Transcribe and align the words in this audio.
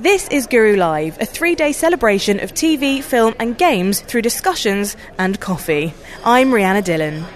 This 0.00 0.28
is 0.28 0.46
Guru 0.46 0.76
Live, 0.76 1.20
a 1.20 1.26
three 1.26 1.54
day 1.54 1.72
celebration 1.72 2.40
of 2.40 2.54
TV, 2.54 3.02
film, 3.02 3.34
and 3.38 3.58
games 3.58 4.00
through 4.00 4.22
discussions 4.22 4.96
and 5.18 5.38
coffee. 5.38 5.92
I'm 6.24 6.52
Rihanna 6.52 6.84
Dillon. 6.84 7.26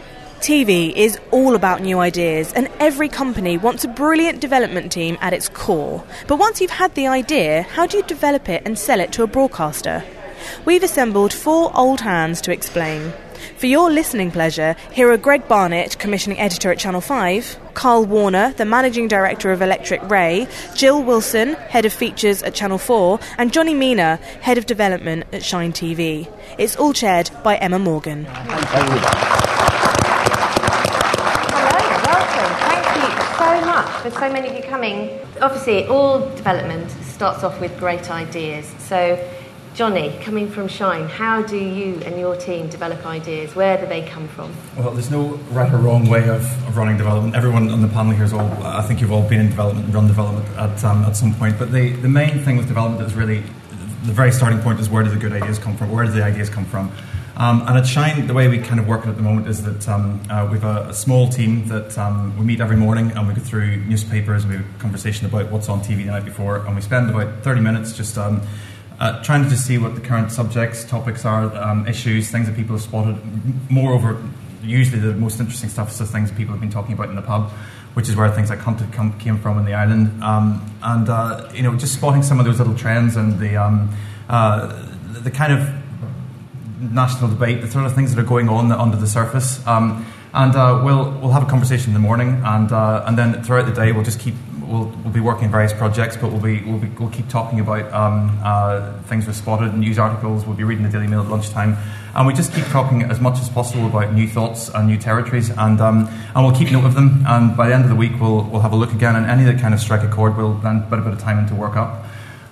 TV 0.40 0.90
is 0.96 1.20
all 1.30 1.56
about 1.56 1.82
new 1.82 1.98
ideas, 1.98 2.54
and 2.54 2.70
every 2.80 3.10
company 3.10 3.58
wants 3.58 3.84
a 3.84 3.88
brilliant 3.88 4.40
development 4.40 4.92
team 4.92 5.18
at 5.20 5.34
its 5.34 5.50
core. 5.50 6.02
But 6.26 6.38
once 6.38 6.62
you've 6.62 6.70
had 6.70 6.94
the 6.94 7.06
idea, 7.06 7.64
how 7.64 7.86
do 7.86 7.98
you 7.98 8.02
develop 8.04 8.48
it 8.48 8.62
and 8.64 8.78
sell 8.78 8.98
it 8.98 9.12
to 9.12 9.22
a 9.22 9.26
broadcaster? 9.26 10.02
We've 10.64 10.82
assembled 10.82 11.34
four 11.34 11.70
old 11.76 12.00
hands 12.00 12.40
to 12.40 12.52
explain. 12.52 13.12
For 13.58 13.66
your 13.66 13.90
listening 13.90 14.30
pleasure, 14.30 14.74
here 14.90 15.12
are 15.12 15.18
Greg 15.18 15.46
Barnett, 15.48 15.98
commissioning 15.98 16.40
editor 16.40 16.72
at 16.72 16.78
Channel 16.78 17.02
5, 17.02 17.58
Carl 17.74 18.04
Warner, 18.06 18.52
the 18.52 18.64
managing 18.64 19.08
director 19.08 19.52
of 19.52 19.60
Electric 19.60 20.02
Ray, 20.08 20.46
Jill 20.74 21.02
Wilson, 21.02 21.54
head 21.54 21.84
of 21.84 21.92
features 21.92 22.42
at 22.42 22.54
Channel 22.54 22.78
4, 22.78 23.18
and 23.38 23.52
Johnny 23.52 23.74
Mina, 23.74 24.16
head 24.40 24.58
of 24.58 24.66
development 24.66 25.24
at 25.32 25.44
Shine 25.44 25.72
TV. 25.72 26.32
It's 26.58 26.76
all 26.76 26.92
chaired 26.92 27.30
by 27.42 27.56
Emma 27.56 27.78
Morgan. 27.78 28.24
Thank 28.24 28.50
you 32.96 33.10
so 33.36 33.60
much 33.66 33.88
for 34.02 34.10
so 34.10 34.32
many 34.32 34.48
of 34.48 34.54
you 34.56 34.62
coming. 34.62 35.18
Obviously, 35.40 35.86
all 35.86 36.20
development 36.36 36.90
starts 37.02 37.42
off 37.42 37.60
with 37.60 37.78
great 37.78 38.10
ideas. 38.10 38.72
So 38.78 39.16
Johnny, 39.74 40.16
coming 40.20 40.48
from 40.48 40.68
Shine, 40.68 41.08
how 41.08 41.42
do 41.42 41.58
you 41.58 42.00
and 42.04 42.16
your 42.16 42.36
team 42.36 42.68
develop 42.68 43.04
ideas? 43.04 43.56
Where 43.56 43.76
do 43.76 43.86
they 43.86 44.02
come 44.02 44.28
from? 44.28 44.54
Well, 44.76 44.92
there's 44.92 45.10
no 45.10 45.30
right 45.50 45.72
or 45.74 45.78
wrong 45.78 46.08
way 46.08 46.28
of, 46.28 46.42
of 46.68 46.76
running 46.76 46.96
development. 46.96 47.34
Everyone 47.34 47.68
on 47.68 47.82
the 47.82 47.88
panel 47.88 48.12
here 48.12 48.22
is 48.22 48.32
all, 48.32 48.48
I 48.62 48.82
think 48.82 49.00
you've 49.00 49.10
all 49.10 49.28
been 49.28 49.40
in 49.40 49.48
development 49.48 49.86
and 49.86 49.94
run 49.94 50.06
development 50.06 50.46
at, 50.56 50.84
um, 50.84 51.02
at 51.02 51.16
some 51.16 51.34
point. 51.34 51.58
But 51.58 51.72
the, 51.72 51.90
the 51.90 52.08
main 52.08 52.38
thing 52.44 52.56
with 52.56 52.68
development 52.68 53.04
is 53.04 53.14
really 53.14 53.40
the 54.04 54.12
very 54.12 54.30
starting 54.30 54.60
point 54.60 54.78
is 54.78 54.88
where 54.88 55.02
do 55.02 55.10
the 55.10 55.16
good 55.16 55.32
ideas 55.32 55.58
come 55.58 55.76
from? 55.76 55.90
Where 55.90 56.04
do 56.04 56.12
the 56.12 56.22
ideas 56.22 56.48
come 56.48 56.66
from? 56.66 56.92
Um, 57.36 57.62
and 57.66 57.76
at 57.76 57.84
Shine, 57.84 58.28
the 58.28 58.34
way 58.34 58.46
we 58.46 58.58
kind 58.58 58.78
of 58.78 58.86
work 58.86 59.08
at 59.08 59.16
the 59.16 59.22
moment 59.22 59.48
is 59.48 59.64
that 59.64 59.88
um, 59.88 60.22
uh, 60.30 60.48
we've 60.52 60.62
a, 60.62 60.86
a, 60.90 60.94
small 60.94 61.28
team 61.28 61.66
that 61.66 61.98
um, 61.98 62.38
we 62.38 62.44
meet 62.44 62.60
every 62.60 62.76
morning 62.76 63.10
and 63.10 63.26
we 63.26 63.34
go 63.34 63.40
through 63.40 63.78
newspapers 63.86 64.44
and 64.44 64.52
we 64.52 64.58
have 64.58 64.76
a 64.76 64.78
conversation 64.78 65.26
about 65.26 65.50
what's 65.50 65.68
on 65.68 65.80
TV 65.80 66.04
the 66.04 66.12
night 66.12 66.24
before. 66.24 66.58
And 66.58 66.76
we 66.76 66.80
spend 66.80 67.10
about 67.10 67.42
30 67.42 67.60
minutes 67.60 67.92
just 67.92 68.16
um, 68.16 68.40
uh, 69.00 69.22
trying 69.22 69.42
to 69.42 69.48
just 69.48 69.66
see 69.66 69.78
what 69.78 69.94
the 69.94 70.00
current 70.00 70.30
subjects, 70.30 70.84
topics 70.84 71.24
are, 71.24 71.54
um, 71.56 71.86
issues, 71.86 72.30
things 72.30 72.46
that 72.46 72.56
people 72.56 72.76
have 72.76 72.82
spotted. 72.82 73.16
Moreover, 73.70 74.22
usually 74.62 75.00
the 75.00 75.14
most 75.14 75.40
interesting 75.40 75.68
stuff 75.68 75.90
is 75.90 75.98
the 75.98 76.06
things 76.06 76.30
people 76.32 76.52
have 76.52 76.60
been 76.60 76.70
talking 76.70 76.94
about 76.94 77.08
in 77.08 77.16
the 77.16 77.22
pub, 77.22 77.50
which 77.94 78.08
is 78.08 78.16
where 78.16 78.30
things 78.30 78.50
like 78.50 78.60
content 78.60 78.92
come, 78.92 79.18
came 79.18 79.38
from 79.38 79.58
in 79.58 79.64
the 79.64 79.74
island. 79.74 80.22
Um, 80.22 80.64
and, 80.82 81.08
uh, 81.08 81.48
you 81.52 81.62
know, 81.62 81.74
just 81.76 81.94
spotting 81.94 82.22
some 82.22 82.38
of 82.38 82.46
those 82.46 82.58
little 82.58 82.76
trends 82.76 83.16
and 83.16 83.38
the, 83.38 83.56
um, 83.56 83.90
uh, 84.28 84.80
the 85.22 85.30
kind 85.30 85.52
of 85.52 85.68
national 86.92 87.30
debate, 87.30 87.60
the 87.62 87.70
sort 87.70 87.86
of 87.86 87.94
things 87.94 88.14
that 88.14 88.20
are 88.20 88.26
going 88.26 88.48
on 88.48 88.70
under 88.72 88.96
the 88.96 89.06
surface. 89.06 89.64
Um, 89.66 90.06
and 90.34 90.54
uh, 90.54 90.82
we'll, 90.84 91.10
we'll 91.20 91.30
have 91.30 91.44
a 91.44 91.46
conversation 91.46 91.88
in 91.90 91.94
the 91.94 92.00
morning, 92.00 92.42
and, 92.44 92.72
uh, 92.72 93.04
and 93.06 93.16
then 93.16 93.42
throughout 93.42 93.66
the 93.66 93.72
day, 93.72 93.92
we'll 93.92 94.04
just 94.04 94.20
keep 94.20 94.34
we'll, 94.66 94.86
we'll 95.02 95.12
be 95.12 95.20
working 95.20 95.44
on 95.46 95.50
various 95.50 95.72
projects, 95.72 96.16
but 96.16 96.30
we'll, 96.30 96.40
be, 96.40 96.60
we'll, 96.62 96.78
be, 96.78 96.88
we'll 96.98 97.10
keep 97.10 97.28
talking 97.28 97.60
about 97.60 97.90
um, 97.92 98.38
uh, 98.42 99.00
things 99.02 99.26
we've 99.26 99.36
spotted, 99.36 99.74
news 99.74 99.98
articles, 99.98 100.44
we'll 100.46 100.56
be 100.56 100.64
reading 100.64 100.84
the 100.84 100.90
Daily 100.90 101.06
Mail 101.06 101.20
at 101.20 101.28
lunchtime. 101.28 101.76
And 102.14 102.26
we 102.26 102.32
just 102.32 102.52
keep 102.52 102.64
talking 102.66 103.02
as 103.02 103.20
much 103.20 103.40
as 103.40 103.48
possible 103.48 103.86
about 103.86 104.12
new 104.12 104.28
thoughts 104.28 104.68
and 104.68 104.86
new 104.86 104.98
territories, 104.98 105.50
and, 105.50 105.80
um, 105.80 106.08
and 106.34 106.44
we'll 106.44 106.54
keep 106.54 106.70
note 106.70 106.84
of 106.84 106.94
them. 106.94 107.24
And 107.26 107.56
by 107.56 107.68
the 107.68 107.74
end 107.74 107.84
of 107.84 107.90
the 107.90 107.96
week, 107.96 108.12
we'll, 108.20 108.44
we'll 108.44 108.60
have 108.60 108.72
a 108.72 108.76
look 108.76 108.92
again, 108.92 109.16
and 109.16 109.26
any 109.26 109.44
that 109.44 109.60
kind 109.60 109.74
of 109.74 109.80
strike 109.80 110.02
a 110.02 110.08
chord, 110.08 110.36
we'll 110.36 110.54
then 110.54 110.82
put 110.88 110.98
a 110.98 111.02
bit 111.02 111.12
of 111.12 111.20
time 111.20 111.38
into 111.38 111.54
work 111.54 111.76
up. 111.76 112.03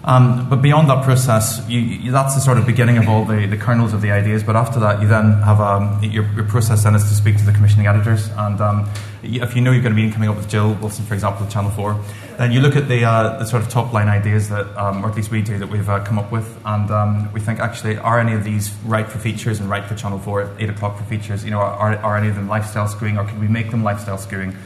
Um, 0.05 0.48
but 0.50 0.62
beyond 0.62 0.91
that 0.91 1.05
process, 1.05 1.64
you, 1.69 1.78
you, 1.78 2.11
that's 2.11 2.34
the 2.34 2.41
sort 2.41 2.58
of 2.58 2.67
beginning 2.67 2.98
of 2.98 3.08
all 3.08 3.25
the, 3.25 3.47
the 3.47 3.56
kernels 3.56 3.92
of 3.92 4.03
the 4.03 4.11
ideas. 4.11 4.42
But 4.42 4.56
after 4.56 4.81
that, 4.81 5.00
you 5.00 5.06
then 5.06 5.34
have 5.42 5.61
um, 5.61 6.03
your, 6.03 6.25
your, 6.34 6.45
process 6.45 6.83
then 6.83 6.97
is 6.97 7.05
to 7.05 7.14
speak 7.14 7.36
to 7.36 7.45
the 7.45 7.53
commissioning 7.53 7.86
editors. 7.86 8.29
And 8.36 8.61
um, 8.61 8.91
if 9.23 9.55
you 9.55 9.62
know 9.62 9.70
you've 9.70 9.85
got 9.85 9.92
a 9.92 9.95
meeting 9.95 10.12
coming 10.12 10.29
up 10.29 10.36
with 10.36 10.48
Jill 10.48 10.74
Wilson, 10.74 11.05
for 11.05 11.14
example, 11.14 11.46
at 11.46 11.52
Channel 11.52 11.70
4, 11.70 12.01
then 12.39 12.51
you 12.51 12.61
look 12.61 12.74
at 12.74 12.89
the, 12.89 13.05
uh, 13.05 13.39
the 13.39 13.45
sort 13.45 13.62
of 13.62 13.68
top 13.68 13.92
line 13.92 14.08
ideas 14.08 14.48
that, 14.48 14.67
um, 14.77 15.05
or 15.05 15.08
at 15.08 15.14
least 15.14 15.30
we 15.30 15.41
do, 15.41 15.57
that 15.58 15.68
we've 15.68 15.89
uh, 15.89 16.02
come 16.05 16.18
up 16.18 16.33
with. 16.33 16.61
And 16.64 16.91
um, 16.91 17.33
we 17.33 17.39
think 17.39 17.61
actually, 17.61 17.96
are 17.96 18.18
any 18.18 18.33
of 18.33 18.42
these 18.42 18.74
right 18.85 19.07
for 19.07 19.20
features 19.20 19.61
and 19.61 19.70
right 19.70 19.85
for 19.85 19.95
Channel 19.95 20.18
4 20.18 20.42
at 20.42 20.62
8 20.62 20.70
o'clock 20.70 20.98
for 20.98 21.05
features? 21.05 21.45
You 21.45 21.52
know, 21.52 21.61
are, 21.61 21.96
are 21.98 22.17
any 22.17 22.29
of 22.29 22.35
them 22.35 22.48
lifestyle 22.48 22.89
skewing 22.89 23.23
or 23.23 23.29
can 23.29 23.39
we 23.39 23.46
make 23.46 23.70
them 23.70 23.85
lifestyle 23.85 24.18
skewing? 24.18 24.57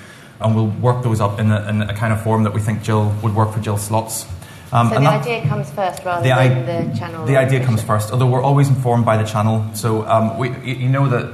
And 0.41 0.55
we'll 0.55 0.69
work 0.69 1.03
those 1.03 1.21
up 1.21 1.39
in 1.39 1.51
a, 1.51 1.69
in 1.69 1.83
a 1.83 1.95
kind 1.95 2.15
of 2.15 2.23
form 2.23 2.45
that 2.45 2.55
we 2.55 2.61
think 2.61 2.83
Jill 2.83 3.15
would 3.23 3.35
work 3.35 3.53
for 3.53 3.61
Jill's 3.61 3.83
slots. 3.83 4.25
Um, 4.73 4.89
so 4.89 4.99
the 4.99 5.07
idea 5.07 5.47
comes 5.47 5.71
first 5.71 6.05
rather 6.05 6.23
the 6.23 6.29
than 6.29 6.39
I- 6.39 6.89
the 6.91 6.99
channel. 6.99 7.25
The 7.27 7.37
idea 7.37 7.65
comes 7.65 7.83
first, 7.83 8.11
although 8.11 8.27
we're 8.27 8.43
always 8.43 8.69
informed 8.69 9.05
by 9.05 9.17
the 9.17 9.25
channel. 9.25 9.65
So 9.75 10.07
um, 10.07 10.39
we, 10.39 10.51
you 10.65 10.89
know 10.89 11.09
that, 11.09 11.33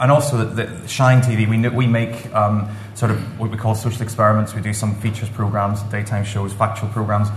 and 0.00 0.10
also 0.10 0.44
that, 0.44 0.90
Shine 0.90 1.22
TV, 1.22 1.48
we 1.48 1.68
we 1.70 1.86
make 1.86 2.32
um, 2.34 2.68
sort 2.94 3.10
of 3.10 3.40
what 3.40 3.50
we 3.50 3.56
call 3.56 3.74
social 3.74 4.02
experiments. 4.02 4.54
We 4.54 4.60
do 4.60 4.74
some 4.74 4.94
features 4.96 5.28
programs, 5.30 5.82
daytime 5.84 6.24
shows, 6.24 6.52
factual 6.52 6.88
programs. 6.90 7.28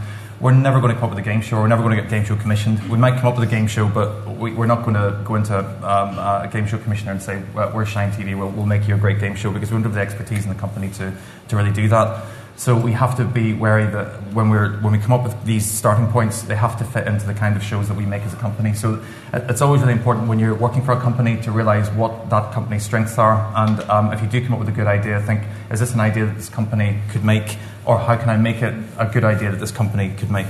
We're 0.41 0.53
never 0.53 0.79
going 0.79 0.93
to 0.93 0.99
come 0.99 1.09
up 1.09 1.15
with 1.15 1.19
a 1.19 1.29
game 1.29 1.41
show. 1.41 1.59
We're 1.59 1.67
never 1.67 1.83
going 1.83 1.97
to 1.97 2.01
get 2.01 2.07
a 2.07 2.15
game 2.15 2.23
show 2.23 2.37
commissioned. 2.37 2.79
We 2.89 2.97
might 2.97 3.19
come 3.19 3.27
up 3.27 3.37
with 3.37 3.45
a 3.47 3.51
game 3.51 3.67
show, 3.67 3.89
but 3.89 4.25
we, 4.37 4.55
are 4.55 4.67
not 4.67 4.83
going 4.85 4.93
to 4.95 5.21
go 5.25 5.35
into 5.35 5.57
um, 5.57 6.17
a 6.17 6.49
game 6.51 6.65
show 6.65 6.77
commissioner 6.77 7.11
and 7.11 7.21
say, 7.21 7.43
well, 7.53 7.71
"We're 7.73 7.85
Shine 7.85 8.11
TV. 8.11 8.37
We'll, 8.37 8.49
we'll 8.49 8.65
make 8.65 8.87
you 8.87 8.95
a 8.95 8.97
great 8.97 9.19
game 9.19 9.35
show," 9.35 9.51
because 9.51 9.69
we 9.69 9.75
don't 9.75 9.83
have 9.83 9.93
the 9.93 9.99
expertise 9.99 10.43
in 10.43 10.49
the 10.49 10.55
company 10.55 10.89
to 10.91 11.13
to 11.49 11.55
really 11.57 11.73
do 11.73 11.89
that. 11.89 12.23
So 12.59 12.75
we 12.75 12.91
have 12.91 13.15
to 13.15 13.23
be 13.23 13.53
wary 13.53 13.85
that 13.85 14.33
when 14.33 14.49
we're 14.49 14.81
when 14.81 14.91
we 14.91 14.99
come 14.99 15.13
up 15.13 15.23
with 15.23 15.45
these 15.45 15.65
starting 15.65 16.07
points, 16.07 16.41
they 16.41 16.57
have 16.57 16.77
to 16.79 16.83
fit 16.83 17.07
into 17.07 17.25
the 17.25 17.33
kind 17.33 17.55
of 17.55 17.63
shows 17.63 17.87
that 17.87 17.95
we 17.95 18.05
make 18.05 18.23
as 18.23 18.33
a 18.33 18.35
company. 18.35 18.73
So 18.73 19.01
it's 19.31 19.61
always 19.61 19.79
really 19.79 19.93
important 19.93 20.27
when 20.27 20.39
you're 20.39 20.53
working 20.53 20.81
for 20.83 20.91
a 20.91 20.99
company 20.99 21.41
to 21.43 21.53
realize 21.53 21.89
what 21.91 22.29
that 22.29 22.51
company's 22.51 22.83
strengths 22.83 23.17
are, 23.17 23.49
and 23.55 23.79
um, 23.89 24.11
if 24.11 24.21
you 24.21 24.27
do 24.27 24.43
come 24.43 24.51
up 24.51 24.59
with 24.59 24.67
a 24.67 24.73
good 24.73 24.87
idea, 24.87 25.21
think: 25.21 25.41
is 25.71 25.79
this 25.79 25.93
an 25.93 26.01
idea 26.01 26.25
that 26.25 26.35
this 26.35 26.49
company 26.49 26.99
could 27.11 27.23
make, 27.23 27.55
or 27.85 27.97
how 27.97 28.17
can 28.17 28.27
I 28.27 28.35
make 28.35 28.61
it 28.61 28.73
a 28.97 29.05
good 29.05 29.23
idea 29.23 29.51
that 29.51 29.61
this 29.61 29.71
company 29.71 30.13
could 30.17 30.29
make? 30.29 30.47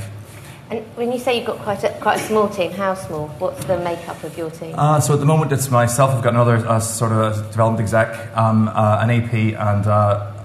And 0.72 0.84
when 0.96 1.12
you 1.12 1.20
say 1.20 1.38
you've 1.38 1.46
got 1.46 1.60
quite 1.60 1.84
a, 1.84 1.90
quite 2.02 2.20
a 2.20 2.24
small 2.24 2.50
team, 2.50 2.72
how 2.72 2.96
small? 2.96 3.28
What's 3.38 3.64
the 3.66 3.78
makeup 3.78 4.24
of 4.24 4.36
your 4.36 4.50
team? 4.50 4.74
Uh, 4.76 5.00
so 5.00 5.14
at 5.14 5.20
the 5.20 5.28
moment, 5.28 5.52
it's 5.52 5.70
myself. 5.70 6.10
I've 6.10 6.24
got 6.24 6.34
another 6.34 6.58
uh, 6.58 6.80
sort 6.80 7.12
of 7.12 7.52
development 7.52 7.82
exec, 7.82 8.36
um, 8.36 8.68
uh, 8.68 9.00
an 9.00 9.12
AP, 9.12 9.34
and 9.34 9.86
uh, 9.86 10.39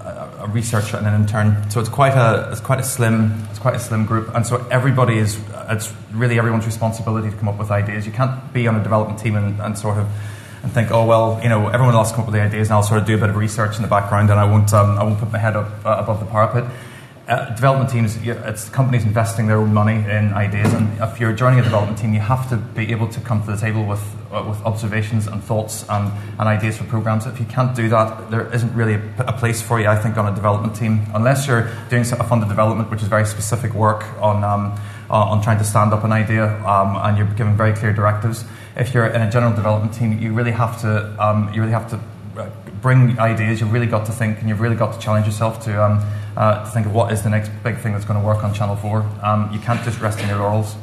a 0.45 0.49
researcher 0.49 0.97
and 0.97 1.07
an 1.07 1.15
intern. 1.15 1.69
So 1.69 1.79
it's 1.79 1.89
quite 1.89 2.13
a 2.13 2.49
it's 2.51 2.61
quite 2.61 2.79
a 2.79 2.83
slim 2.83 3.33
it's 3.49 3.59
quite 3.59 3.75
a 3.75 3.79
slim 3.79 4.05
group, 4.05 4.33
and 4.35 4.45
so 4.45 4.65
everybody 4.69 5.17
is 5.17 5.39
it's 5.69 5.91
really 6.13 6.37
everyone's 6.37 6.65
responsibility 6.65 7.31
to 7.31 7.35
come 7.35 7.49
up 7.49 7.57
with 7.57 7.71
ideas. 7.71 8.05
You 8.05 8.11
can't 8.11 8.53
be 8.53 8.67
on 8.67 8.75
a 8.75 8.83
development 8.83 9.19
team 9.19 9.35
and, 9.35 9.59
and 9.59 9.77
sort 9.77 9.97
of 9.97 10.07
and 10.63 10.71
think, 10.71 10.91
oh 10.91 11.05
well, 11.05 11.39
you 11.43 11.49
know, 11.49 11.67
everyone 11.67 11.95
else 11.95 12.11
come 12.11 12.21
up 12.21 12.27
with 12.27 12.35
the 12.35 12.41
ideas, 12.41 12.69
and 12.69 12.75
I'll 12.75 12.83
sort 12.83 12.99
of 12.99 13.07
do 13.07 13.15
a 13.15 13.19
bit 13.19 13.29
of 13.29 13.35
research 13.35 13.75
in 13.75 13.81
the 13.81 13.87
background, 13.87 14.29
and 14.29 14.39
I 14.39 14.45
won't 14.45 14.73
um, 14.73 14.97
I 14.97 15.03
won't 15.03 15.19
put 15.19 15.31
my 15.31 15.39
head 15.39 15.55
up 15.55 15.85
uh, 15.85 15.97
above 15.99 16.19
the 16.19 16.25
parapet 16.25 16.65
uh, 17.27 17.55
development 17.55 17.89
teams, 17.89 18.17
it's 18.17 18.69
companies 18.69 19.03
investing 19.03 19.47
their 19.47 19.57
own 19.57 19.73
money 19.73 19.95
in 19.95 20.31
ideas, 20.33 20.71
and 20.73 20.87
if 21.01 21.19
you're 21.19 21.33
joining 21.33 21.59
a 21.59 21.63
development 21.63 21.97
team, 21.97 22.13
you 22.13 22.19
have 22.19 22.47
to 22.49 22.57
be 22.57 22.91
able 22.91 23.07
to 23.07 23.19
come 23.21 23.43
to 23.43 23.51
the 23.51 23.57
table 23.57 23.83
with 23.83 24.03
uh, 24.31 24.43
with 24.47 24.61
observations 24.63 25.27
and 25.27 25.43
thoughts 25.43 25.85
and, 25.89 26.11
and 26.37 26.47
ideas 26.47 26.77
for 26.77 26.83
programs. 26.83 27.25
If 27.25 27.39
you 27.39 27.45
can't 27.45 27.75
do 27.75 27.89
that, 27.89 28.29
there 28.29 28.53
isn't 28.53 28.73
really 28.75 28.95
a, 28.95 29.01
a, 29.27 29.33
place 29.33 29.61
for 29.61 29.79
you, 29.79 29.87
I 29.87 29.95
think, 29.95 30.17
on 30.17 30.31
a 30.31 30.35
development 30.35 30.75
team, 30.75 31.05
unless 31.13 31.47
you're 31.47 31.71
doing 31.89 32.03
a 32.03 32.23
funded 32.23 32.49
development, 32.49 32.91
which 32.91 33.01
is 33.01 33.07
very 33.07 33.25
specific 33.25 33.73
work 33.73 34.03
on 34.21 34.43
um, 34.43 34.79
on 35.09 35.41
trying 35.41 35.57
to 35.57 35.63
stand 35.63 35.93
up 35.93 36.03
an 36.03 36.11
idea, 36.11 36.45
um, 36.65 36.95
and 36.97 37.17
you're 37.17 37.27
given 37.35 37.57
very 37.57 37.73
clear 37.73 37.93
directives. 37.93 38.45
If 38.75 38.93
you're 38.93 39.07
in 39.07 39.21
a 39.21 39.31
general 39.31 39.55
development 39.55 39.93
team, 39.93 40.19
you 40.19 40.33
really 40.33 40.51
have 40.51 40.79
to 40.81 41.15
um, 41.23 41.51
you 41.53 41.61
really 41.61 41.73
have 41.73 41.89
to 41.89 41.99
uh, 42.39 42.49
bring 42.81 43.17
ideas. 43.19 43.61
You've 43.61 43.73
really 43.73 43.87
got 43.87 44.05
to 44.05 44.11
think, 44.11 44.41
and 44.41 44.49
you've 44.49 44.61
really 44.61 44.75
got 44.75 44.93
to 44.93 44.99
challenge 44.99 45.25
yourself 45.25 45.63
to 45.65 45.83
um, 45.83 46.05
uh, 46.37 46.63
to 46.63 46.71
think 46.71 46.85
of 46.85 46.93
what 46.93 47.11
is 47.11 47.23
the 47.23 47.29
next 47.29 47.49
big 47.63 47.77
thing 47.77 47.93
that's 47.93 48.05
going 48.05 48.19
to 48.19 48.25
work 48.25 48.43
on 48.43 48.53
Channel 48.53 48.75
4. 48.75 49.01
Um, 49.23 49.51
you 49.51 49.59
can't 49.59 49.83
just 49.83 49.99
rest 49.99 50.19
in 50.19 50.27
your 50.27 50.39
laurels. 50.39 50.75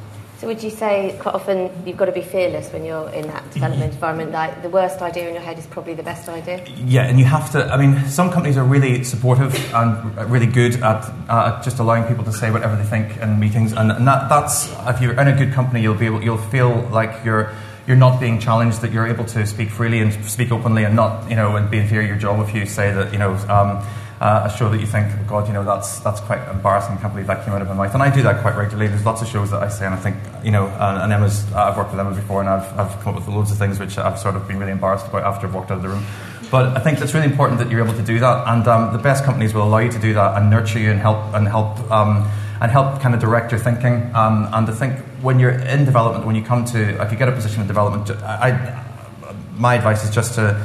So 0.42 0.48
would 0.48 0.60
you 0.60 0.70
say 0.70 1.16
quite 1.20 1.36
often 1.36 1.70
you've 1.86 1.96
got 1.96 2.06
to 2.06 2.12
be 2.12 2.20
fearless 2.20 2.72
when 2.72 2.84
you're 2.84 3.08
in 3.10 3.28
that 3.28 3.48
development 3.52 3.92
environment? 3.92 4.32
Like 4.32 4.60
the 4.60 4.68
worst 4.68 5.00
idea 5.00 5.28
in 5.28 5.34
your 5.34 5.42
head 5.42 5.56
is 5.56 5.66
probably 5.68 5.94
the 5.94 6.02
best 6.02 6.28
idea. 6.28 6.66
Yeah, 6.84 7.02
and 7.02 7.16
you 7.16 7.24
have 7.26 7.52
to. 7.52 7.72
I 7.72 7.76
mean, 7.76 8.08
some 8.08 8.28
companies 8.28 8.56
are 8.56 8.64
really 8.64 9.04
supportive 9.04 9.54
and 9.72 10.16
really 10.28 10.48
good 10.48 10.82
at 10.82 11.08
uh, 11.28 11.62
just 11.62 11.78
allowing 11.78 12.08
people 12.08 12.24
to 12.24 12.32
say 12.32 12.50
whatever 12.50 12.74
they 12.74 12.82
think 12.82 13.18
in 13.18 13.38
meetings, 13.38 13.72
and, 13.72 13.92
and 13.92 14.04
that, 14.08 14.28
that's 14.28 14.68
if 14.88 15.00
you're 15.00 15.12
in 15.12 15.28
a 15.28 15.36
good 15.36 15.52
company, 15.52 15.80
you'll 15.80 15.94
be 15.94 16.06
able, 16.06 16.20
you'll 16.20 16.38
feel 16.38 16.88
like 16.88 17.24
you're 17.24 17.54
you're 17.86 17.96
not 17.96 18.18
being 18.18 18.40
challenged, 18.40 18.80
that 18.80 18.90
you're 18.90 19.06
able 19.06 19.24
to 19.26 19.46
speak 19.46 19.70
freely 19.70 20.00
and 20.00 20.12
speak 20.24 20.50
openly, 20.50 20.82
and 20.82 20.96
not 20.96 21.30
you 21.30 21.36
know 21.36 21.54
and 21.54 21.70
be 21.70 21.78
in 21.78 21.86
fear 21.86 22.00
of 22.00 22.08
your 22.08 22.18
job 22.18 22.44
if 22.48 22.52
you 22.52 22.66
say 22.66 22.92
that 22.92 23.12
you 23.12 23.18
know. 23.20 23.34
Um, 23.48 23.80
uh, 24.22 24.48
a 24.48 24.56
show 24.56 24.68
that 24.68 24.80
you 24.80 24.86
think, 24.86 25.08
oh 25.12 25.24
God, 25.28 25.48
you 25.48 25.52
know, 25.52 25.64
that's 25.64 25.98
that's 25.98 26.20
quite 26.20 26.46
embarrassing. 26.48 26.96
I 26.96 27.00
can't 27.00 27.12
believe 27.12 27.26
that 27.26 27.44
came 27.44 27.54
out 27.54 27.60
of 27.60 27.66
my 27.68 27.74
mouth. 27.74 27.92
And 27.92 28.02
I 28.02 28.14
do 28.14 28.22
that 28.22 28.40
quite 28.40 28.54
regularly. 28.56 28.86
There's 28.86 29.04
lots 29.04 29.20
of 29.20 29.26
shows 29.26 29.50
that 29.50 29.62
I 29.64 29.68
say, 29.68 29.84
and 29.84 29.94
I 29.94 29.98
think, 29.98 30.16
you 30.44 30.52
know, 30.52 30.68
and, 30.68 31.02
and 31.02 31.12
Emma's, 31.12 31.44
uh, 31.52 31.64
I've 31.64 31.76
worked 31.76 31.90
with 31.90 31.98
Emma 31.98 32.14
before, 32.14 32.40
and 32.40 32.48
I've, 32.48 32.78
I've 32.78 33.00
come 33.00 33.16
up 33.16 33.26
with 33.26 33.34
loads 33.34 33.50
of 33.50 33.58
things 33.58 33.80
which 33.80 33.98
I've 33.98 34.20
sort 34.20 34.36
of 34.36 34.46
been 34.46 34.60
really 34.60 34.70
embarrassed 34.70 35.08
about 35.08 35.24
after 35.24 35.48
I've 35.48 35.54
walked 35.54 35.72
out 35.72 35.78
of 35.78 35.82
the 35.82 35.88
room. 35.88 36.06
But 36.52 36.76
I 36.76 36.80
think 36.80 37.00
it's 37.00 37.14
really 37.14 37.26
important 37.26 37.58
that 37.58 37.68
you're 37.68 37.82
able 37.82 37.94
to 37.94 38.02
do 38.02 38.20
that, 38.20 38.46
and 38.46 38.68
um, 38.68 38.92
the 38.92 39.02
best 39.02 39.24
companies 39.24 39.54
will 39.54 39.64
allow 39.64 39.78
you 39.78 39.90
to 39.90 39.98
do 39.98 40.14
that 40.14 40.36
and 40.36 40.48
nurture 40.50 40.78
you 40.78 40.92
and 40.92 41.00
help 41.00 41.34
and 41.34 41.48
help. 41.48 41.90
Um, 41.90 42.30
and 42.60 42.70
help 42.70 43.00
kind 43.00 43.12
of 43.12 43.20
direct 43.20 43.50
your 43.50 43.58
thinking. 43.58 44.14
Um, 44.14 44.48
and 44.52 44.70
I 44.70 44.72
think 44.72 44.96
when 45.20 45.40
you're 45.40 45.50
in 45.50 45.84
development, 45.84 46.26
when 46.26 46.36
you 46.36 46.44
come 46.44 46.64
to, 46.66 47.02
if 47.02 47.10
you 47.10 47.18
get 47.18 47.28
a 47.28 47.32
position 47.32 47.60
in 47.60 47.66
development, 47.66 48.08
I, 48.22 48.50
I, 48.50 49.34
my 49.56 49.74
advice 49.74 50.04
is 50.04 50.14
just 50.14 50.36
to 50.36 50.64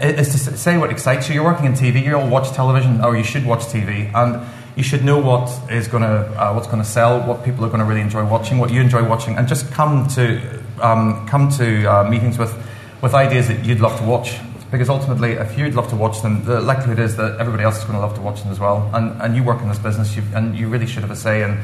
is 0.00 0.32
to 0.32 0.56
say 0.56 0.78
what 0.78 0.90
excites 0.90 1.28
you. 1.28 1.34
You're 1.34 1.44
working 1.44 1.66
in 1.66 1.72
TV, 1.72 2.04
you 2.04 2.16
all 2.16 2.28
watch 2.28 2.52
television, 2.52 3.04
or 3.04 3.16
you 3.16 3.24
should 3.24 3.44
watch 3.44 3.60
TV, 3.60 4.12
and 4.14 4.46
you 4.76 4.82
should 4.82 5.04
know 5.04 5.18
what 5.18 5.48
is 5.70 5.88
going 5.88 6.02
to 6.02 6.42
uh, 6.42 6.52
what's 6.54 6.66
going 6.66 6.78
to 6.78 6.88
sell, 6.88 7.20
what 7.26 7.44
people 7.44 7.64
are 7.64 7.68
going 7.68 7.80
to 7.80 7.84
really 7.84 8.00
enjoy 8.00 8.24
watching, 8.24 8.58
what 8.58 8.70
you 8.70 8.80
enjoy 8.80 9.06
watching, 9.06 9.36
and 9.36 9.48
just 9.48 9.70
come 9.72 10.06
to 10.08 10.60
um, 10.80 11.26
come 11.26 11.50
to 11.50 11.84
uh, 11.86 12.04
meetings 12.04 12.38
with 12.38 12.54
with 13.02 13.14
ideas 13.14 13.48
that 13.48 13.64
you'd 13.64 13.80
love 13.80 13.98
to 13.98 14.04
watch. 14.04 14.38
Because 14.70 14.88
ultimately, 14.88 15.32
if 15.32 15.58
you'd 15.58 15.74
love 15.74 15.90
to 15.90 15.96
watch 15.96 16.22
them, 16.22 16.44
the 16.46 16.58
likelihood 16.58 16.98
is 16.98 17.16
that 17.16 17.38
everybody 17.38 17.62
else 17.62 17.76
is 17.76 17.84
going 17.84 17.94
to 17.94 18.00
love 18.00 18.14
to 18.14 18.22
watch 18.22 18.42
them 18.42 18.50
as 18.50 18.58
well. 18.58 18.90
And, 18.94 19.20
and 19.20 19.36
you 19.36 19.44
work 19.44 19.60
in 19.60 19.68
this 19.68 19.78
business, 19.78 20.16
and 20.32 20.56
you 20.56 20.68
really 20.68 20.86
should 20.86 21.02
have 21.02 21.10
a 21.10 21.16
say 21.16 21.42
uh, 21.42 21.56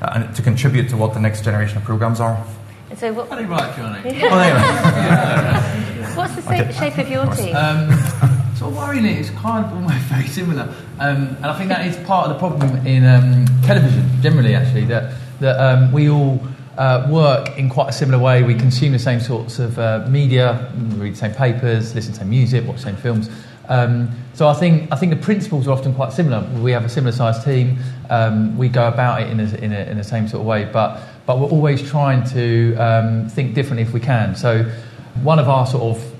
and 0.00 0.34
to 0.34 0.42
contribute 0.42 0.88
to 0.88 0.96
what 0.96 1.14
the 1.14 1.20
next 1.20 1.44
generation 1.44 1.76
of 1.76 1.84
programs 1.84 2.18
are. 2.18 2.44
And 2.88 2.98
so, 2.98 3.12
what? 3.12 3.28
Very 3.28 3.46
right, 3.46 3.76
Johnny. 3.76 4.22
well, 4.22 4.40
anyway. 4.40 6.14
What's 6.16 6.34
the 6.36 6.42
sa- 6.42 6.70
shape 6.80 6.98
of 6.98 7.08
your 7.08 7.26
team? 7.34 7.54
Um, 7.56 7.90
so 8.56 8.70
worryingly, 8.70 9.16
it's 9.16 9.30
kind 9.30 9.66
of 9.66 9.72
almost 9.72 9.94
very 10.06 10.26
similar, 10.28 10.72
um, 11.00 11.36
and 11.36 11.46
I 11.46 11.58
think 11.58 11.68
that 11.68 11.86
is 11.86 11.96
part 12.06 12.28
of 12.28 12.34
the 12.34 12.38
problem 12.38 12.86
in 12.86 13.04
um, 13.04 13.44
television 13.62 14.08
generally. 14.22 14.54
Actually, 14.54 14.84
that 14.86 15.14
that 15.40 15.58
um, 15.60 15.92
we 15.92 16.08
all 16.08 16.40
uh, 16.78 17.06
work 17.10 17.58
in 17.58 17.68
quite 17.68 17.88
a 17.88 17.92
similar 17.92 18.22
way. 18.22 18.42
We 18.44 18.54
consume 18.54 18.92
the 18.92 18.98
same 18.98 19.20
sorts 19.20 19.58
of 19.58 19.78
uh, 19.78 20.06
media, 20.08 20.72
read 20.94 21.14
the 21.14 21.18
same 21.18 21.34
papers, 21.34 21.94
listen 21.94 22.12
to 22.12 22.18
the 22.20 22.24
same 22.24 22.30
music, 22.30 22.66
watch 22.66 22.76
the 22.76 22.82
same 22.82 22.96
films. 22.96 23.28
Um, 23.68 24.10
so 24.34 24.48
I 24.48 24.54
think 24.54 24.92
I 24.92 24.96
think 24.96 25.10
the 25.10 25.20
principles 25.20 25.66
are 25.66 25.72
often 25.72 25.92
quite 25.92 26.12
similar. 26.12 26.48
We 26.60 26.70
have 26.70 26.84
a 26.84 26.88
similar 26.88 27.12
sized 27.12 27.44
team. 27.44 27.78
Um, 28.10 28.56
we 28.56 28.68
go 28.68 28.86
about 28.86 29.22
it 29.22 29.30
in, 29.30 29.40
a, 29.40 29.54
in, 29.56 29.72
a, 29.72 29.80
in 29.90 29.98
the 29.98 30.04
same 30.04 30.28
sort 30.28 30.42
of 30.42 30.46
way, 30.46 30.64
but 30.72 31.02
but 31.26 31.38
we're 31.38 31.48
always 31.48 31.86
trying 31.88 32.24
to 32.30 32.74
um, 32.76 33.28
think 33.28 33.54
differently 33.54 33.82
if 33.82 33.92
we 33.92 34.00
can. 34.00 34.34
So 34.36 34.62
one 35.22 35.38
of 35.38 35.48
our 35.48 35.66
sort 35.66 35.96
of 35.96 36.12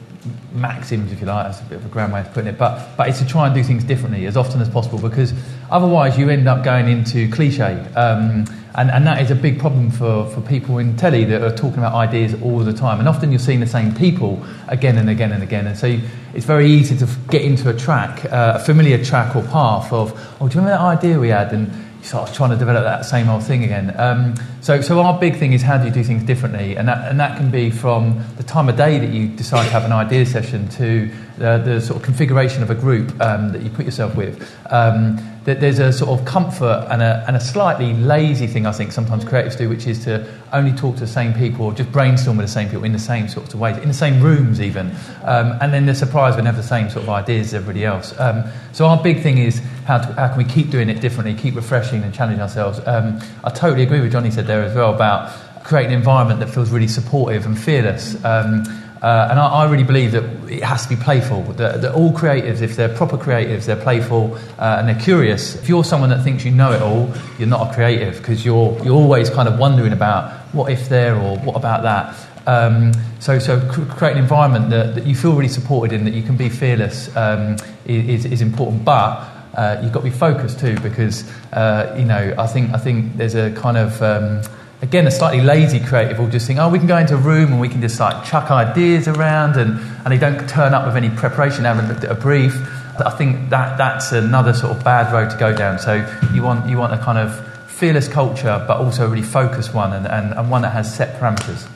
maxims, 0.52 1.12
if 1.12 1.20
you 1.20 1.26
like, 1.26 1.46
that's 1.46 1.60
a 1.60 1.64
bit 1.64 1.76
of 1.76 1.86
a 1.86 1.88
grand 1.88 2.12
way 2.12 2.20
of 2.20 2.32
putting 2.32 2.48
it, 2.48 2.58
but, 2.58 2.96
but 2.96 3.08
it's 3.08 3.18
to 3.20 3.26
try 3.26 3.46
and 3.46 3.54
do 3.54 3.62
things 3.62 3.84
differently 3.84 4.26
as 4.26 4.36
often 4.36 4.60
as 4.60 4.68
possible 4.68 4.98
because 4.98 5.32
otherwise 5.70 6.18
you 6.18 6.28
end 6.28 6.48
up 6.48 6.64
going 6.64 6.88
into 6.88 7.30
cliche. 7.30 7.74
Um, 7.94 8.46
and, 8.74 8.90
and 8.90 9.06
that 9.06 9.22
is 9.22 9.30
a 9.30 9.34
big 9.34 9.58
problem 9.58 9.90
for, 9.90 10.28
for 10.30 10.42
people 10.42 10.78
in 10.78 10.96
telly 10.96 11.24
that 11.24 11.42
are 11.42 11.54
talking 11.54 11.78
about 11.78 11.94
ideas 11.94 12.34
all 12.42 12.58
the 12.58 12.74
time. 12.74 12.98
And 12.98 13.08
often 13.08 13.32
you're 13.32 13.38
seeing 13.38 13.60
the 13.60 13.66
same 13.66 13.94
people 13.94 14.44
again 14.68 14.98
and 14.98 15.08
again 15.08 15.32
and 15.32 15.42
again. 15.42 15.66
And 15.66 15.78
so 15.78 15.86
you, 15.86 16.02
it's 16.34 16.44
very 16.44 16.66
easy 16.66 16.94
to 16.98 17.08
get 17.30 17.40
into 17.40 17.70
a 17.70 17.74
track, 17.74 18.26
uh, 18.26 18.58
a 18.60 18.64
familiar 18.64 19.02
track 19.02 19.34
or 19.34 19.42
path 19.44 19.90
of, 19.92 20.12
oh, 20.40 20.48
do 20.48 20.54
you 20.54 20.60
remember 20.60 20.70
that 20.72 20.80
idea 20.80 21.18
we 21.18 21.28
had? 21.28 21.54
And 21.54 21.72
sort 22.06 22.28
of 22.28 22.34
trying 22.34 22.50
to 22.50 22.56
develop 22.56 22.84
that 22.84 23.04
same 23.04 23.28
old 23.28 23.42
thing 23.42 23.64
again. 23.64 23.92
Um, 23.98 24.34
so, 24.60 24.80
so 24.80 25.00
our 25.00 25.18
big 25.18 25.36
thing 25.36 25.52
is 25.52 25.62
how 25.62 25.76
do 25.76 25.86
you 25.86 25.90
do 25.90 26.04
things 26.04 26.22
differently, 26.22 26.76
and 26.76 26.86
that, 26.88 27.10
and 27.10 27.18
that 27.18 27.36
can 27.36 27.50
be 27.50 27.70
from 27.70 28.22
the 28.36 28.44
time 28.44 28.68
of 28.68 28.76
day 28.76 28.98
that 28.98 29.10
you 29.10 29.28
decide 29.28 29.64
to 29.64 29.70
have 29.70 29.84
an 29.84 29.92
idea 29.92 30.24
session 30.24 30.68
to 30.70 31.10
the, 31.36 31.58
the 31.64 31.80
sort 31.80 31.98
of 31.98 32.02
configuration 32.04 32.62
of 32.62 32.70
a 32.70 32.74
group 32.74 33.08
um, 33.20 33.52
that 33.52 33.62
you 33.62 33.70
put 33.70 33.84
yourself 33.84 34.14
with. 34.14 34.48
Um, 34.70 35.18
that 35.44 35.60
there's 35.60 35.78
a 35.78 35.92
sort 35.92 36.18
of 36.18 36.26
comfort 36.26 36.88
and 36.90 37.00
a, 37.00 37.24
and 37.28 37.36
a 37.36 37.40
slightly 37.40 37.94
lazy 37.94 38.48
thing 38.48 38.66
I 38.66 38.72
think 38.72 38.90
sometimes 38.90 39.24
creatives 39.24 39.56
do, 39.56 39.68
which 39.68 39.86
is 39.86 40.02
to 40.04 40.26
only 40.52 40.72
talk 40.72 40.94
to 40.94 41.00
the 41.00 41.06
same 41.06 41.32
people 41.34 41.66
or 41.66 41.72
just 41.72 41.92
brainstorm 41.92 42.36
with 42.36 42.46
the 42.46 42.52
same 42.52 42.68
people 42.68 42.82
in 42.82 42.92
the 42.92 42.98
same 42.98 43.28
sorts 43.28 43.54
of 43.54 43.60
ways, 43.60 43.76
in 43.78 43.86
the 43.86 43.94
same 43.94 44.20
rooms 44.20 44.60
even, 44.60 44.90
um, 45.22 45.56
and 45.60 45.72
then 45.72 45.86
they're 45.86 45.94
surprised 45.94 46.34
when 46.36 46.44
they 46.44 46.50
have 46.50 46.56
the 46.56 46.66
same 46.66 46.90
sort 46.90 47.04
of 47.04 47.10
ideas 47.10 47.48
as 47.48 47.54
everybody 47.54 47.84
else. 47.84 48.12
Um, 48.18 48.42
so 48.72 48.86
our 48.86 49.00
big 49.00 49.22
thing 49.22 49.38
is 49.38 49.62
how, 49.86 49.98
to, 49.98 50.12
how 50.14 50.28
can 50.28 50.38
we 50.38 50.44
keep 50.44 50.70
doing 50.70 50.90
it 50.90 51.00
differently, 51.00 51.34
keep 51.34 51.54
refreshing 51.54 52.02
and 52.02 52.12
challenging 52.12 52.42
ourselves. 52.42 52.80
Um, 52.86 53.20
I 53.44 53.50
totally 53.50 53.84
agree 53.84 54.00
with 54.00 54.12
Johnny 54.12 54.32
said 54.32 54.46
there 54.46 54.62
as 54.62 54.74
well 54.74 54.92
about 54.92 55.32
creating 55.62 55.92
an 55.92 55.98
environment 55.98 56.40
that 56.40 56.48
feels 56.48 56.70
really 56.70 56.88
supportive 56.88 57.46
and 57.46 57.58
fearless. 57.58 58.14
Um, 58.24 58.64
uh, 59.02 59.28
and 59.30 59.38
I, 59.38 59.46
I, 59.46 59.70
really 59.70 59.84
believe 59.84 60.12
that 60.12 60.24
it 60.50 60.62
has 60.62 60.84
to 60.84 60.88
be 60.88 60.96
playful. 60.96 61.42
That, 61.54 61.82
that 61.82 61.94
all 61.94 62.12
creatives, 62.12 62.62
if 62.62 62.74
they're 62.76 62.94
proper 62.94 63.16
creatives, 63.16 63.66
they're 63.66 63.80
playful 63.80 64.34
uh, 64.58 64.78
and 64.78 64.88
they're 64.88 65.00
curious. 65.00 65.54
If 65.54 65.68
you're 65.68 65.84
someone 65.84 66.10
that 66.10 66.24
thinks 66.24 66.44
you 66.44 66.50
know 66.50 66.72
it 66.72 66.82
all, 66.82 67.12
you're 67.38 67.48
not 67.48 67.70
a 67.70 67.74
creative 67.74 68.16
because 68.16 68.44
you're, 68.44 68.76
you're 68.82 68.96
always 68.96 69.30
kind 69.30 69.48
of 69.48 69.58
wondering 69.58 69.92
about 69.92 70.32
what 70.52 70.72
if 70.72 70.88
there 70.88 71.14
or 71.14 71.38
what 71.38 71.56
about 71.56 71.82
that. 71.82 72.16
Um, 72.48 72.92
so, 73.20 73.38
so 73.38 73.60
create 73.70 74.12
an 74.12 74.18
environment 74.18 74.70
that, 74.70 74.94
that 74.94 75.06
you 75.06 75.14
feel 75.14 75.34
really 75.34 75.48
supported 75.48 75.94
in, 75.94 76.04
that 76.04 76.14
you 76.14 76.22
can 76.22 76.36
be 76.36 76.48
fearless 76.48 77.14
um, 77.16 77.56
is, 77.84 78.24
is 78.24 78.40
important. 78.40 78.84
But 78.84 79.35
uh, 79.56 79.80
you've 79.82 79.92
got 79.92 80.00
to 80.00 80.10
be 80.10 80.10
focused 80.10 80.60
too, 80.60 80.78
because 80.80 81.28
uh, 81.52 81.94
you 81.98 82.04
know 82.04 82.34
I 82.38 82.46
think 82.46 82.72
I 82.72 82.78
think 82.78 83.16
there's 83.16 83.34
a 83.34 83.50
kind 83.52 83.76
of 83.76 84.00
um, 84.02 84.42
again, 84.82 85.06
a 85.06 85.10
slightly 85.10 85.40
lazy 85.40 85.80
creative 85.80 86.18
will 86.18 86.28
just 86.28 86.46
think, 86.46 86.58
oh, 86.58 86.68
we 86.68 86.78
can 86.78 86.86
go 86.86 86.98
into 86.98 87.14
a 87.14 87.18
room 87.18 87.52
and 87.52 87.60
we 87.60 87.68
can 87.68 87.80
just 87.80 87.98
like 87.98 88.24
chuck 88.24 88.50
ideas 88.50 89.08
around 89.08 89.56
and, 89.56 89.78
and 90.04 90.06
they 90.12 90.18
don't 90.18 90.48
turn 90.48 90.74
up 90.74 90.86
with 90.86 90.96
any 90.96 91.10
preparation, 91.10 91.64
haven't 91.64 91.88
looked 91.88 92.04
at 92.04 92.10
a 92.10 92.14
brief. 92.14 92.54
I 92.98 93.10
think 93.10 93.50
that, 93.50 93.76
that's 93.76 94.12
another 94.12 94.54
sort 94.54 94.76
of 94.76 94.84
bad 94.84 95.12
road 95.12 95.30
to 95.30 95.36
go 95.36 95.54
down. 95.54 95.78
So 95.78 95.94
you 96.32 96.42
want, 96.42 96.68
you 96.68 96.78
want 96.78 96.94
a 96.94 96.98
kind 96.98 97.18
of 97.18 97.70
fearless 97.70 98.08
culture, 98.08 98.64
but 98.66 98.78
also 98.78 99.06
a 99.06 99.08
really 99.08 99.22
focused 99.22 99.74
one 99.74 99.92
and, 99.92 100.06
and, 100.06 100.32
and 100.34 100.50
one 100.50 100.62
that 100.62 100.72
has 100.72 100.94
set 100.94 101.20
parameters. 101.20 101.68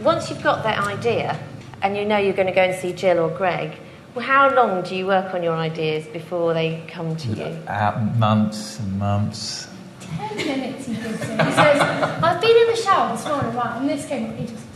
Once 0.00 0.30
you've 0.30 0.42
got 0.42 0.62
that 0.62 0.78
idea 0.86 1.38
and 1.82 1.96
you 1.96 2.04
know 2.04 2.18
you're 2.18 2.34
going 2.34 2.46
to 2.46 2.54
go 2.54 2.62
and 2.62 2.80
see 2.80 2.92
Jill 2.92 3.18
or 3.18 3.30
Greg, 3.30 3.76
how 4.18 4.54
long 4.54 4.82
do 4.82 4.96
you 4.96 5.06
work 5.06 5.34
on 5.34 5.42
your 5.42 5.54
ideas 5.54 6.06
before 6.08 6.54
they 6.54 6.82
come 6.88 7.16
to 7.16 7.28
you? 7.28 7.44
Uh, 7.44 8.10
months 8.18 8.78
and 8.78 8.98
months 8.98 9.68
10 10.16 10.36
minutes, 10.36 10.86
he 10.86 10.94
gives 10.94 11.22
him. 11.24 11.38
He 11.46 11.52
says, 11.52 11.80
I've 11.80 12.40
been 12.40 12.56
in 12.56 12.66
the 12.68 12.76
shower 12.76 13.16
this 13.16 13.26
morning, 13.26 13.54
right, 13.54 13.76
and 13.78 13.88
this 13.88 14.06
came 14.06 14.30
up, 14.30 14.36
he 14.36 14.46
just... 14.46 14.66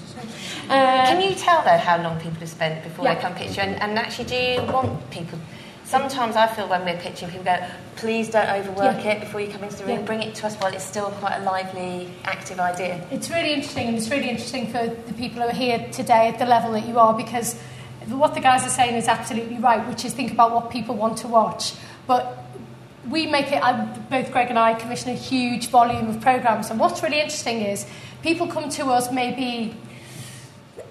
Uh, 0.67 1.07
Can 1.07 1.21
you 1.21 1.35
tell 1.35 1.63
though 1.63 1.77
how 1.77 2.03
long 2.03 2.19
people 2.19 2.39
have 2.41 2.49
spent 2.49 2.83
before 2.83 3.05
yeah. 3.05 3.15
they 3.15 3.21
come 3.21 3.35
pitch 3.35 3.57
you? 3.57 3.63
And, 3.63 3.81
and, 3.83 3.99
actually, 3.99 4.25
do 4.25 4.35
you 4.35 4.63
want 4.73 5.11
people? 5.11 5.39
Sometimes 5.85 6.37
I 6.37 6.47
feel 6.47 6.67
when 6.71 6.87
we're 6.87 6.97
pitching, 6.97 7.29
people 7.29 7.45
go, 7.45 7.67
"Please 7.97 8.31
don't 8.31 8.49
overwork 8.49 9.05
yeah. 9.05 9.13
it 9.13 9.21
before 9.21 9.43
you 9.43 9.49
come 9.49 9.63
into 9.63 9.77
the 9.77 9.85
room. 9.85 9.99
Yeah. 9.99 10.07
Bring 10.07 10.23
it 10.23 10.35
to 10.37 10.47
us 10.47 10.57
while 10.57 10.73
it's 10.73 10.83
still 10.83 11.11
quite 11.21 11.37
a 11.37 11.43
lively, 11.43 12.09
active 12.25 12.59
idea." 12.59 13.07
It's 13.11 13.29
really 13.29 13.53
interesting, 13.53 13.89
and 13.89 13.97
it's 13.99 14.09
really 14.09 14.31
interesting 14.31 14.69
for 14.69 14.87
the 14.87 15.13
people 15.13 15.43
who 15.43 15.49
are 15.49 15.53
here 15.53 15.87
today 15.93 16.29
at 16.29 16.39
the 16.39 16.47
level 16.47 16.73
that 16.73 16.89
you 16.89 16.99
are, 16.99 17.13
because 17.13 17.61
what 18.09 18.35
the 18.35 18.41
guys 18.41 18.67
are 18.67 18.71
saying 18.71 18.95
is 18.97 19.09
absolutely 19.09 19.59
right, 19.59 19.87
which 19.89 20.05
is 20.05 20.13
think 20.13 20.33
about 20.33 20.53
what 20.53 20.71
people 20.71 20.95
want 20.95 21.19
to 21.19 21.29
watch. 21.29 21.75
But 22.07 22.39
we 23.09 23.27
make 23.27 23.51
it, 23.51 23.63
both 24.11 24.33
Greg 24.33 24.49
and 24.49 24.59
I 24.59 24.75
commission 24.75 25.11
a 25.11 25.15
huge 25.15 25.69
volume 25.69 26.09
of 26.09 26.21
programs. 26.21 26.71
And 26.71 26.81
what's 26.81 27.03
really 27.03 27.21
interesting 27.21 27.61
is 27.61 27.87
people 28.23 28.47
come 28.47 28.69
to 28.71 28.87
us 28.87 29.13
maybe 29.13 29.75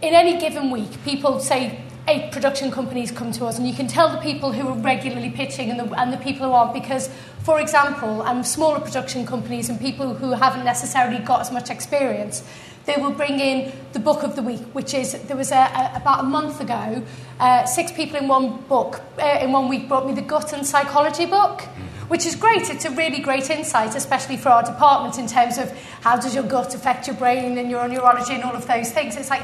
in 0.01 0.13
any 0.13 0.37
given 0.39 0.69
week, 0.69 1.03
people 1.03 1.39
say 1.39 1.79
eight 2.07 2.31
production 2.31 2.69
companies 2.69 3.11
come 3.11 3.31
to 3.31 3.45
us, 3.45 3.57
and 3.57 3.67
you 3.67 3.73
can 3.73 3.87
tell 3.87 4.09
the 4.09 4.17
people 4.17 4.51
who 4.51 4.67
are 4.67 4.77
regularly 4.77 5.29
pitching 5.29 5.71
and 5.71 5.79
the, 5.79 5.99
and 5.99 6.11
the 6.11 6.17
people 6.17 6.47
who 6.47 6.51
aren't 6.51 6.73
because, 6.73 7.09
for 7.43 7.61
example, 7.61 8.21
and 8.23 8.45
smaller 8.45 8.79
production 8.79 9.25
companies 9.25 9.69
and 9.69 9.79
people 9.79 10.13
who 10.13 10.31
haven't 10.31 10.65
necessarily 10.65 11.19
got 11.19 11.39
as 11.39 11.51
much 11.51 11.69
experience, 11.69 12.43
they 12.85 12.97
will 12.97 13.11
bring 13.11 13.39
in 13.39 13.71
the 13.93 13.99
book 13.99 14.23
of 14.23 14.35
the 14.35 14.41
week, 14.41 14.61
which 14.73 14.93
is 14.93 15.13
there 15.23 15.37
was 15.37 15.51
a, 15.51 15.55
a, 15.55 15.93
about 15.95 16.21
a 16.21 16.23
month 16.23 16.59
ago, 16.59 17.03
uh, 17.39 17.65
six 17.65 17.91
people 17.91 18.17
in 18.17 18.27
one 18.27 18.61
book 18.63 19.01
uh, 19.19 19.39
in 19.41 19.51
one 19.51 19.69
week 19.69 19.87
brought 19.87 20.05
me 20.05 20.13
the 20.13 20.21
gut 20.21 20.53
and 20.53 20.65
psychology 20.65 21.25
book 21.25 21.63
which 22.07 22.25
is 22.25 22.35
great. 22.35 22.69
It's 22.69 22.85
a 22.85 22.91
really 22.91 23.19
great 23.19 23.49
insight, 23.49 23.95
especially 23.95 24.37
for 24.37 24.49
our 24.49 24.61
department 24.61 25.17
in 25.17 25.25
terms 25.25 25.57
of 25.57 25.71
how 26.01 26.17
does 26.17 26.35
your 26.35 26.43
gut 26.43 26.75
affect 26.75 27.07
your 27.07 27.15
brain 27.15 27.57
and 27.57 27.71
your 27.71 27.87
neurology 27.87 28.33
and 28.33 28.43
all 28.43 28.55
of 28.55 28.67
those 28.67 28.91
things. 28.91 29.15
It's 29.15 29.29
like 29.29 29.41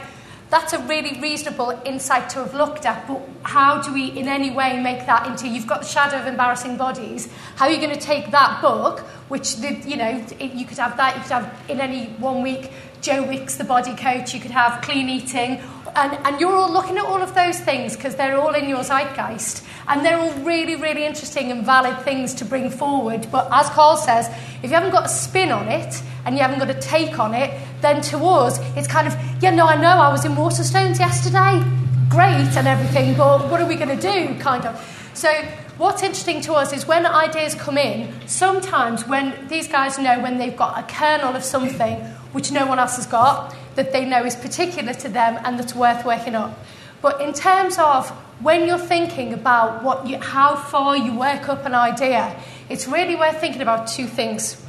that's 0.50 0.74
a 0.74 0.80
really 0.80 1.20
reasonable 1.22 1.80
insight 1.86 2.30
to 2.32 2.40
have 2.40 2.54
looked 2.54 2.86
at, 2.86 3.08
but 3.08 3.22
how 3.44 3.82
do 3.82 3.94
we 3.94 4.08
in 4.08 4.28
any 4.28 4.52
way 4.52 4.82
make 4.82 5.06
that 5.06 5.28
into 5.28 5.48
you've 5.48 5.68
got 5.68 5.82
the 5.82 5.88
shadow 5.88 6.18
of 6.18 6.28
embarrassing 6.28 6.76
bodies 6.76 7.32
how 7.56 7.66
are 7.66 7.72
you 7.72 7.78
going 7.78 7.94
to 7.94 8.00
take 8.00 8.32
that 8.32 8.62
book 8.62 9.00
which 9.30 9.56
the, 9.58 9.74
you 9.88 9.96
know 9.96 10.10
you 10.40 10.66
could 10.66 10.78
have 10.78 10.98
that 10.98 11.16
you 11.16 11.22
could 11.22 11.32
have 11.32 11.70
in 11.70 11.80
any 11.80 12.08
one 12.18 12.42
week 12.42 12.72
joe 13.02 13.24
wicks 13.24 13.56
the 13.56 13.64
body 13.64 13.96
coach 13.96 14.34
you 14.34 14.40
could 14.40 14.52
have 14.52 14.82
clean 14.82 15.10
eating 15.10 15.62
and, 15.96 16.14
and 16.26 16.40
you're 16.40 16.56
all 16.56 16.72
looking 16.72 16.98
at 16.98 17.06
all 17.06 17.22
of 17.22 17.34
those 17.36 17.60
things 17.60 17.96
because 17.96 18.16
they're 18.16 18.38
all 18.38 18.54
in 18.54 18.70
your 18.70 18.84
zeitgeist 18.84 19.64
and 19.88 20.06
they're 20.06 20.20
all 20.20 20.34
really, 20.44 20.76
really 20.76 21.06
interesting 21.06 21.52
and 21.52 21.66
valid 21.66 22.00
things 22.04 22.34
to 22.36 22.46
bring 22.46 22.70
forward. 22.70 23.28
But 23.32 23.50
as 23.52 23.70
Carl 23.70 23.98
says, 23.98 24.28
if 24.62 24.70
you 24.70 24.70
haven't 24.70 24.92
got 24.92 25.06
a 25.06 25.10
spin 25.10 25.52
on 25.52 25.68
it 25.68 26.02
and 26.26 26.36
you 26.36 26.42
haven't 26.42 26.60
got 26.60 26.70
a 26.70 26.80
take 26.80 27.20
on 27.20 27.34
it, 27.34 27.60
then 27.82 28.02
to 28.04 28.18
us, 28.20 28.60
it's 28.78 28.88
kind 28.88 29.08
of, 29.08 29.16
yeah, 29.42 29.50
no, 29.50 29.66
I 29.66 29.76
know, 29.76 29.88
I 29.88 30.12
was 30.12 30.26
in 30.26 30.34
Waterstones 30.34 31.00
yesterday. 31.00 31.64
Great 32.10 32.56
and 32.58 32.68
everything, 32.68 33.16
but 33.18 33.50
what 33.50 33.62
are 33.62 33.68
we 33.68 33.76
going 33.76 33.96
to 33.96 34.02
do, 34.02 34.40
kind 34.40 34.66
of? 34.66 35.12
So, 35.14 35.32
what's 35.78 36.02
interesting 36.02 36.42
to 36.42 36.54
us 36.54 36.74
is 36.74 36.88
when 36.88 37.06
ideas 37.06 37.54
come 37.54 37.78
in, 37.78 38.12
sometimes 38.28 39.08
when 39.08 39.48
these 39.48 39.68
guys 39.68 40.00
know 40.00 40.20
when 40.20 40.38
they've 40.38 40.56
got 40.56 40.80
a 40.80 40.84
kernel 40.92 41.36
of 41.36 41.44
something 41.44 42.04
which 42.32 42.52
no 42.52 42.66
one 42.66 42.80
else 42.80 42.96
has 42.98 43.08
got, 43.08 43.56
that 43.76 43.92
they 43.92 44.06
know 44.06 44.24
is 44.26 44.36
particular 44.36 44.94
to 44.94 45.10
them 45.10 45.40
and 45.44 45.58
that's 45.58 45.74
worth 45.76 46.06
working 46.06 46.36
up. 46.36 46.58
But 47.02 47.22
in 47.22 47.34
terms 47.34 47.78
of 47.78 48.10
when 48.42 48.68
you're 48.68 48.78
thinking 48.78 49.34
about 49.34 49.84
what 49.84 50.08
you, 50.08 50.20
how 50.20 50.56
far 50.56 50.98
you 50.98 51.18
work 51.18 51.50
up 51.50 51.66
an 51.66 51.74
idea, 51.74 52.36
it's 52.70 52.88
really 52.88 53.16
worth 53.16 53.40
thinking 53.40 53.62
about 53.62 53.88
two 53.88 54.06
things. 54.06 54.62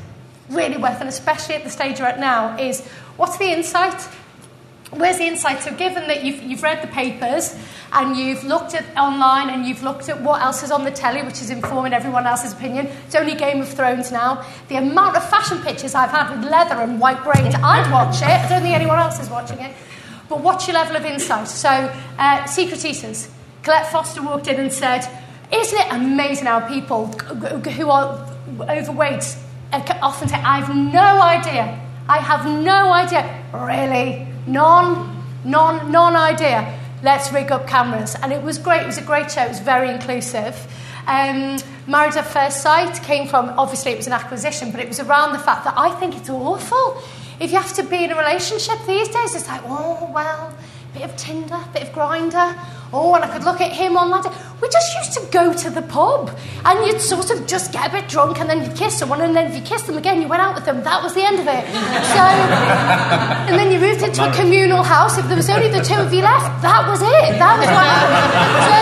really 0.50 0.76
worth, 0.76 1.00
and 1.00 1.09
especially 1.09 1.55
at 1.55 1.64
the 1.64 1.71
stage 1.71 1.99
you're 1.99 2.09
at 2.09 2.19
now, 2.19 2.57
is 2.59 2.87
what's 3.17 3.38
the 3.38 3.50
insight? 3.50 4.09
Where's 4.91 5.19
the 5.19 5.25
insight? 5.25 5.63
So, 5.63 5.73
given 5.75 6.09
that 6.09 6.25
you've, 6.25 6.43
you've 6.43 6.63
read 6.63 6.83
the 6.83 6.89
papers 6.89 7.57
and 7.93 8.17
you've 8.17 8.43
looked 8.45 8.75
at 8.75 8.85
online 8.97 9.49
and 9.51 9.65
you've 9.65 9.83
looked 9.85 10.09
at 10.09 10.21
what 10.21 10.43
else 10.43 10.65
is 10.65 10.73
on 10.73 10.85
the 10.85 10.91
telly, 10.91 11.23
which 11.23 11.41
is 11.41 11.51
informing 11.51 11.93
everyone 11.93 12.27
else's 12.27 12.53
opinion, 12.53 12.87
it's 13.07 13.15
only 13.15 13.37
Game 13.37 13.61
of 13.61 13.69
Thrones 13.69 14.11
now. 14.11 14.45
The 14.69 14.77
amount 14.77 15.17
of 15.17 15.29
fashion 15.31 15.59
pictures 15.59 15.95
I've 15.95 16.11
had 16.11 16.31
with 16.31 16.51
leather 16.51 16.75
and 16.75 17.01
white 17.01 17.23
braids, 17.23 17.55
I'd 17.55 17.91
watch 17.93 18.17
it. 18.17 18.25
I 18.25 18.49
don't 18.49 18.63
think 18.63 18.75
anyone 18.75 18.99
else 18.99 19.21
is 19.21 19.31
watching 19.31 19.61
it. 19.61 19.75
But 20.29 20.41
what's 20.41 20.67
your 20.67 20.75
level 20.75 20.97
of 20.97 21.05
insight? 21.05 21.47
So, 21.49 21.69
uh, 22.19 22.47
Secret 22.47 22.85
Eaters. 22.85 23.29
Colette 23.63 23.93
Foster 23.93 24.23
walked 24.23 24.49
in 24.49 24.59
and 24.59 24.73
said, 24.73 25.07
Isn't 25.53 25.79
it 25.79 25.87
amazing 25.93 26.47
how 26.47 26.67
people 26.67 27.07
who 27.07 27.91
are 27.91 28.27
overweight 28.61 29.37
often 29.73 30.29
say, 30.29 30.37
I 30.37 30.61
have 30.61 30.75
no 30.75 31.23
idea. 31.23 31.81
I 32.09 32.19
have 32.19 32.45
no 32.45 32.93
idea. 32.93 33.45
Really? 33.53 34.27
Non, 34.47 35.25
non, 35.45 35.91
non 35.91 36.17
idea. 36.17 36.79
Let's 37.03 37.33
rig 37.33 37.51
up 37.51 37.67
cameras. 37.67 38.15
And 38.23 38.33
it 38.33 38.43
was 38.43 38.59
great. 38.59 38.83
It 38.83 38.87
was 38.87 38.99
a 38.99 39.03
great 39.03 39.31
show. 39.31 39.45
It 39.45 39.49
was 39.49 39.61
very 39.61 39.91
inclusive. 39.91 40.55
Um, 41.07 41.59
Married 41.87 42.17
at 42.17 42.27
First 42.27 42.63
Sight 42.63 43.03
came 43.03 43.27
from, 43.27 43.49
obviously, 43.59 43.93
it 43.93 43.97
was 43.97 44.07
an 44.07 44.13
acquisition, 44.13 44.71
but 44.71 44.81
it 44.81 44.89
was 44.89 45.01
around 45.01 45.33
the 45.33 45.39
fact 45.39 45.65
that 45.65 45.75
I 45.77 45.91
think 45.99 46.17
it's 46.17 46.31
awful. 46.31 47.03
If 47.41 47.51
you 47.51 47.57
have 47.57 47.73
to 47.75 47.83
be 47.83 48.05
in 48.05 48.13
a 48.13 48.17
relationship 48.17 48.77
these 48.87 49.09
days, 49.09 49.35
it's 49.35 49.49
like, 49.49 49.63
oh, 49.65 50.11
well, 50.15 50.55
bit 50.93 51.03
of 51.03 51.17
Tinder, 51.17 51.59
bit 51.73 51.85
of 51.85 51.89
Grindr. 51.89 52.57
Oh, 52.93 53.15
and 53.15 53.25
I 53.25 53.29
could 53.33 53.45
look 53.45 53.61
at 53.61 53.73
him 53.73 53.97
on 53.97 54.11
that. 54.11 54.27
We 54.61 54.69
just 54.69 54.95
used 54.95 55.12
to 55.14 55.26
go 55.33 55.55
to 55.55 55.71
the 55.71 55.81
pub 55.83 56.37
and 56.64 56.87
you'd 56.87 57.00
sort 57.00 57.31
of 57.31 57.47
just 57.47 57.73
get 57.73 57.88
a 57.88 57.90
bit 57.90 58.09
drunk 58.09 58.40
and 58.40 58.49
then 58.49 58.62
you'd 58.62 58.76
kiss 58.76 58.99
someone 58.99 59.23
and 59.23 59.35
then 59.35 59.50
if 59.50 59.57
you 59.57 59.62
kissed 59.62 59.87
them 59.87 59.97
again, 59.97 60.21
you 60.21 60.29
went 60.29 60.43
out 60.43 60.55
with 60.55 60.67
them. 60.67 60.83
That 60.85 61.02
was 61.02 61.14
the 61.14 61.25
end 61.25 61.40
of 61.40 61.47
it. 61.49 61.64
So, 62.11 62.26
and 63.47 63.59
then 63.59 63.71
you 63.73 63.79
moved 63.79 64.02
into 64.02 64.29
a 64.29 64.35
communal 64.35 64.83
house. 64.83 65.17
If 65.17 65.26
there 65.29 65.37
was 65.37 65.49
only 65.49 65.69
the 65.69 65.83
two 65.83 65.95
of 65.95 66.12
you 66.12 66.23
left, 66.23 66.62
that 66.62 66.87
was 66.88 67.00
it. 67.00 67.38
That 67.38 67.57
was 67.59 67.69
what 67.71 67.87
happened. 67.87 68.67
So, 68.67 68.76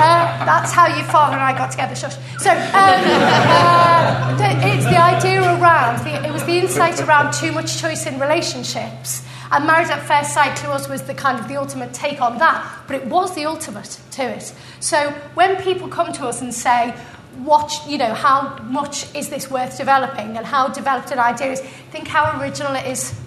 uh, 0.00 0.44
that's 0.46 0.72
how 0.72 0.86
your 0.86 1.04
father 1.06 1.34
and 1.34 1.42
I 1.42 1.56
got 1.56 1.70
together. 1.72 1.94
Shush. 1.94 2.14
So, 2.38 2.50
um, 2.50 3.00
uh, 3.58 4.36
it's 4.62 4.84
the 4.84 5.00
idea 5.02 5.42
around, 5.42 6.04
the, 6.04 6.26
it 6.26 6.32
was 6.32 6.44
the 6.44 6.58
insight 6.58 7.00
around 7.00 7.32
too 7.32 7.52
much 7.52 7.80
choice 7.80 8.06
in 8.06 8.18
relationships 8.20 9.22
and 9.52 9.66
Married 9.66 9.88
at 9.88 10.06
First 10.06 10.32
Sight 10.32 10.56
to 10.58 10.70
us 10.70 10.88
was 10.88 11.02
the 11.02 11.14
kind 11.14 11.38
of 11.40 11.48
the 11.48 11.56
ultimate 11.56 11.92
take 11.92 12.20
on 12.20 12.38
that, 12.38 12.84
but 12.86 12.96
it 12.96 13.06
was 13.06 13.34
the 13.34 13.46
ultimate 13.46 13.98
to 14.12 14.22
it. 14.22 14.54
So 14.78 15.10
when 15.34 15.56
people 15.62 15.88
come 15.88 16.12
to 16.12 16.26
us 16.26 16.40
and 16.40 16.54
say, 16.54 16.94
what, 17.38 17.72
you 17.86 17.98
know, 17.98 18.14
how 18.14 18.58
much 18.64 19.12
is 19.14 19.28
this 19.28 19.50
worth 19.50 19.76
developing 19.76 20.36
and 20.36 20.46
how 20.46 20.68
developed 20.68 21.10
an 21.10 21.18
idea 21.18 21.52
is, 21.52 21.60
think 21.90 22.06
how 22.06 22.40
original 22.40 22.74
it 22.74 22.86
is. 22.86 23.18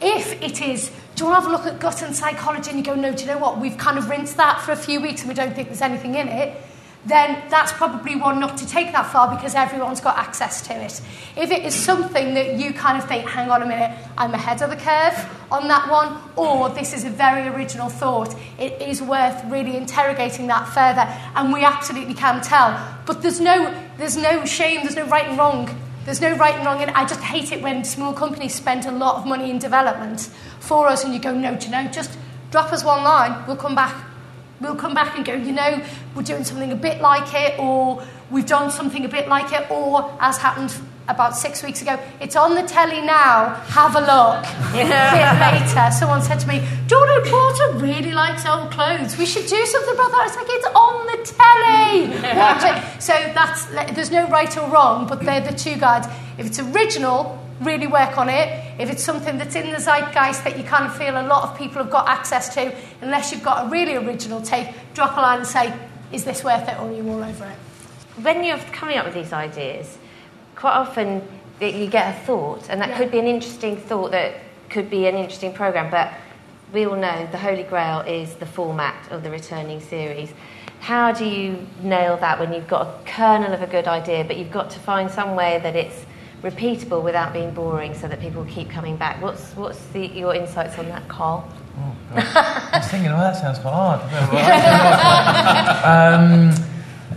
If 0.00 0.40
it 0.42 0.60
is, 0.60 0.90
do 1.14 1.24
you 1.24 1.30
want 1.30 1.44
to 1.44 1.48
have 1.48 1.50
a 1.50 1.50
look 1.50 1.66
at 1.66 1.80
gut 1.80 2.02
and 2.02 2.14
psychology 2.14 2.70
and 2.70 2.78
you 2.78 2.84
go, 2.84 2.94
no, 2.94 3.12
do 3.12 3.22
you 3.22 3.26
know 3.30 3.38
what, 3.38 3.58
we've 3.58 3.78
kind 3.78 3.98
of 3.98 4.08
rinsed 4.10 4.36
that 4.36 4.60
for 4.60 4.72
a 4.72 4.76
few 4.76 5.00
weeks 5.00 5.22
and 5.22 5.28
we 5.28 5.34
don't 5.34 5.54
think 5.54 5.68
there's 5.68 5.80
anything 5.80 6.14
in 6.14 6.28
it, 6.28 6.60
then 7.06 7.42
that's 7.48 7.72
probably 7.72 8.16
one 8.16 8.40
not 8.40 8.56
to 8.58 8.66
take 8.66 8.92
that 8.92 9.06
far 9.12 9.34
because 9.34 9.54
everyone's 9.54 10.00
got 10.00 10.18
access 10.18 10.60
to 10.66 10.74
it. 10.74 11.00
If 11.36 11.50
it 11.50 11.64
is 11.64 11.74
something 11.74 12.34
that 12.34 12.58
you 12.58 12.72
kind 12.72 13.00
of 13.00 13.08
think, 13.08 13.28
hang 13.28 13.48
on 13.48 13.62
a 13.62 13.66
minute, 13.66 13.96
I'm 14.18 14.34
ahead 14.34 14.60
of 14.62 14.70
the 14.70 14.76
curve 14.76 15.14
on 15.50 15.68
that 15.68 15.88
one, 15.88 16.20
or 16.34 16.68
this 16.70 16.92
is 16.92 17.04
a 17.04 17.10
very 17.10 17.46
original 17.46 17.88
thought, 17.88 18.34
it 18.58 18.82
is 18.82 19.00
worth 19.00 19.44
really 19.44 19.76
interrogating 19.76 20.48
that 20.48 20.68
further, 20.68 21.06
and 21.36 21.52
we 21.52 21.62
absolutely 21.62 22.14
can 22.14 22.40
tell. 22.42 22.76
But 23.06 23.22
there's 23.22 23.40
no, 23.40 23.72
there's 23.98 24.16
no 24.16 24.44
shame, 24.44 24.80
there's 24.82 24.96
no 24.96 25.06
right 25.06 25.28
and 25.28 25.38
wrong. 25.38 25.70
There's 26.04 26.20
no 26.20 26.36
right 26.36 26.54
and 26.54 26.64
wrong, 26.64 26.82
and 26.82 26.90
I 26.92 27.04
just 27.04 27.20
hate 27.20 27.52
it 27.52 27.62
when 27.62 27.84
small 27.84 28.12
companies 28.12 28.54
spend 28.54 28.86
a 28.86 28.92
lot 28.92 29.16
of 29.16 29.26
money 29.26 29.50
in 29.50 29.58
development 29.58 30.30
for 30.60 30.88
us, 30.88 31.04
and 31.04 31.14
you 31.14 31.20
go, 31.20 31.32
no, 31.32 31.56
do 31.56 31.66
you 31.66 31.72
know, 31.72 31.84
just 31.88 32.18
drop 32.50 32.72
us 32.72 32.84
one 32.84 33.04
line, 33.04 33.44
we'll 33.46 33.56
come 33.56 33.74
back 33.74 33.94
We'll 34.60 34.76
come 34.76 34.94
back 34.94 35.16
and 35.16 35.24
go, 35.24 35.34
you 35.34 35.52
know, 35.52 35.82
we're 36.14 36.22
doing 36.22 36.44
something 36.44 36.72
a 36.72 36.76
bit 36.76 37.00
like 37.00 37.34
it, 37.34 37.58
or 37.58 38.02
we've 38.30 38.46
done 38.46 38.70
something 38.70 39.04
a 39.04 39.08
bit 39.08 39.28
like 39.28 39.52
it, 39.52 39.70
or 39.70 40.16
as 40.20 40.38
happened 40.38 40.74
about 41.08 41.36
six 41.36 41.62
weeks 41.62 41.82
ago, 41.82 41.98
it's 42.20 42.36
on 42.36 42.54
the 42.54 42.62
telly 42.62 43.00
now, 43.00 43.54
have 43.66 43.94
a 43.94 44.00
look. 44.00 44.44
Yeah. 44.74 45.52
a 45.52 45.60
bit 45.60 45.74
later, 45.74 45.90
someone 45.92 46.22
said 46.22 46.40
to 46.40 46.48
me, 46.48 46.66
Jordan 46.86 47.30
Porter 47.30 47.72
really 47.74 48.12
likes 48.12 48.44
old 48.46 48.70
clothes. 48.70 49.16
We 49.16 49.26
should 49.26 49.46
do 49.46 49.66
something 49.66 49.94
about 49.94 50.10
that. 50.10 50.20
I 50.20 50.26
was 50.26 50.36
like, 50.36 50.46
it's 50.48 50.66
on 50.66 51.06
the 51.06 51.18
telly. 51.32 52.36
Watch 52.38 52.64
it. 52.64 53.02
So 53.02 53.12
that's, 53.34 53.66
there's 53.94 54.10
no 54.10 54.28
right 54.28 54.56
or 54.56 54.68
wrong, 54.68 55.06
but 55.06 55.22
they're 55.22 55.40
the 55.40 55.56
two 55.56 55.76
guides. 55.76 56.08
If 56.38 56.46
it's 56.46 56.58
original, 56.58 57.38
really 57.60 57.86
work 57.86 58.18
on 58.18 58.28
it. 58.28 58.80
If 58.80 58.90
it's 58.90 59.02
something 59.02 59.38
that's 59.38 59.54
in 59.54 59.70
the 59.70 59.80
zeitgeist 59.80 60.44
that 60.44 60.58
you 60.58 60.64
kind 60.64 60.84
of 60.86 60.96
feel 60.96 61.20
a 61.20 61.26
lot 61.26 61.48
of 61.48 61.56
people 61.56 61.82
have 61.82 61.90
got 61.90 62.08
access 62.08 62.54
to, 62.54 62.74
unless 63.00 63.32
you've 63.32 63.42
got 63.42 63.66
a 63.66 63.70
really 63.70 63.96
original 63.96 64.42
take, 64.42 64.68
drop 64.94 65.16
a 65.16 65.20
line 65.20 65.38
and 65.38 65.46
say, 65.46 65.74
is 66.12 66.24
this 66.24 66.44
worth 66.44 66.68
it 66.68 66.78
or 66.78 66.88
are 66.88 66.92
you 66.92 67.08
all 67.08 67.24
over 67.24 67.46
it? 67.46 67.56
When 68.22 68.44
you're 68.44 68.58
coming 68.72 68.98
up 68.98 69.04
with 69.04 69.14
these 69.14 69.32
ideas, 69.32 69.98
quite 70.54 70.72
often 70.72 71.26
you 71.60 71.86
get 71.86 72.14
a 72.14 72.18
thought, 72.26 72.68
and 72.68 72.80
that 72.80 72.90
Yeah. 72.90 72.98
could 72.98 73.10
be 73.10 73.18
an 73.18 73.26
interesting 73.26 73.76
thought 73.76 74.10
that 74.12 74.34
could 74.68 74.90
be 74.90 75.06
an 75.06 75.16
interesting 75.16 75.52
program, 75.52 75.90
but 75.90 76.10
we 76.72 76.86
all 76.86 76.96
know 76.96 77.26
the 77.30 77.38
Holy 77.38 77.62
Grail 77.62 78.00
is 78.00 78.34
the 78.34 78.46
format 78.46 78.94
of 79.10 79.22
the 79.22 79.30
returning 79.30 79.80
series. 79.80 80.32
How 80.80 81.12
do 81.12 81.24
you 81.24 81.66
nail 81.82 82.16
that 82.18 82.38
when 82.38 82.52
you've 82.52 82.68
got 82.68 82.86
a 82.86 83.10
kernel 83.10 83.52
of 83.52 83.62
a 83.62 83.66
good 83.66 83.88
idea, 83.88 84.24
but 84.24 84.36
you've 84.36 84.52
got 84.52 84.70
to 84.70 84.78
find 84.78 85.10
some 85.10 85.34
way 85.34 85.58
that 85.62 85.74
it's 85.74 86.04
repeatable 86.42 87.02
without 87.02 87.32
being 87.32 87.52
boring 87.52 87.94
so 87.94 88.08
that 88.08 88.20
people 88.20 88.44
keep 88.44 88.70
coming 88.70 88.96
back? 88.96 89.20
What's, 89.22 89.54
what's 89.56 89.84
the, 89.88 90.06
your 90.06 90.34
insights 90.34 90.78
on 90.78 90.88
that, 90.88 91.06
Carl? 91.08 91.48
I 92.14 92.78
was 92.78 92.88
thinking, 92.88 93.10
oh, 93.10 93.18
that 93.18 93.36
sounds 93.36 93.58
quite 93.58 93.72
hard. 93.72 94.00
um, 95.84 96.52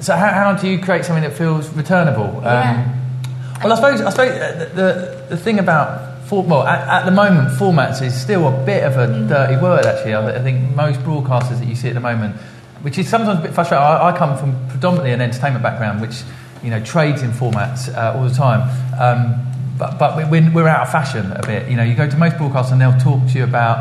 so, 0.02 0.16
how, 0.16 0.30
how 0.30 0.54
do 0.54 0.70
you 0.70 0.80
create 0.80 1.06
something 1.06 1.24
that 1.24 1.38
feels 1.38 1.70
returnable? 1.70 2.38
Um, 2.38 2.44
Yeah. 2.44 2.96
Well, 3.64 3.74
I 3.74 3.76
suppose, 3.76 4.02
I 4.02 4.10
suppose 4.10 4.32
uh, 4.32 4.70
the, 4.74 4.82
the, 4.82 5.26
the 5.36 5.38
thing 5.38 5.60
about 5.60 6.20
for, 6.30 6.44
well, 6.44 6.64
at, 6.64 6.88
at 6.88 7.06
the 7.06 7.12
moment, 7.12 7.50
formats 7.58 8.02
is 8.02 8.20
still 8.20 8.48
a 8.48 8.66
bit 8.66 8.84
of 8.84 8.98
a 8.98 9.28
dirty 9.28 9.62
word. 9.62 9.86
Actually, 9.86 10.14
I, 10.14 10.38
I 10.38 10.42
think 10.42 10.76
most 10.76 11.00
broadcasters 11.02 11.60
that 11.60 11.68
you 11.68 11.76
see 11.76 11.90
at 11.90 11.96
the 11.96 12.00
moment, 12.00 12.36
which 12.82 12.98
is 12.98 13.10
sometimes 13.10 13.40
a 13.40 13.42
bit 13.42 13.54
frustrating. 13.54 13.84
I, 13.84 14.10
I 14.10 14.18
come 14.18 14.38
from 14.38 14.56
predominantly 14.70 15.12
an 15.12 15.22
entertainment 15.22 15.64
background, 15.64 16.02
which 16.02 16.22
you 16.64 16.70
know 16.70 16.84
trades 16.84 17.22
in 17.22 17.32
formats 17.32 17.94
uh, 17.96 18.18
all 18.18 18.28
the 18.28 18.34
time. 18.36 18.62
Um, 19.00 19.46
but 19.78 19.98
but 19.98 20.18
we- 20.18 20.26
we're, 20.42 20.52
we're 20.52 20.68
out 20.68 20.82
of 20.82 20.92
fashion 20.92 21.32
a 21.32 21.42
bit. 21.46 21.70
You 21.70 21.78
know, 21.78 21.84
you 21.84 21.96
go 21.96 22.10
to 22.10 22.18
most 22.18 22.38
broadcasts 22.38 22.72
and 22.72 22.82
they'll 22.82 22.98
talk 23.00 23.26
to 23.28 23.38
you 23.38 23.44
about 23.46 23.78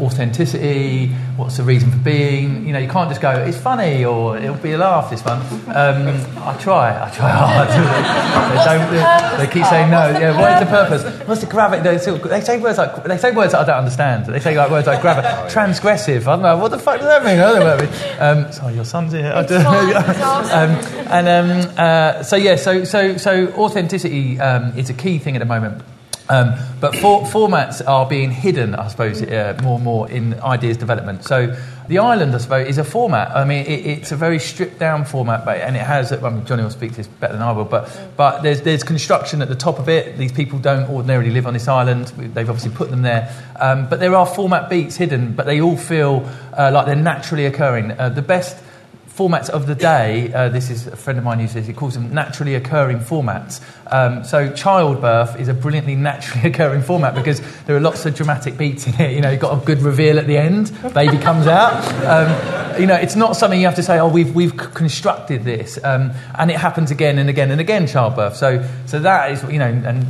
authenticity, 0.00 1.08
what's 1.36 1.56
the 1.56 1.62
reason 1.62 1.90
for 1.90 1.98
being. 1.98 2.66
You 2.66 2.72
know, 2.72 2.78
you 2.78 2.88
can't 2.88 3.08
just 3.08 3.20
go, 3.20 3.30
it's 3.30 3.58
funny 3.58 4.04
or 4.04 4.36
it'll 4.36 4.56
be 4.56 4.72
a 4.72 4.78
laugh 4.78 5.10
this 5.10 5.24
one. 5.24 5.40
Um, 5.68 6.08
I 6.38 6.56
try, 6.58 7.04
I 7.04 7.10
try 7.10 7.30
hard. 7.30 7.68
they, 7.68 8.64
don't, 8.64 9.38
they, 9.38 9.52
keep 9.52 9.64
saying 9.66 9.90
no. 9.90 10.10
Yeah, 10.10 10.38
what 10.38 10.52
is 10.52 10.60
the 10.60 10.66
purpose? 10.66 11.28
What's 11.28 11.40
the 11.40 11.46
gravity? 11.46 11.82
They, 11.82 11.98
say- 11.98 12.58
words 12.60 12.78
like 12.78 13.04
they 13.04 13.16
say 13.18 13.32
words 13.32 13.52
that 13.52 13.62
I 13.62 13.64
don't 13.64 13.78
understand. 13.78 14.26
They 14.26 14.40
say 14.40 14.56
like 14.56 14.70
words 14.70 14.86
like 14.86 15.00
gravity, 15.00 15.28
transgressive. 15.54 16.22
I 16.22 16.36
don't 16.36 16.42
know 16.42 16.56
what 16.56 16.70
the 16.70 16.78
fuck 16.78 16.98
does 16.98 17.06
that 17.06 17.24
mean. 17.24 17.38
I 17.38 17.52
don't 17.52 17.60
know 17.60 17.76
what 17.76 17.78
that 17.78 18.36
means. 18.38 18.46
Um, 18.46 18.52
sorry, 18.52 18.74
your 18.74 18.84
son's 18.84 19.12
here. 19.12 19.32
I 19.34 19.42
don't 19.42 19.62
know. 19.62 19.70
um, 20.52 20.70
and 21.10 21.28
um, 21.28 21.74
uh, 21.76 22.22
so 22.22 22.36
yeah, 22.36 22.56
so 22.56 22.84
so 22.84 23.16
so 23.16 23.48
authenticity 23.54 24.38
um, 24.40 24.76
is 24.78 24.90
a 24.90 24.94
key 24.94 25.18
thing 25.18 25.36
at 25.36 25.40
the 25.40 25.46
moment. 25.46 25.82
Um, 26.30 26.54
but 26.80 26.94
for, 26.96 27.22
formats 27.22 27.86
are 27.86 28.06
being 28.06 28.30
hidden, 28.30 28.76
I 28.76 28.86
suppose, 28.88 29.20
uh, 29.20 29.58
more 29.62 29.74
and 29.74 29.84
more 29.84 30.08
in 30.08 30.40
ideas 30.40 30.76
development. 30.76 31.24
So 31.24 31.56
the 31.88 31.98
island, 31.98 32.34
I 32.36 32.38
suppose, 32.38 32.68
is 32.68 32.78
a 32.78 32.84
format. 32.84 33.36
I 33.36 33.44
mean, 33.44 33.66
it, 33.66 33.84
it's 33.84 34.12
a 34.12 34.16
very 34.16 34.38
stripped 34.38 34.78
down 34.78 35.04
format, 35.04 35.44
but, 35.44 35.58
and 35.58 35.76
it 35.76 35.82
has. 35.82 36.12
I 36.12 36.30
mean, 36.30 36.46
Johnny 36.46 36.62
will 36.62 36.70
speak 36.70 36.92
to 36.92 36.98
this 36.98 37.08
better 37.08 37.32
than 37.32 37.42
I 37.42 37.50
will. 37.50 37.64
But 37.64 37.90
but 38.16 38.42
there's 38.42 38.62
there's 38.62 38.84
construction 38.84 39.42
at 39.42 39.48
the 39.48 39.56
top 39.56 39.80
of 39.80 39.88
it. 39.88 40.18
These 40.18 40.32
people 40.32 40.60
don't 40.60 40.88
ordinarily 40.88 41.30
live 41.30 41.48
on 41.48 41.54
this 41.54 41.66
island. 41.66 42.06
They've 42.16 42.48
obviously 42.48 42.70
put 42.70 42.90
them 42.90 43.02
there. 43.02 43.34
Um, 43.56 43.88
but 43.88 43.98
there 43.98 44.14
are 44.14 44.24
format 44.24 44.70
beats 44.70 44.94
hidden, 44.94 45.32
but 45.32 45.46
they 45.46 45.60
all 45.60 45.76
feel 45.76 46.30
uh, 46.56 46.70
like 46.72 46.86
they're 46.86 46.94
naturally 46.94 47.46
occurring. 47.46 47.90
Uh, 47.90 48.08
the 48.08 48.22
best 48.22 48.56
formats 49.20 49.50
of 49.50 49.66
the 49.66 49.74
day, 49.74 50.32
uh, 50.32 50.48
this 50.48 50.70
is 50.70 50.86
a 50.86 50.96
friend 50.96 51.18
of 51.18 51.24
mine 51.26 51.40
uses, 51.40 51.66
he 51.66 51.74
calls 51.74 51.92
them 51.92 52.08
naturally 52.14 52.54
occurring 52.54 52.96
formats. 52.96 53.60
Um, 53.92 54.24
so 54.24 54.50
childbirth 54.50 55.38
is 55.38 55.48
a 55.48 55.52
brilliantly 55.52 55.94
naturally 55.94 56.48
occurring 56.50 56.80
format 56.80 57.14
because 57.14 57.42
there 57.66 57.76
are 57.76 57.80
lots 57.80 58.06
of 58.06 58.14
dramatic 58.14 58.56
beats 58.56 58.86
in 58.86 58.98
it. 58.98 59.14
You 59.14 59.20
know, 59.20 59.30
you've 59.30 59.40
got 59.42 59.62
a 59.62 59.66
good 59.66 59.82
reveal 59.82 60.18
at 60.18 60.26
the 60.26 60.38
end, 60.38 60.72
baby 60.94 61.18
comes 61.18 61.46
out. 61.46 61.84
Um, 62.06 62.80
you 62.80 62.86
know, 62.86 62.94
it's 62.94 63.14
not 63.14 63.36
something 63.36 63.60
you 63.60 63.66
have 63.66 63.76
to 63.76 63.82
say, 63.82 63.98
oh, 63.98 64.08
we've, 64.08 64.34
we've 64.34 64.56
constructed 64.56 65.44
this. 65.44 65.78
Um, 65.84 66.12
and 66.38 66.50
it 66.50 66.56
happens 66.56 66.90
again 66.90 67.18
and 67.18 67.28
again 67.28 67.50
and 67.50 67.60
again, 67.60 67.86
childbirth. 67.86 68.36
So, 68.36 68.66
so 68.86 69.00
that 69.00 69.32
is, 69.32 69.42
you 69.52 69.58
know, 69.58 69.68
and 69.68 70.06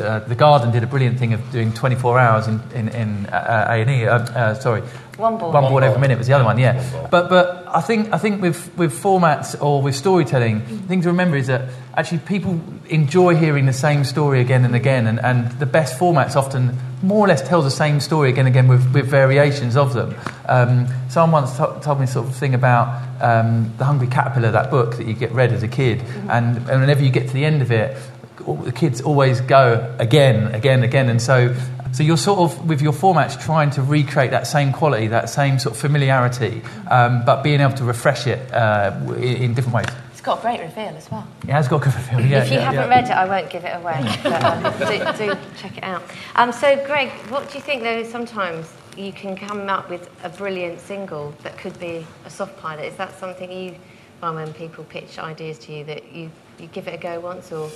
uh, 0.00 0.20
the 0.20 0.34
Garden 0.34 0.70
did 0.72 0.82
a 0.82 0.86
brilliant 0.86 1.18
thing 1.18 1.32
of 1.32 1.50
doing 1.52 1.72
24 1.72 2.18
hours 2.18 2.46
in 2.48 2.60
in, 2.74 2.88
in 2.88 3.26
uh, 3.26 3.66
A 3.68 3.72
and 3.82 3.90
E. 3.90 4.06
Uh, 4.06 4.18
uh, 4.18 4.54
sorry, 4.54 4.80
One 5.16 5.38
Born. 5.38 5.52
One 5.52 5.62
One 5.64 5.72
Born 5.72 5.82
every 5.84 5.94
board. 5.94 6.00
minute 6.00 6.18
was 6.18 6.26
the 6.26 6.32
other 6.34 6.44
one. 6.44 6.58
Yeah, 6.58 6.82
One 6.92 7.08
but 7.10 7.28
but 7.28 7.64
I 7.68 7.80
think 7.80 8.12
I 8.12 8.18
think 8.18 8.40
with 8.42 8.70
with 8.76 8.92
formats 8.92 9.60
or 9.62 9.82
with 9.82 9.94
storytelling, 9.96 10.60
the 10.60 10.88
thing 10.88 11.02
to 11.02 11.08
remember 11.08 11.36
is 11.36 11.46
that 11.46 11.62
actually 11.96 12.18
people 12.20 12.60
enjoy 12.88 13.34
hearing 13.36 13.66
the 13.66 13.72
same 13.72 14.04
story 14.04 14.40
again 14.40 14.64
and 14.64 14.74
again, 14.74 15.06
and, 15.06 15.18
and 15.20 15.50
the 15.58 15.66
best 15.66 15.98
formats 15.98 16.36
often 16.36 16.76
more 17.02 17.24
or 17.24 17.28
less 17.28 17.42
tell 17.46 17.62
the 17.62 17.70
same 17.70 17.98
story 18.00 18.28
again 18.30 18.46
and 18.46 18.54
again 18.54 18.68
with, 18.68 18.94
with 18.94 19.06
variations 19.06 19.76
of 19.76 19.92
them. 19.92 20.14
Um, 20.46 20.86
someone 21.08 21.42
once 21.42 21.56
to- 21.56 21.80
told 21.82 21.98
me 22.00 22.06
sort 22.06 22.28
of 22.28 22.36
thing 22.36 22.54
about 22.54 22.86
um, 23.20 23.72
the 23.76 23.84
Hungry 23.84 24.06
Caterpillar, 24.06 24.52
that 24.52 24.70
book 24.70 24.96
that 24.98 25.06
you 25.08 25.12
get 25.14 25.32
read 25.32 25.52
as 25.52 25.64
a 25.64 25.68
kid, 25.68 26.00
and, 26.30 26.56
and 26.70 26.80
whenever 26.80 27.02
you 27.02 27.10
get 27.10 27.26
to 27.26 27.34
the 27.34 27.44
end 27.44 27.60
of 27.60 27.72
it, 27.72 27.96
all- 27.96 28.11
the 28.38 28.72
kids 28.72 29.00
always 29.00 29.40
go 29.40 29.94
again, 29.98 30.54
again, 30.54 30.82
again, 30.82 31.08
and 31.08 31.20
so. 31.20 31.54
So 31.92 32.02
you're 32.02 32.16
sort 32.16 32.38
of 32.38 32.66
with 32.66 32.80
your 32.80 32.94
formats 32.94 33.38
trying 33.38 33.68
to 33.72 33.82
recreate 33.82 34.30
that 34.30 34.46
same 34.46 34.72
quality, 34.72 35.08
that 35.08 35.28
same 35.28 35.58
sort 35.58 35.74
of 35.74 35.78
familiarity, 35.78 36.62
um, 36.90 37.22
but 37.26 37.42
being 37.42 37.60
able 37.60 37.74
to 37.74 37.84
refresh 37.84 38.26
it 38.26 38.50
uh, 38.50 38.98
in, 39.16 39.22
in 39.22 39.54
different 39.54 39.74
ways. 39.74 39.86
It's 40.10 40.22
got 40.22 40.38
a 40.38 40.40
great 40.40 40.60
reveal 40.60 40.96
as 40.96 41.10
well. 41.10 41.28
It 41.42 41.50
has 41.50 41.68
got 41.68 41.82
a 41.82 41.84
good 41.84 41.92
feel. 41.92 42.20
Yeah, 42.20 42.44
if 42.44 42.50
you 42.50 42.56
yeah, 42.56 42.72
haven't 42.72 42.88
yeah. 42.90 42.96
read 42.96 43.04
it, 43.04 43.10
I 43.10 43.26
won't 43.28 43.50
give 43.50 43.66
it 43.66 43.76
away. 43.76 44.00
But 44.22 44.42
um, 44.42 44.62
do, 44.78 45.34
do 45.34 45.40
check 45.58 45.76
it 45.76 45.84
out. 45.84 46.02
Um, 46.34 46.50
so, 46.50 46.82
Greg, 46.86 47.10
what 47.28 47.50
do 47.50 47.58
you 47.58 47.62
think, 47.62 47.82
though, 47.82 48.04
sometimes 48.04 48.72
you 48.96 49.12
can 49.12 49.36
come 49.36 49.68
up 49.68 49.90
with 49.90 50.08
a 50.24 50.30
brilliant 50.30 50.80
single 50.80 51.34
that 51.42 51.58
could 51.58 51.78
be 51.78 52.06
a 52.24 52.30
soft 52.30 52.56
pilot? 52.56 52.86
Is 52.86 52.96
that 52.96 53.18
something 53.18 53.52
you 53.52 53.74
find 54.18 54.36
when 54.36 54.54
people 54.54 54.84
pitch 54.84 55.18
ideas 55.18 55.58
to 55.58 55.72
you 55.74 55.84
that 55.84 56.10
you, 56.10 56.30
you 56.58 56.68
give 56.68 56.88
it 56.88 56.94
a 56.94 56.96
go 56.96 57.20
once 57.20 57.52
or. 57.52 57.68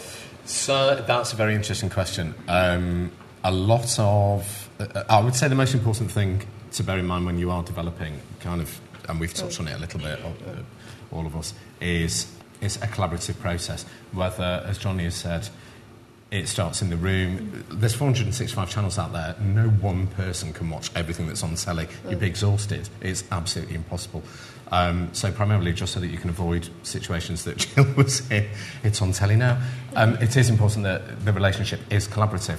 So 0.46 1.02
that's 1.06 1.32
a 1.32 1.36
very 1.36 1.56
interesting 1.56 1.90
question. 1.90 2.32
Um, 2.46 3.10
a 3.42 3.50
lot 3.50 3.98
of, 3.98 4.70
uh, 4.78 5.02
I 5.08 5.20
would 5.20 5.34
say 5.34 5.48
the 5.48 5.56
most 5.56 5.74
important 5.74 6.10
thing 6.10 6.46
to 6.72 6.84
bear 6.84 6.98
in 6.98 7.06
mind 7.06 7.26
when 7.26 7.36
you 7.38 7.50
are 7.50 7.64
developing, 7.64 8.20
kind 8.38 8.60
of, 8.60 8.80
and 9.08 9.18
we've 9.18 9.34
touched 9.34 9.58
on 9.58 9.66
it 9.66 9.74
a 9.74 9.78
little 9.78 9.98
bit, 9.98 10.20
uh, 10.20 10.62
all 11.12 11.26
of 11.26 11.34
us, 11.34 11.52
is 11.80 12.32
it's 12.60 12.76
a 12.76 12.86
collaborative 12.86 13.40
process. 13.40 13.84
Whether, 14.12 14.64
as 14.66 14.78
Johnny 14.78 15.04
has 15.04 15.16
said, 15.16 15.48
it 16.30 16.48
starts 16.48 16.80
in 16.80 16.90
the 16.90 16.96
room. 16.96 17.64
There's 17.70 17.94
465 17.94 18.70
channels 18.70 18.98
out 18.98 19.12
there. 19.12 19.34
No 19.40 19.68
one 19.68 20.06
person 20.08 20.52
can 20.52 20.70
watch 20.70 20.90
everything 20.94 21.26
that's 21.26 21.42
on 21.42 21.54
telly. 21.56 21.88
You'd 22.08 22.20
be 22.20 22.26
exhausted. 22.26 22.88
It's 23.00 23.24
absolutely 23.30 23.74
impossible. 23.74 24.22
Um, 24.68 25.10
so 25.12 25.30
primarily 25.30 25.72
just 25.72 25.92
so 25.92 26.00
that 26.00 26.08
you 26.08 26.18
can 26.18 26.30
avoid 26.30 26.68
situations 26.82 27.44
that 27.44 27.56
Jill 27.58 27.86
was 27.96 28.28
in. 28.30 28.48
It's 28.82 29.00
on 29.00 29.12
telly 29.12 29.36
now. 29.36 29.60
Um, 29.94 30.16
it 30.16 30.36
is 30.36 30.50
important 30.50 30.84
that 30.84 31.24
the 31.24 31.32
relationship 31.32 31.80
is 31.90 32.08
collaborative. 32.08 32.58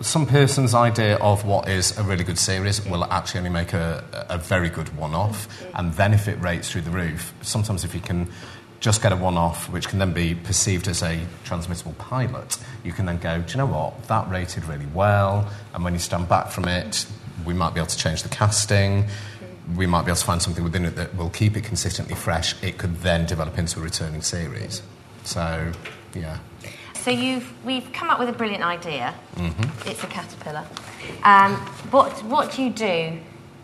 Some 0.00 0.26
person's 0.26 0.74
idea 0.74 1.16
of 1.16 1.44
what 1.44 1.68
is 1.68 1.98
a 1.98 2.04
really 2.04 2.22
good 2.22 2.38
series 2.38 2.84
will 2.86 3.04
actually 3.04 3.38
only 3.38 3.50
make 3.50 3.72
a, 3.72 4.04
a 4.30 4.38
very 4.38 4.68
good 4.68 4.96
one-off, 4.96 5.48
and 5.74 5.92
then 5.94 6.14
if 6.14 6.28
it 6.28 6.40
rates 6.40 6.70
through 6.70 6.82
the 6.82 6.90
roof, 6.92 7.34
sometimes 7.42 7.82
if 7.82 7.96
you 7.96 8.00
can 8.00 8.30
just 8.78 9.02
get 9.02 9.12
a 9.12 9.16
one 9.16 9.36
off, 9.36 9.68
which 9.70 9.88
can 9.88 9.98
then 9.98 10.12
be 10.12 10.36
perceived 10.36 10.86
as 10.86 11.02
a 11.02 11.20
transmittable 11.44 11.94
pilot, 11.98 12.58
you 12.84 12.92
can 12.92 13.06
then 13.06 13.18
go, 13.18 13.40
do 13.40 13.50
you 13.50 13.58
know 13.58 13.66
what, 13.66 14.00
that 14.06 14.30
rated 14.30 14.64
really 14.66 14.86
well, 14.94 15.50
and 15.74 15.82
when 15.82 15.94
you 15.94 15.98
stand 15.98 16.28
back 16.28 16.50
from 16.50 16.66
it, 16.66 17.04
we 17.44 17.52
might 17.52 17.74
be 17.74 17.80
able 17.80 17.88
to 17.88 17.98
change 17.98 18.22
the 18.22 18.28
casting, 18.28 19.04
we 19.76 19.86
might 19.86 20.02
be 20.02 20.10
able 20.10 20.16
to 20.16 20.24
find 20.24 20.40
something 20.40 20.64
within 20.64 20.84
it 20.84 20.96
that 20.96 21.16
will 21.16 21.30
keep 21.30 21.56
it 21.56 21.64
consistently 21.64 22.14
fresh. 22.14 22.60
It 22.62 22.78
could 22.78 22.96
then 22.96 23.26
develop 23.26 23.58
into 23.58 23.80
a 23.80 23.82
returning 23.82 24.22
series. 24.22 24.82
So, 25.24 25.72
yeah. 26.14 26.38
So 26.94 27.10
you've 27.10 27.52
we've 27.64 27.90
come 27.92 28.10
up 28.10 28.18
with 28.18 28.28
a 28.28 28.32
brilliant 28.32 28.64
idea. 28.64 29.14
Mm-hmm. 29.36 29.88
It's 29.88 30.02
a 30.02 30.06
caterpillar. 30.06 30.66
Um, 31.22 31.54
what 31.90 32.12
what 32.24 32.52
do 32.52 32.62
you 32.62 32.70
do 32.70 33.18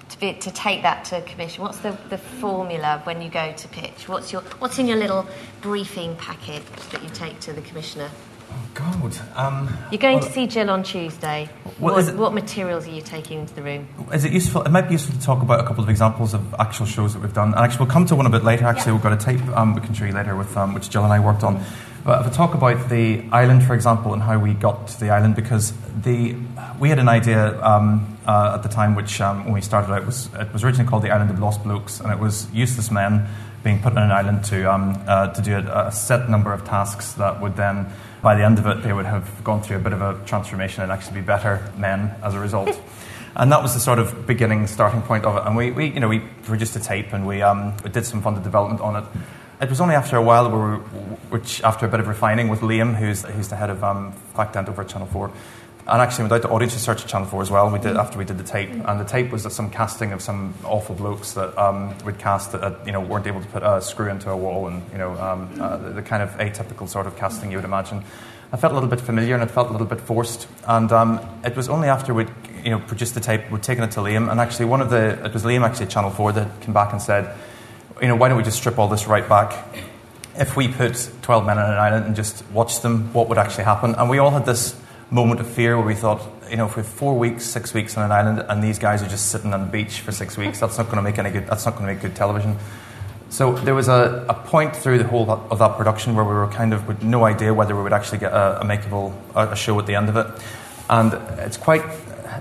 to 0.09 0.21
be, 0.21 0.35
to 0.35 0.51
take 0.51 0.83
that 0.83 1.05
to 1.07 1.21
commission? 1.23 1.63
What's 1.63 1.79
the, 1.79 1.97
the 2.09 2.19
formula 2.19 3.01
when 3.05 3.21
you 3.21 3.29
go 3.29 3.53
to 3.53 3.69
pitch? 3.69 4.09
What's 4.09 4.33
your 4.33 4.43
what's 4.61 4.79
in 4.79 4.87
your 4.87 4.97
little 4.97 5.27
briefing 5.61 6.17
packet 6.17 6.65
that 6.93 7.03
you 7.03 7.11
take 7.11 7.41
to 7.41 7.53
the 7.53 7.63
commissioner? 7.63 8.11
Oh, 8.51 8.69
God. 8.75 9.19
Um, 9.37 9.77
You're 9.91 9.99
going 9.99 10.19
well, 10.19 10.27
to 10.27 10.33
see 10.33 10.47
Jill 10.47 10.71
on 10.71 10.83
Tuesday. 10.83 11.49
What, 11.79 12.09
it- 12.09 12.17
what 12.17 12.35
materials 12.35 12.87
are 12.87 12.91
you 12.91 13.03
taking 13.03 13.41
into 13.41 13.55
the 13.55 13.63
room? 13.63 13.89
Is 14.13 14.25
it 14.25 14.33
useful? 14.33 14.63
It 14.63 14.71
might 14.71 14.89
be 14.89 14.93
useful 14.93 15.15
to 15.15 15.21
talk 15.21 15.43
about 15.43 15.61
a 15.61 15.67
couple 15.67 15.83
of 15.83 15.91
examples 15.91 16.35
of 16.35 16.55
actual 16.59 16.87
shows 16.87 17.15
that 17.15 17.21
we've 17.21 17.35
done. 17.35 17.49
And 17.55 17.59
actually, 17.65 17.85
we'll 17.87 17.93
come 17.93 18.07
to 18.07 18.17
one 18.17 18.27
a 18.27 18.31
bit 18.31 18.45
later. 18.45 18.65
Actually, 18.67 18.93
we've 18.93 19.03
got 19.03 19.13
a 19.13 19.17
tape 19.17 19.41
um, 19.57 19.75
we 19.75 19.81
can 19.81 19.95
show 19.95 20.05
you 20.05 20.13
later 20.13 20.37
with 20.37 20.57
um, 20.57 20.75
which 20.75 20.91
Jill 20.91 21.05
and 21.05 21.13
I 21.13 21.21
worked 21.21 21.43
on. 21.43 21.65
But 22.05 22.21
if 22.21 22.33
I 22.33 22.37
talk 22.37 22.55
about 22.55 22.91
the 22.91 23.25
island, 23.33 23.65
for 23.65 23.75
example, 23.75 24.13
and 24.13 24.23
how 24.23 24.39
we 24.39 24.53
got 24.53 24.89
to 24.89 25.01
the 25.01 25.09
island, 25.09 25.37
because 25.37 25.73
the 26.03 26.37
we 26.79 26.91
had 26.91 26.99
an 26.99 27.09
idea 27.09 27.59
um, 27.65 28.19
uh, 28.27 28.53
at 28.57 28.63
the 28.63 28.69
time, 28.69 28.95
which 28.95 29.23
um, 29.23 29.45
when 29.45 29.55
we 29.55 29.63
started 29.63 29.91
out 29.91 30.05
was 30.05 30.29
it 30.35 30.53
was 30.53 30.63
originally 30.63 30.89
called 30.89 31.03
the 31.03 31.11
Island 31.11 31.31
of 31.31 31.39
Lost 31.39 31.63
Blokes, 31.65 32.01
and 32.01 32.13
it 32.13 32.19
was 32.19 32.47
useless 32.53 32.91
men 32.91 33.27
being 33.63 33.81
put 33.81 33.97
on 33.97 34.03
an 34.03 34.11
island 34.11 34.45
to 34.45 34.71
um, 34.71 35.03
uh, 35.07 35.29
to 35.29 35.41
do 35.41 35.57
a, 35.57 35.87
a 35.87 35.93
set 35.93 36.29
number 36.29 36.53
of 36.53 36.63
tasks 36.67 37.15
that 37.15 37.41
would 37.41 37.57
then, 37.57 37.87
by 38.25 38.35
the 38.35 38.43
end 38.43 38.59
of 38.59 38.67
it, 38.67 38.83
they 38.83 38.93
would 38.93 39.07
have 39.07 39.45
gone 39.45 39.63
through 39.63 39.77
a 39.77 39.81
bit 39.81 39.93
of 39.93 40.03
a 40.03 40.19
transformation 40.27 40.83
and 40.83 40.91
actually 40.91 41.21
be 41.21 41.27
better 41.27 41.71
men 41.77 42.13
as 42.25 42.35
a 42.35 42.41
result. 42.41 42.81
And 43.37 43.51
that 43.51 43.63
was 43.63 43.75
the 43.75 43.81
sort 43.81 43.99
of 43.99 44.29
beginning, 44.29 44.69
starting 44.69 45.03
point 45.03 45.25
of 45.25 45.37
it. 45.37 45.43
And 45.45 45.57
we, 45.57 45.73
we 45.73 45.87
you 45.87 45.99
know, 45.99 46.09
we 46.09 46.21
produced 46.21 46.77
a 46.77 46.81
tape 46.81 47.13
and 47.13 47.27
we, 47.27 47.43
um, 47.43 47.77
we 47.83 47.91
did 47.91 48.07
some 48.07 48.23
funded 48.23 48.45
development 48.45 48.81
on 48.81 48.95
it. 48.95 49.05
It 49.61 49.69
was 49.69 49.81
only 49.81 49.97
after 49.97 50.17
a 50.17 50.23
while, 50.23 50.49
we, 50.49 50.77
which 51.31 51.61
after 51.65 51.85
a 51.85 51.89
bit 51.89 51.99
of 51.99 52.07
refining 52.07 52.49
with 52.49 52.61
Liam, 52.61 52.95
who's, 52.95 53.25
who's 53.25 53.49
the 53.49 53.57
head 53.57 53.71
of 53.71 53.83
um, 53.83 54.13
Fact 54.37 54.57
Ent 54.57 54.69
over 54.69 54.83
at 54.83 54.89
Channel 54.89 55.09
4, 55.09 55.33
and 55.87 56.01
actually 56.01 56.23
went 56.23 56.33
out 56.33 56.43
to 56.43 56.49
audience 56.49 56.73
research 56.75 57.07
Channel 57.07 57.29
4 57.29 57.43
as 57.43 57.51
well. 57.51 57.71
We 57.71 57.79
did 57.79 57.97
after 57.97 58.17
we 58.19 58.25
did 58.25 58.39
the 58.39 58.45
tape, 58.45 58.71
and 58.71 59.01
the 59.01 59.05
tape 59.05 59.31
was 59.31 59.43
some 59.53 59.71
casting 59.71 60.13
of 60.13 60.23
some 60.23 60.55
awful 60.65 60.95
blokes 60.95 61.33
that 61.33 61.57
um, 61.59 61.97
we'd 62.05 62.19
cast 62.19 62.53
that 62.53 62.63
uh, 62.63 62.75
you 62.87 62.93
know 62.93 63.01
weren't 63.01 63.27
able 63.27 63.43
to 63.43 63.49
put 63.49 63.63
a 63.63 63.83
screw 63.83 64.09
into 64.09 64.31
a 64.31 64.37
wall, 64.37 64.67
and 64.67 64.83
you 64.93 64.99
know 64.99 65.13
um, 65.21 65.61
uh, 65.61 65.77
the, 65.77 65.91
the 65.91 66.03
kind 66.03 66.23
of 66.23 66.31
atypical 66.39 66.89
sort 66.89 67.07
of 67.07 67.17
casting 67.17 67.51
you 67.51 67.59
would 67.59 67.65
imagine. 67.65 68.03
I 68.53 68.57
felt 68.57 68.73
a 68.73 68.75
little 68.75 68.89
bit 68.89 69.01
familiar 69.01 69.35
and 69.35 69.43
it 69.43 69.51
felt 69.51 69.69
a 69.69 69.73
little 69.73 69.87
bit 69.87 70.01
forced. 70.01 70.47
And 70.69 70.93
um, 70.93 71.21
it 71.45 71.57
was 71.57 71.69
only 71.69 71.89
after 71.89 72.15
we'd 72.15 72.31
you 72.63 72.71
know 72.71 72.79
produced 72.79 73.15
the 73.15 73.21
tape, 73.21 73.51
we'd 73.51 73.63
taken 73.63 73.85
it 73.85 73.91
to 73.93 74.01
Liam, 74.01 74.31
and 74.31 74.41
actually 74.41 74.67
one 74.67 74.81
of 74.81 74.91
the 74.91 75.23
it 75.25 75.35
was 75.35 75.43
Liam 75.43 75.63
actually 75.63 75.87
Channel 75.87 76.11
4 76.11 76.33
that 76.33 76.61
came 76.61 76.73
back 76.73 76.93
and 76.93 77.03
said, 77.03 77.37
you 78.01 78.09
know, 78.09 78.17
why 78.17 78.29
don't 78.29 78.39
we 78.39 78.43
just 78.43 78.57
strip 78.57 78.79
all 78.79 78.89
this 78.89 79.07
right 79.07 79.29
back? 79.29 79.67
If 80.37 80.57
we 80.57 80.69
put 80.69 81.11
12 81.23 81.47
men 81.47 81.59
on 81.59 81.71
an 81.71 81.79
island 81.79 82.07
and 82.07 82.17
just 82.17 82.45
watched 82.51 82.83
them, 82.83 83.13
what 83.13 83.29
would 83.29 83.39
actually 83.39 83.65
happen? 83.65 83.95
And 83.95 84.09
we 84.09 84.19
all 84.19 84.31
had 84.31 84.47
this 84.47 84.75
moment 85.15 85.41
of 85.41 85.47
fear 85.47 85.77
where 85.77 85.87
we 85.87 85.95
thought, 85.95 86.21
you 86.51 86.57
know, 86.57 86.67
if 86.67 86.77
we 86.77 86.83
have 86.83 86.93
four 86.93 87.17
weeks, 87.17 87.45
six 87.45 87.73
weeks 87.73 87.97
on 87.97 88.05
an 88.05 88.11
island, 88.11 88.45
and 88.49 88.63
these 88.63 88.81
guys 88.81 89.01
are 89.01 89.09
just 89.09 89.31
sitting 89.31 89.55
on 89.55 89.61
the 89.61 89.71
beach 89.71 90.01
for 90.01 90.11
six 90.11 90.37
weeks, 90.37 90.59
that's 90.59 90.77
not 90.77 90.87
going 90.87 90.97
to 90.97 91.03
make 91.03 91.19
any 91.19 91.31
good. 91.31 91.47
That's 91.47 91.65
not 91.65 91.77
going 91.77 91.87
to 91.87 91.95
make 91.95 92.03
good 92.03 92.17
television. 92.17 92.59
So 93.31 93.53
there 93.53 93.75
was 93.75 93.89
a, 93.89 94.27
a 94.29 94.35
point 94.35 94.75
through 94.77 94.99
the 94.99 95.05
whole 95.05 95.31
of 95.31 95.59
that 95.59 95.77
production 95.77 96.15
where 96.17 96.25
we 96.25 96.35
were 96.35 96.49
kind 96.49 96.73
of 96.73 96.87
with 96.89 97.03
no 97.03 97.25
idea 97.25 97.55
whether 97.55 97.75
we 97.77 97.83
would 97.83 97.93
actually 97.93 98.19
get 98.19 98.33
a, 98.33 98.61
a 98.61 98.65
makeable 98.65 99.15
a 99.35 99.57
show 99.57 99.79
at 99.79 99.87
the 99.87 99.95
end 99.95 100.09
of 100.09 100.17
it, 100.17 100.27
and 100.91 101.13
it's 101.39 101.57
quite 101.57 101.83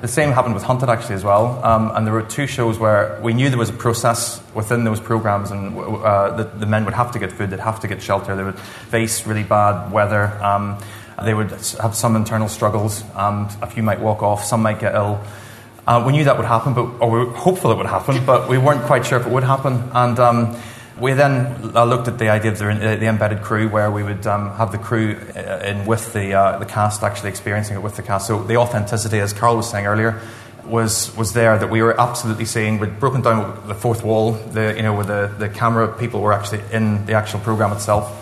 the 0.01 0.07
same 0.07 0.31
happened 0.31 0.53
with 0.53 0.63
Hunted 0.63 0.89
actually 0.89 1.15
as 1.15 1.23
well. 1.23 1.63
Um, 1.63 1.91
and 1.95 2.05
there 2.05 2.13
were 2.13 2.23
two 2.23 2.47
shows 2.47 2.77
where 2.77 3.19
we 3.23 3.33
knew 3.33 3.49
there 3.49 3.57
was 3.57 3.69
a 3.69 3.73
process 3.73 4.41
within 4.53 4.83
those 4.83 4.99
programs, 4.99 5.51
and 5.51 5.77
uh, 5.77 6.35
the, 6.35 6.43
the 6.43 6.65
men 6.65 6.85
would 6.85 6.93
have 6.93 7.11
to 7.11 7.19
get 7.19 7.31
food, 7.31 7.51
they'd 7.51 7.59
have 7.59 7.79
to 7.81 7.87
get 7.87 8.01
shelter, 8.01 8.35
they 8.35 8.43
would 8.43 8.59
face 8.59 9.25
really 9.25 9.43
bad 9.43 9.91
weather. 9.91 10.27
Um, 10.43 10.77
they 11.21 11.33
would 11.33 11.51
have 11.51 11.95
some 11.95 12.15
internal 12.15 12.47
struggles. 12.47 13.03
Um, 13.15 13.49
a 13.61 13.67
few 13.67 13.83
might 13.83 13.99
walk 13.99 14.23
off, 14.23 14.43
some 14.43 14.61
might 14.61 14.79
get 14.79 14.95
ill. 14.95 15.23
Uh, 15.85 16.03
we 16.05 16.13
knew 16.13 16.23
that 16.23 16.37
would 16.37 16.45
happen, 16.45 16.73
but 16.73 16.85
or 17.01 17.11
we 17.11 17.19
were 17.19 17.31
hopeful 17.33 17.71
it 17.71 17.77
would 17.77 17.85
happen, 17.85 18.25
but 18.25 18.47
we 18.47 18.57
weren't 18.57 18.83
quite 18.83 19.05
sure 19.05 19.19
if 19.19 19.27
it 19.27 19.31
would 19.31 19.43
happen. 19.43 19.83
And 19.93 20.17
um, 20.17 20.57
we 20.99 21.13
then 21.13 21.75
uh, 21.75 21.83
looked 21.83 22.07
at 22.07 22.19
the 22.19 22.29
idea 22.29 22.51
of 22.51 22.59
the, 22.59 22.65
the 22.65 23.07
embedded 23.07 23.41
crew, 23.41 23.67
where 23.67 23.91
we 23.91 24.03
would 24.03 24.25
um, 24.25 24.51
have 24.51 24.71
the 24.71 24.77
crew 24.77 25.17
uh, 25.35 25.61
in 25.65 25.85
with 25.85 26.13
the 26.13 26.33
uh, 26.33 26.59
the 26.59 26.65
cast, 26.65 27.03
actually 27.03 27.29
experiencing 27.29 27.75
it 27.75 27.81
with 27.81 27.95
the 27.95 28.03
cast. 28.03 28.27
So 28.27 28.43
the 28.43 28.57
authenticity, 28.57 29.19
as 29.19 29.33
Carl 29.33 29.57
was 29.57 29.69
saying 29.69 29.85
earlier, 29.85 30.21
was 30.65 31.15
was 31.17 31.33
there 31.33 31.57
that 31.57 31.69
we 31.69 31.81
were 31.81 31.99
absolutely 31.99 32.45
seeing. 32.45 32.79
We'd 32.79 32.99
broken 32.99 33.21
down 33.21 33.67
the 33.67 33.75
fourth 33.75 34.03
wall, 34.03 34.31
the 34.31 34.73
you 34.75 34.83
know 34.83 34.93
where 34.93 35.05
the, 35.05 35.35
the 35.37 35.49
camera 35.49 35.87
people 35.97 36.21
were 36.21 36.31
actually 36.31 36.61
in 36.71 37.05
the 37.05 37.13
actual 37.13 37.39
program 37.41 37.73
itself. 37.73 38.19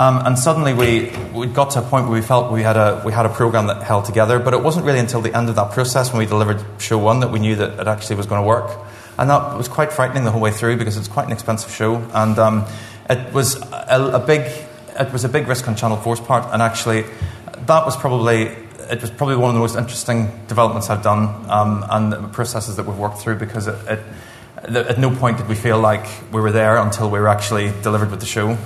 Um, 0.00 0.24
and 0.24 0.38
suddenly 0.38 0.72
we, 0.72 1.12
we 1.34 1.46
got 1.46 1.72
to 1.72 1.80
a 1.80 1.82
point 1.82 2.06
where 2.06 2.14
we 2.14 2.22
felt 2.22 2.50
we 2.50 2.62
had, 2.62 2.78
a, 2.78 3.02
we 3.04 3.12
had 3.12 3.26
a 3.26 3.28
program 3.28 3.66
that 3.66 3.82
held 3.82 4.06
together, 4.06 4.38
but 4.38 4.54
it 4.54 4.62
wasn't 4.62 4.86
really 4.86 4.98
until 4.98 5.20
the 5.20 5.36
end 5.36 5.50
of 5.50 5.56
that 5.56 5.72
process 5.72 6.10
when 6.10 6.20
we 6.20 6.24
delivered 6.24 6.64
show 6.78 6.96
one 6.96 7.20
that 7.20 7.30
we 7.30 7.38
knew 7.38 7.54
that 7.56 7.78
it 7.78 7.86
actually 7.86 8.16
was 8.16 8.24
going 8.24 8.40
to 8.40 8.48
work. 8.48 8.78
And 9.18 9.28
that 9.28 9.58
was 9.58 9.68
quite 9.68 9.92
frightening 9.92 10.24
the 10.24 10.30
whole 10.30 10.40
way 10.40 10.52
through 10.52 10.78
because 10.78 10.96
it's 10.96 11.06
quite 11.06 11.26
an 11.26 11.32
expensive 11.32 11.70
show. 11.70 11.96
And 12.14 12.38
um, 12.38 12.64
it, 13.10 13.30
was 13.34 13.56
a, 13.56 14.12
a 14.14 14.18
big, 14.18 14.50
it 14.98 15.12
was 15.12 15.24
a 15.24 15.28
big 15.28 15.46
risk 15.46 15.68
on 15.68 15.76
Channel 15.76 15.98
4's 15.98 16.20
part. 16.20 16.50
And 16.50 16.62
actually, 16.62 17.02
that 17.66 17.84
was 17.84 17.94
probably, 17.94 18.44
it 18.44 19.02
was 19.02 19.10
probably 19.10 19.36
one 19.36 19.50
of 19.50 19.54
the 19.54 19.60
most 19.60 19.76
interesting 19.76 20.30
developments 20.46 20.88
I've 20.88 21.02
done 21.02 21.44
um, 21.50 21.84
and 21.90 22.10
the 22.10 22.28
processes 22.28 22.76
that 22.76 22.86
we've 22.86 22.96
worked 22.96 23.18
through 23.18 23.36
because 23.36 23.66
it, 23.66 23.76
it, 23.86 24.00
at 24.64 24.98
no 24.98 25.14
point 25.14 25.36
did 25.36 25.46
we 25.46 25.56
feel 25.56 25.78
like 25.78 26.06
we 26.32 26.40
were 26.40 26.52
there 26.52 26.78
until 26.78 27.10
we 27.10 27.18
were 27.18 27.28
actually 27.28 27.70
delivered 27.82 28.10
with 28.10 28.20
the 28.20 28.26
show 28.26 28.56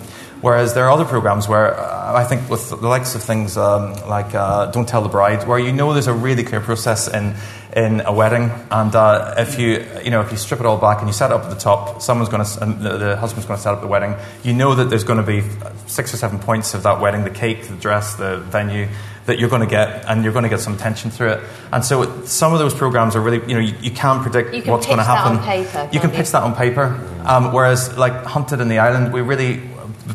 Whereas 0.45 0.75
there 0.75 0.85
are 0.85 0.91
other 0.91 1.07
programs 1.07 1.49
where 1.49 1.75
uh, 1.75 2.13
I 2.13 2.25
think 2.25 2.51
with 2.51 2.69
the 2.69 2.77
likes 2.77 3.15
of 3.15 3.23
things 3.23 3.57
um, 3.57 3.95
like 4.07 4.35
uh, 4.35 4.67
Don't 4.73 4.87
Tell 4.87 5.01
the 5.01 5.09
Bride, 5.09 5.49
where 5.49 5.59
you 5.59 5.73
know 5.73 5.95
there's 5.95 6.07
a 6.07 6.13
really 6.13 6.45
clear 6.45 6.61
process 6.61 7.09
in 7.09 7.35
in 7.75 8.03
a 8.03 8.13
wedding, 8.13 8.51
and 8.71 8.95
uh, 8.95 9.37
if 9.39 9.59
you 9.59 9.83
you 10.05 10.11
know 10.11 10.21
if 10.21 10.31
you 10.31 10.37
strip 10.37 10.61
it 10.61 10.67
all 10.67 10.77
back 10.77 10.99
and 10.99 11.09
you 11.09 11.15
set 11.15 11.31
it 11.31 11.35
up 11.35 11.45
at 11.45 11.49
the 11.49 11.57
top, 11.59 12.03
someone's 12.03 12.29
going 12.29 12.45
to 12.45 12.61
the, 12.61 12.99
the 12.99 13.17
husband's 13.17 13.47
going 13.47 13.57
to 13.57 13.63
set 13.63 13.73
up 13.73 13.81
the 13.81 13.87
wedding. 13.87 14.17
You 14.43 14.53
know 14.53 14.75
that 14.75 14.91
there's 14.91 15.05
going 15.05 15.25
to 15.25 15.27
be 15.27 15.43
six 15.87 16.13
or 16.13 16.19
seven 16.19 16.39
points 16.39 16.75
of 16.75 16.83
that 16.83 17.01
wedding: 17.01 17.25
the 17.25 17.31
cake, 17.31 17.67
the 17.67 17.77
dress, 17.77 18.17
the 18.17 18.37
venue 18.37 18.89
that 19.25 19.39
you're 19.39 19.49
going 19.49 19.63
to 19.63 19.67
get, 19.67 20.05
and 20.07 20.23
you're 20.25 20.35
going 20.35 20.43
to 20.43 20.51
get 20.51 20.61
some 20.61 20.77
tension 20.77 21.11
through 21.11 21.31
it. 21.31 21.41
And 21.73 21.83
so 21.83 22.27
some 22.27 22.53
of 22.53 22.59
those 22.59 22.75
programs 22.75 23.17
are 23.17 23.23
really, 23.23 23.41
you 23.49 23.55
know, 23.55 23.61
you, 23.61 23.75
you 23.81 23.91
can 23.91 24.21
predict 24.21 24.55
You 24.55 24.61
can 24.61 24.73
what's 24.73 24.85
going 24.85 24.99
to 24.99 25.05
pitch 25.05 25.09
that 25.09 25.17
happen. 25.25 25.39
on 25.39 25.43
paper, 25.43 25.89
you 25.91 26.01
can 26.01 26.11
you? 26.11 26.17
pitch 26.17 26.31
that 26.33 26.43
on 26.43 26.55
paper. 26.55 27.01
Um, 27.25 27.51
whereas 27.55 27.97
like 27.97 28.13
Hunted 28.25 28.61
in 28.61 28.69
the 28.69 28.81
Island, 28.81 29.15
we 29.15 29.23
really 29.23 29.63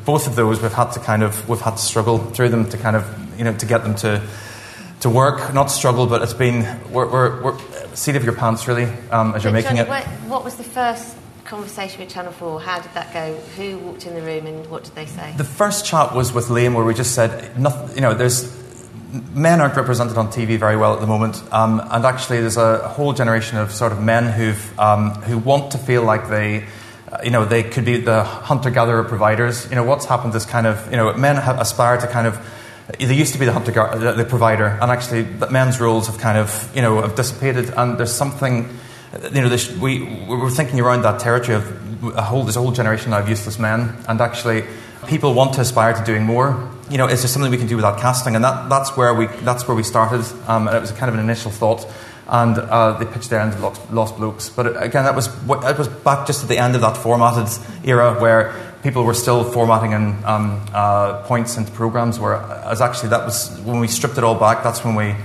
both 0.06 0.28
of 0.28 0.36
those 0.36 0.62
we've 0.62 0.74
had 0.74 0.92
to 0.92 1.00
kind 1.00 1.24
of 1.24 1.48
we've 1.50 1.62
had 1.62 1.72
to 1.72 1.82
struggle 1.82 2.18
through 2.18 2.50
them 2.50 2.70
to 2.70 2.78
kind 2.78 2.96
of 2.96 3.38
you 3.38 3.44
know 3.44 3.54
to 3.56 3.66
get 3.66 3.84
them 3.84 3.96
to 3.96 4.22
to 5.02 5.10
work. 5.10 5.54
Not 5.54 5.68
struggle, 5.68 6.08
but 6.08 6.22
it's 6.22 6.34
been 6.34 6.64
we're, 6.92 7.10
we're, 7.10 7.44
we're 7.44 7.60
seat 7.96 8.16
of 8.16 8.24
your 8.24 8.34
pants 8.34 8.68
really 8.68 8.86
um, 9.12 9.36
as 9.36 9.44
you're 9.44 9.54
making 9.54 9.78
Johnny, 9.78 9.82
it. 9.82 9.88
What, 9.90 10.06
what 10.30 10.44
was 10.44 10.56
the 10.56 10.64
first 10.64 11.16
conversation 11.46 12.00
with 12.00 12.10
Channel 12.10 12.32
4? 12.32 12.62
How 12.62 12.80
did 12.80 12.94
that 12.94 13.14
go? 13.14 13.36
Who 13.58 13.80
walked 13.80 14.06
in 14.06 14.14
the 14.14 14.22
room 14.22 14.46
and 14.46 14.70
what 14.70 14.84
did 14.84 14.96
they 14.96 15.06
say? 15.06 15.34
The 15.36 15.44
first 15.44 15.86
chat 15.86 16.14
was 16.14 16.32
with 16.32 16.48
Liam, 16.48 16.76
where 16.76 16.86
we 16.86 16.94
just 16.94 17.16
said, 17.16 17.60
nothing, 17.60 17.96
you 17.96 18.02
know, 18.02 18.14
there's 18.14 18.56
men 19.34 19.60
aren't 19.60 19.76
represented 19.76 20.18
on 20.18 20.28
TV 20.28 20.58
very 20.60 20.78
well 20.78 20.94
at 20.94 21.02
the 21.02 21.08
moment, 21.08 21.42
um, 21.52 21.82
and 21.90 22.06
actually 22.06 22.42
there's 22.42 22.58
a 22.58 22.88
whole 22.90 23.14
generation 23.14 23.58
of 23.58 23.72
sort 23.72 23.92
of 23.92 24.02
men 24.02 24.32
who've 24.32 24.80
um, 24.80 25.12
who 25.24 25.38
want 25.38 25.72
to 25.72 25.78
feel 25.78 26.04
like 26.04 26.30
they. 26.30 26.66
You 27.24 27.32
know, 27.32 27.46
they 27.46 27.64
could 27.64 27.86
be 27.86 27.98
the 27.98 28.24
hunter-gatherer 28.24 29.04
providers. 29.06 29.68
You 29.70 29.76
know, 29.76 29.84
what's 29.84 30.06
happened 30.06 30.36
is 30.36 30.46
kind 30.46 30.68
of, 30.68 30.86
you 30.92 30.98
know, 30.98 31.14
men 31.14 31.36
have 31.36 31.60
aspire 31.60 31.98
to 31.98 32.08
kind 32.08 32.28
of. 32.28 32.40
They 32.98 33.14
used 33.14 33.34
to 33.34 33.40
be 33.40 33.46
the 33.46 33.54
hunter, 33.54 33.72
the, 33.72 34.14
the 34.14 34.26
provider, 34.26 34.66
and 34.66 34.90
actually, 34.90 35.24
men's 35.52 35.80
roles 35.80 36.08
have 36.08 36.18
kind 36.18 36.40
of, 36.40 36.72
you 36.76 36.82
know, 36.82 37.02
have 37.02 37.14
dissipated. 37.14 37.72
And 37.78 38.00
there's 38.00 38.12
something, 38.12 38.68
you 39.32 39.42
know, 39.42 39.50
this, 39.50 39.70
we 39.78 40.26
we 40.28 40.36
were 40.36 40.50
thinking 40.50 40.80
around 40.80 41.04
that 41.04 41.20
territory 41.20 41.58
of 41.58 42.16
a 42.18 42.24
whole. 42.24 42.44
There's 42.44 42.58
a 42.58 42.62
whole 42.62 42.72
generation 42.72 43.14
of 43.14 43.30
useless 43.30 43.60
men, 43.60 43.96
and 44.08 44.20
actually, 44.22 44.64
people 45.06 45.36
want 45.36 45.54
to 45.54 45.62
aspire 45.62 45.94
to 45.94 46.04
doing 46.04 46.24
more. 46.24 46.68
You 46.90 46.98
know, 46.98 47.08
is 47.08 47.22
there 47.22 47.28
something 47.28 47.52
we 47.52 47.58
can 47.58 47.68
do 47.68 47.76
without 47.76 48.00
casting? 48.00 48.34
And 48.34 48.44
that, 48.44 48.70
that's 48.70 48.98
where 48.98 49.14
we 49.14 49.28
that's 49.46 49.68
where 49.68 49.78
we 49.78 49.84
started. 49.84 50.26
Um, 50.48 50.68
and 50.68 50.76
it 50.76 50.82
was 50.82 50.92
kind 50.92 51.10
of 51.10 51.14
an 51.14 51.20
initial 51.20 51.52
thought, 51.52 51.86
and 52.32 52.58
uh, 52.58 52.94
they 53.00 53.06
pitched 53.06 53.30
their 53.30 53.40
end 53.40 53.54
of 53.54 53.62
Lost, 53.62 53.92
Lost 53.92 54.18
Blokes. 54.18 54.50
But 54.50 54.68
uh, 54.68 54.74
again, 54.80 55.04
that 55.06 55.16
was 55.16 55.28
wh- 55.48 55.64
it 55.66 55.78
was 55.78 55.88
back 55.88 56.28
just 56.28 56.44
at 56.44 56.50
the 56.50 56.58
end 56.58 56.76
of 56.76 56.82
that 56.82 56.96
formatted 56.98 57.48
era 57.84 58.20
where 58.20 58.54
people 58.84 59.04
were 59.04 59.14
still 59.14 59.44
formatting 59.44 59.94
and 59.94 60.24
um, 60.26 60.62
uh, 60.74 61.22
points 61.24 61.58
into 61.58 61.72
programs. 61.72 62.20
Where 62.20 62.36
as 62.36 62.82
actually 62.82 63.10
that 63.10 63.26
was 63.26 63.60
when 63.66 63.80
we 63.80 63.88
stripped 63.88 64.18
it 64.18 64.24
all 64.24 64.36
back. 64.36 64.64
That's 64.64 64.84
when 64.86 64.96
we 64.96 65.16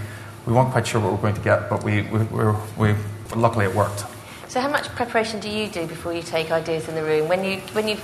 we 0.46 0.52
weren't 0.52 0.70
quite 0.72 0.86
sure 0.86 1.00
what 1.00 1.10
we 1.10 1.16
were 1.16 1.22
going 1.22 1.34
to 1.36 1.40
get, 1.42 1.68
but 1.70 1.84
we 1.84 2.02
we, 2.02 2.18
we, 2.18 2.44
were- 2.44 2.60
we 2.78 2.94
luckily 3.36 3.66
it 3.66 3.74
worked. 3.74 4.04
So, 4.48 4.60
how 4.60 4.68
much 4.70 4.88
preparation 4.94 5.40
do 5.40 5.48
you 5.50 5.68
do 5.68 5.86
before 5.86 6.12
you 6.14 6.22
take 6.22 6.50
ideas 6.52 6.88
in 6.88 6.94
the 6.94 7.02
room? 7.02 7.28
When 7.28 7.44
you 7.44 7.58
when 7.72 7.88
you 7.88 7.96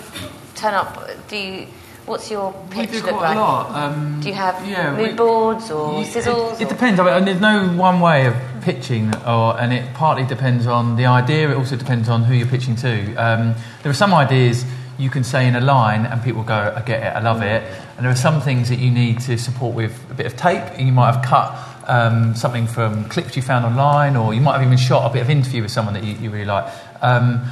turn 0.57 0.75
up, 0.75 1.09
do 1.29 1.37
you? 1.37 1.67
What's 2.07 2.29
your 2.31 2.51
We 2.71 2.75
pitch 2.77 2.91
do 2.91 2.97
look 3.03 3.11
quite 3.19 3.21
like? 3.21 3.37
a 3.37 3.41
lot. 3.41 3.71
Um, 3.71 4.21
Do 4.21 4.29
you 4.29 4.35
have 4.35 4.67
yeah, 4.67 4.97
mood 4.97 5.11
we- 5.11 5.15
boards 5.15 5.71
or 5.71 6.01
It- 6.01 6.07
sizzles? 6.09 6.61
It, 6.61 6.65
or- 6.65 6.69
depends. 6.69 6.99
I 6.99 7.05
mean, 7.17 7.25
there's 7.27 7.41
no 7.41 7.69
one 7.77 8.01
way 8.01 8.27
of 8.27 8.35
pitching, 8.63 9.15
or, 9.27 9.59
and 9.61 9.73
it 9.73 9.93
partly 9.95 10.25
depends 10.25 10.67
on 10.67 10.97
the 10.97 11.07
idea. 11.07 11.51
It 11.51 11.57
also 11.57 11.77
depends 11.77 12.09
on 12.09 12.25
who 12.25 12.35
you're 12.35 12.47
pitching 12.47 12.77
to. 12.77 13.15
Um, 13.17 13.55
there 13.83 13.91
are 13.91 13.95
some 13.95 14.15
ideas 14.15 14.65
you 14.99 15.11
can 15.11 15.25
say 15.25 15.47
in 15.49 15.57
a 15.57 15.61
line, 15.61 16.07
and 16.07 16.23
people 16.23 16.43
go, 16.43 16.75
"I 16.77 16.83
get 16.83 17.03
it, 17.03 17.17
I 17.17 17.21
love 17.21 17.43
it." 17.43 17.63
And 17.97 18.05
there 18.05 18.13
are 18.13 18.17
some 18.17 18.41
things 18.41 18.69
that 18.69 18.79
you 18.79 18.91
need 18.91 19.21
to 19.21 19.37
support 19.39 19.75
with 19.75 19.99
a 20.11 20.15
bit 20.15 20.27
of 20.27 20.37
tape. 20.37 20.63
And 20.79 20.87
you 20.87 20.93
might 20.93 21.15
have 21.15 21.25
cut 21.25 21.57
um, 21.89 22.35
something 22.35 22.67
from 22.67 23.05
clips 23.09 23.37
you 23.37 23.43
found 23.43 23.65
online, 23.65 24.17
or 24.17 24.35
you 24.35 24.41
might 24.41 24.55
have 24.55 24.63
even 24.63 24.79
shot 24.79 25.11
a 25.11 25.13
bit 25.13 25.23
of 25.23 25.31
interview 25.31 25.63
with 25.63 25.71
someone 25.71 25.95
that 25.95 26.05
you, 26.05 26.15
you 26.15 26.31
really 26.31 26.45
like. 26.45 26.73
Um, 27.03 27.43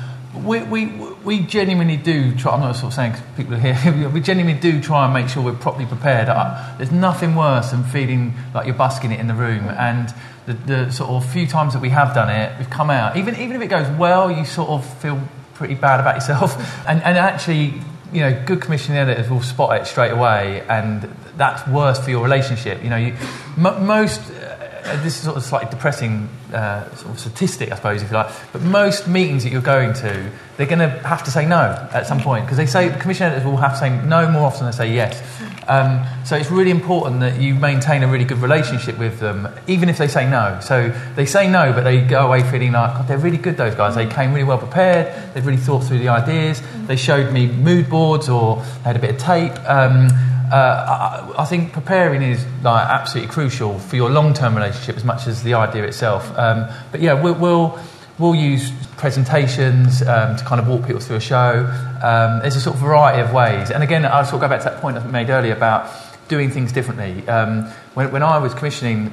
we, 0.45 0.63
we, 0.63 0.87
we 1.25 1.41
genuinely 1.41 1.97
do 1.97 2.35
try. 2.37 2.53
I'm 2.53 2.61
not 2.61 2.77
sort 2.77 2.93
of 2.93 2.95
saying 2.95 3.13
'cause 3.13 3.23
people 3.37 3.55
are 3.55 3.59
here. 3.59 4.09
we 4.15 4.21
genuinely 4.21 4.61
do 4.61 4.81
try 4.81 5.05
and 5.05 5.15
make 5.15 5.29
sure 5.29 5.43
we're 5.43 5.55
properly 5.55 5.87
prepared. 5.87 6.29
Uh, 6.29 6.77
there's 6.77 6.93
nothing 6.93 7.35
worse 7.35 7.71
than 7.71 7.83
feeling 7.85 8.35
like 8.55 8.67
you're 8.67 8.75
busking 8.77 9.11
it 9.11 9.21
in 9.21 9.27
the 9.27 9.35
room. 9.35 9.69
And 9.69 10.13
the, 10.49 10.55
the 10.55 10.91
sort 10.91 11.11
of 11.11 11.31
few 11.31 11.47
times 11.47 11.75
that 11.75 11.83
we 11.83 11.91
have 11.91 12.15
done 12.15 12.31
it, 12.31 12.57
we've 12.59 12.71
come 12.71 12.91
out. 12.91 13.17
Even 13.17 13.37
even 13.37 13.57
if 13.57 13.63
it 13.63 13.69
goes 13.69 13.89
well, 13.99 14.31
you 14.31 14.45
sort 14.45 14.71
of 14.71 15.01
feel 15.01 15.21
pretty 15.55 15.75
bad 15.75 16.01
about 16.01 16.15
yourself. 16.17 16.57
And 16.89 17.03
and 17.03 17.19
actually, 17.19 17.75
you 18.13 18.21
know, 18.23 18.43
good 18.47 18.63
commissioning 18.63 18.99
editors 18.99 19.29
will 19.29 19.43
spot 19.43 19.81
it 19.81 19.87
straight 19.87 20.13
away, 20.13 20.63
and 20.69 21.03
that's 21.37 21.67
worse 21.69 21.99
for 22.03 22.11
your 22.11 22.23
relationship. 22.23 22.83
You 22.83 22.91
know, 22.91 22.97
you, 22.97 23.15
m- 23.59 23.87
most. 23.87 24.21
Uh, 24.31 24.57
this 25.03 25.19
is 25.19 25.25
sort 25.25 25.37
of 25.37 25.43
slightly 25.43 25.69
depressing 25.69 26.31
uh, 26.51 26.89
sort 26.95 27.11
of 27.13 27.21
statistic, 27.21 27.71
I 27.71 27.77
suppose, 27.77 28.01
if 28.01 28.11
you 28.11 28.17
like. 28.17 28.31
But 28.53 28.63
most 28.63 29.07
meetings 29.07 29.45
that 29.45 29.53
you're 29.53 29.61
going 29.61 29.93
to, 29.95 30.31
they're 30.57 30.67
going 30.67 30.79
to 30.79 30.89
have 31.07 31.23
to 31.25 31.31
say 31.31 31.45
no 31.45 31.89
at 31.93 32.07
some 32.07 32.21
point 32.21 32.47
because 32.47 32.57
they 32.57 32.65
say 32.65 32.89
the 32.89 32.99
commission 32.99 33.27
editors 33.27 33.45
will 33.45 33.59
have 33.59 33.73
to 33.73 33.79
say 33.79 33.91
no 34.07 34.31
more 34.31 34.45
often 34.45 34.65
than 34.65 34.71
they 34.71 34.77
say 34.79 34.95
yes. 34.95 35.21
Um, 35.69 36.05
so 36.25 36.37
it's 36.37 36.51
really 36.51 36.71
important 36.71 37.21
that 37.21 37.41
you 37.41 37.55
maintain 37.55 38.03
a 38.03 38.09
really 38.09 38.25
good 38.25 38.39
relationship 38.39 38.99
with 38.99 39.21
them, 39.21 39.49
even 39.67 39.89
if 39.89 39.99
they 39.99 40.09
say 40.09 40.29
no. 40.29 40.59
So 40.63 40.89
they 41.15 41.27
say 41.27 41.49
no, 41.49 41.73
but 41.73 41.85
they 41.85 42.01
go 42.01 42.27
away 42.27 42.43
feeling 42.51 42.73
like 42.73 42.95
God, 42.95 43.09
they're 43.09 43.19
really 43.19 43.37
good. 43.37 43.57
Those 43.57 43.75
guys, 43.75 43.95
they 43.95 44.07
came 44.07 44.33
really 44.33 44.45
well 44.45 44.59
prepared. 44.59 45.35
They've 45.35 45.45
really 45.45 45.59
thought 45.59 45.85
through 45.85 45.99
the 45.99 46.09
ideas. 46.09 46.63
They 46.87 46.97
showed 46.97 47.33
me 47.33 47.47
mood 47.47 47.91
boards 47.91 48.29
or 48.29 48.63
had 48.85 48.97
a 48.97 48.99
bit 48.99 49.11
of 49.11 49.19
tape. 49.19 49.53
Um, 49.69 50.09
uh, 50.51 51.35
I, 51.37 51.43
I 51.43 51.45
think 51.45 51.73
preparing 51.73 52.23
is 52.23 52.45
like 52.63 52.89
absolutely 52.89 53.31
crucial 53.31 53.79
for 53.79 53.97
your 53.97 54.09
long-term 54.09 54.55
relationship 54.55 54.97
as 54.97 55.05
much 55.05 55.27
as 55.27 55.43
the 55.43 55.55
idea 55.55 55.85
itself. 55.85 56.27
Um, 56.39 56.69
but 56.91 57.03
yeah, 57.03 57.13
we'll, 57.13 57.35
we'll 57.35 57.79
we'll 58.19 58.35
use 58.35 58.73
presentations 58.97 60.03
um, 60.03 60.37
to 60.37 60.45
kind 60.45 60.61
of 60.61 60.69
walk 60.69 60.87
people 60.87 61.01
through 61.01 61.17
a 61.17 61.21
show. 61.21 61.67
Um, 62.03 62.41
there's 62.41 62.57
a 62.57 62.61
sort 62.61 62.77
of 62.77 62.83
variety 62.83 63.21
of 63.21 63.33
ways, 63.33 63.71
and 63.71 63.83
again, 63.83 64.05
I'll 64.05 64.25
sort 64.25 64.35
of 64.35 64.41
go 64.43 64.49
back 64.49 64.61
to 64.61 64.71
that 64.71 64.81
point 64.81 64.97
I 64.97 65.07
made 65.07 65.31
earlier 65.31 65.55
about 65.55 65.91
doing 66.29 66.51
things 66.51 66.73
differently. 66.73 67.27
Um, 67.29 67.65
when, 67.95 68.11
when 68.13 68.23
I 68.23 68.39
was 68.39 68.55
commissioning, 68.55 69.13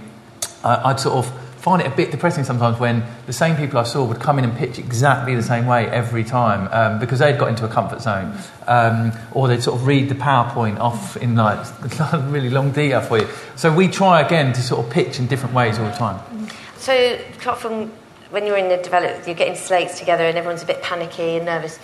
I, 0.64 0.90
I'd 0.90 1.00
sort 1.00 1.26
of 1.26 1.42
find 1.66 1.82
it 1.82 1.88
a 1.92 1.96
bit 1.96 2.12
depressing 2.12 2.44
sometimes 2.44 2.80
when 2.80 3.04
the 3.26 3.34
same 3.34 3.56
people 3.56 3.80
I 3.80 3.84
saw 3.86 4.06
would 4.06 4.20
come 4.20 4.38
in 4.38 4.46
and 4.46 4.56
pitch 4.56 4.78
exactly 4.78 5.34
the 5.34 5.42
same 5.42 5.66
way 5.66 5.88
every 5.88 6.24
time 6.24 6.70
um, 6.72 7.00
because 7.00 7.18
they'd 7.18 7.40
got 7.40 7.50
into 7.50 7.66
a 7.66 7.68
comfort 7.68 8.02
zone, 8.02 8.38
um, 8.68 9.12
or 9.32 9.48
they'd 9.48 9.64
sort 9.64 9.80
of 9.80 9.88
read 9.88 10.10
the 10.10 10.16
PowerPoint 10.16 10.80
off 10.80 11.18
in 11.18 11.36
like 11.36 11.66
really 12.30 12.52
long 12.52 12.72
detail 12.72 13.02
for 13.02 13.18
you. 13.18 13.28
So 13.56 13.74
we 13.74 13.88
try 13.88 14.22
again 14.22 14.54
to 14.54 14.62
sort 14.62 14.86
of 14.86 14.92
pitch 14.92 15.18
in 15.18 15.26
different 15.26 15.56
ways 15.56 15.80
all 15.80 15.86
the 15.86 15.96
time. 15.96 16.50
So, 16.78 17.20
apart 17.40 17.58
from 17.58 17.92
when 18.30 18.46
you're 18.46 18.58
in 18.58 18.70
the 18.70 18.78
develop, 18.78 19.26
you're 19.26 19.36
getting 19.36 19.56
slates 19.56 20.00
together 20.00 20.24
and 20.24 20.38
everyone's 20.38 20.64
a 20.64 20.66
bit 20.66 20.82
panicky 20.82 21.38
and 21.38 21.46
nervous. 21.46 21.80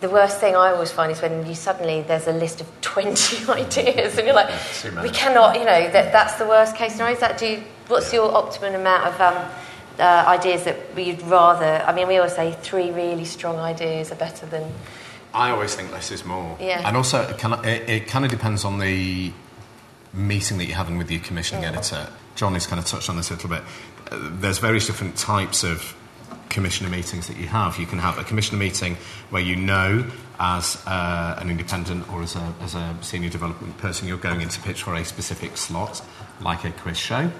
The 0.00 0.10
worst 0.10 0.40
thing 0.40 0.54
I 0.54 0.72
always 0.72 0.92
find 0.92 1.10
is 1.10 1.22
when 1.22 1.46
you 1.46 1.54
suddenly 1.54 2.02
there's 2.02 2.26
a 2.26 2.32
list 2.32 2.60
of 2.60 2.68
20 2.80 3.50
ideas 3.52 4.18
and 4.18 4.26
you're 4.26 4.34
like, 4.34 4.52
many. 4.84 5.08
we 5.08 5.14
cannot, 5.14 5.58
you 5.58 5.64
know, 5.64 5.90
that, 5.90 6.12
that's 6.12 6.34
the 6.34 6.46
worst 6.46 6.76
case 6.76 6.92
scenario. 6.92 7.14
Is 7.14 7.20
that 7.20 7.38
do 7.38 7.46
you, 7.46 7.62
what's 7.88 8.12
your 8.12 8.34
optimum 8.34 8.74
amount 8.74 9.04
of 9.06 9.20
um, 9.20 9.50
uh, 9.98 10.24
ideas 10.28 10.64
that 10.64 10.76
you'd 10.96 11.22
rather? 11.22 11.82
I 11.86 11.94
mean, 11.94 12.08
we 12.08 12.18
always 12.18 12.34
say 12.34 12.56
three 12.62 12.90
really 12.90 13.24
strong 13.24 13.56
ideas 13.56 14.12
are 14.12 14.16
better 14.16 14.46
than. 14.46 14.70
I 15.32 15.50
always 15.50 15.74
think 15.74 15.92
less 15.92 16.10
is 16.10 16.24
more. 16.24 16.56
Yeah. 16.60 16.86
And 16.86 16.96
also, 16.96 17.22
it, 17.22 17.38
kind 17.38 17.54
of, 17.54 17.66
it, 17.66 17.88
it 17.88 18.06
kind 18.06 18.24
of 18.24 18.30
depends 18.30 18.64
on 18.64 18.78
the 18.78 19.32
meeting 20.12 20.58
that 20.58 20.64
you're 20.64 20.76
having 20.76 20.98
with 20.98 21.10
your 21.10 21.20
commissioning 21.20 21.64
editor. 21.64 22.08
John 22.34 22.54
has 22.54 22.66
kind 22.66 22.78
of 22.78 22.86
touched 22.86 23.08
on 23.08 23.16
this 23.16 23.30
a 23.30 23.34
little 23.34 23.50
bit. 23.50 23.62
There's 24.10 24.58
various 24.58 24.86
different 24.86 25.16
types 25.16 25.64
of 25.64 25.96
commissioner 26.48 26.88
meetings 26.88 27.26
that 27.28 27.36
you 27.36 27.46
have. 27.48 27.78
You 27.78 27.86
can 27.86 27.98
have 27.98 28.18
a 28.18 28.24
commissioner 28.24 28.58
meeting 28.58 28.96
where 29.30 29.42
you 29.42 29.56
know, 29.56 30.10
as 30.38 30.82
uh, 30.86 31.36
an 31.38 31.50
independent 31.50 32.10
or 32.12 32.22
as 32.22 32.36
a, 32.36 32.54
as 32.62 32.74
a 32.74 32.96
senior 33.02 33.28
development 33.28 33.76
person, 33.78 34.08
you're 34.08 34.16
going 34.16 34.40
in 34.40 34.48
to 34.48 34.60
pitch 34.60 34.82
for 34.82 34.94
a 34.94 35.04
specific 35.04 35.56
slot, 35.56 36.02
like 36.40 36.64
a 36.64 36.70
quiz 36.72 36.96
show 36.96 37.30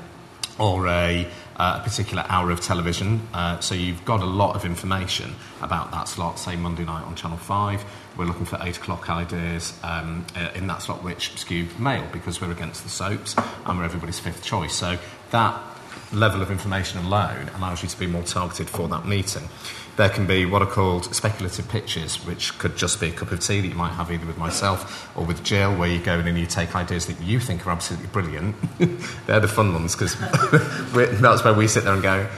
or 0.59 0.87
a, 0.89 1.27
uh, 1.57 1.79
a 1.81 1.85
particular 1.85 2.25
hour 2.29 2.51
of 2.51 2.61
television. 2.61 3.21
Uh, 3.33 3.59
so 3.61 3.75
you've 3.75 4.05
got 4.05 4.21
a 4.21 4.27
lot 4.27 4.57
of 4.57 4.65
information 4.65 5.35
about 5.61 5.91
that 5.91 6.09
slot, 6.09 6.39
say 6.39 6.57
Monday 6.57 6.85
night 6.85 7.05
on 7.05 7.15
Channel 7.15 7.37
5. 7.37 7.85
We're 8.17 8.25
looking 8.25 8.47
for 8.47 8.59
8 8.61 8.77
o'clock 8.79 9.11
ideas 9.11 9.79
um, 9.83 10.27
uh, 10.35 10.51
in 10.55 10.67
that 10.69 10.83
slot, 10.83 11.03
which 11.03 11.39
skew 11.39 11.69
male 11.79 12.07
because 12.13 12.41
we're 12.41 12.53
against 12.53 12.83
the 12.83 12.89
soaps 12.89 13.37
and 13.67 13.79
we're 13.79 13.85
everybody's 13.85 14.19
fifth 14.19 14.43
choice. 14.43 14.75
So 14.75 14.99
that 15.31 15.63
level 16.12 16.42
of 16.42 16.51
information 16.51 16.99
alone 17.05 17.49
allows 17.57 17.83
you 17.83 17.88
to 17.88 17.99
be 17.99 18.07
more 18.07 18.23
targeted 18.23 18.69
for 18.69 18.88
that 18.88 19.07
meeting. 19.07 19.49
There 19.97 20.09
can 20.11 20.27
be 20.27 20.45
what 20.45 20.61
are 20.61 20.66
called 20.66 21.14
speculative 21.14 21.69
pitches, 21.69 22.16
which 22.27 22.57
could 22.59 22.77
just 22.77 23.01
be 23.01 23.09
a 23.09 23.12
cup 23.12 23.33
of 23.33 23.40
tea 23.40 23.62
that 23.62 23.69
you 23.69 23.75
might 23.75 23.92
have 23.92 24.11
either 24.12 24.27
with 24.27 24.37
myself 24.37 25.11
or 25.16 25.25
with 25.25 25.42
Jill, 25.42 25.75
where 25.75 25.88
you 25.88 25.99
go 25.99 26.19
in 26.19 26.27
and 26.29 26.38
you 26.38 26.47
take 26.47 26.77
ideas 26.77 27.07
that 27.07 27.21
you 27.23 27.40
think 27.40 27.66
are 27.66 27.71
absolutely 27.71 28.09
brilliant. 28.09 28.55
They're 29.27 29.40
the 29.40 29.49
fun 29.49 29.73
ones 29.73 29.95
because 29.97 30.14
that's 31.21 31.42
where 31.45 31.55
we 31.55 31.66
sit 31.66 31.85
there 31.85 31.95
and 31.95 32.03
go, 32.03 32.29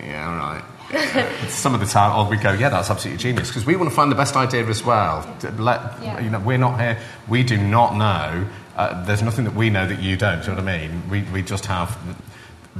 yeah, 0.00 0.30
all 0.30 0.36
right. 0.36 0.64
some 1.50 1.74
of 1.74 1.80
the 1.80 1.86
time, 1.86 2.16
or 2.16 2.30
we 2.30 2.36
go, 2.36 2.52
yeah, 2.52 2.68
that's 2.70 2.90
absolutely 2.90 3.22
genius, 3.22 3.48
because 3.48 3.66
we 3.66 3.76
want 3.76 3.90
to 3.90 3.94
find 3.94 4.10
the 4.10 4.16
best 4.16 4.36
idea 4.36 4.64
as 4.66 4.82
well. 4.84 5.26
Let, 5.58 5.80
Yeah. 6.02 6.20
you 6.20 6.30
know, 6.30 6.38
we're 6.38 6.56
not 6.58 6.80
here, 6.80 6.98
we 7.26 7.42
do 7.42 7.58
not 7.58 7.96
know, 7.96 8.46
uh, 8.76 9.04
there's 9.04 9.22
nothing 9.22 9.44
that 9.44 9.54
we 9.54 9.68
know 9.68 9.86
that 9.86 10.00
you 10.00 10.16
don't, 10.16 10.40
do 10.42 10.50
you 10.50 10.56
know 10.56 10.62
what 10.62 10.72
I 10.72 10.78
mean? 10.86 11.10
We, 11.10 11.22
we 11.24 11.42
just 11.42 11.66
have 11.66 11.98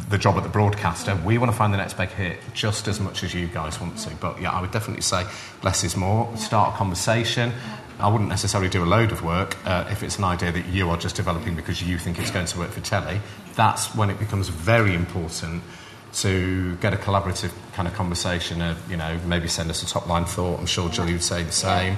the, 0.08 0.18
job 0.18 0.36
at 0.36 0.42
the 0.42 0.48
broadcaster. 0.48 1.14
We 1.16 1.38
want 1.38 1.52
to 1.52 1.56
find 1.56 1.72
the 1.72 1.78
next 1.78 1.94
big 1.94 2.10
hit 2.10 2.38
just 2.54 2.88
as 2.88 3.00
much 3.00 3.22
as 3.22 3.34
you 3.34 3.46
guys 3.46 3.80
want 3.80 3.98
to. 3.98 4.14
But 4.16 4.40
yeah, 4.40 4.50
I 4.50 4.60
would 4.60 4.70
definitely 4.70 5.02
say 5.02 5.26
less 5.62 5.84
is 5.84 5.96
more. 5.96 6.34
Start 6.36 6.74
a 6.74 6.76
conversation. 6.76 7.52
I 8.00 8.08
wouldn't 8.08 8.30
necessarily 8.30 8.70
do 8.70 8.84
a 8.84 8.86
load 8.86 9.10
of 9.10 9.24
work 9.24 9.56
uh, 9.66 9.88
if 9.90 10.02
it's 10.02 10.18
an 10.18 10.24
idea 10.24 10.52
that 10.52 10.66
you 10.66 10.88
are 10.90 10.96
just 10.96 11.16
developing 11.16 11.56
because 11.56 11.82
you 11.82 11.98
think 11.98 12.18
it's 12.18 12.30
going 12.30 12.46
to 12.46 12.58
work 12.58 12.70
for 12.70 12.80
telly. 12.80 13.20
That's 13.56 13.94
when 13.94 14.08
it 14.08 14.18
becomes 14.18 14.48
very 14.48 14.94
important 14.94 15.64
to 16.14 16.76
get 16.76 16.94
a 16.94 16.96
collaborative 16.96 17.52
kind 17.72 17.88
of 17.88 17.94
conversation 17.94 18.62
of, 18.62 18.90
you 18.90 18.96
know, 18.96 19.18
maybe 19.26 19.48
send 19.48 19.68
us 19.68 19.82
a 19.82 19.86
top 19.86 20.06
line 20.06 20.24
thought. 20.24 20.60
I'm 20.60 20.66
sure 20.66 20.88
Julie 20.88 21.12
would 21.12 21.22
say 21.22 21.42
the 21.42 21.52
same. 21.52 21.96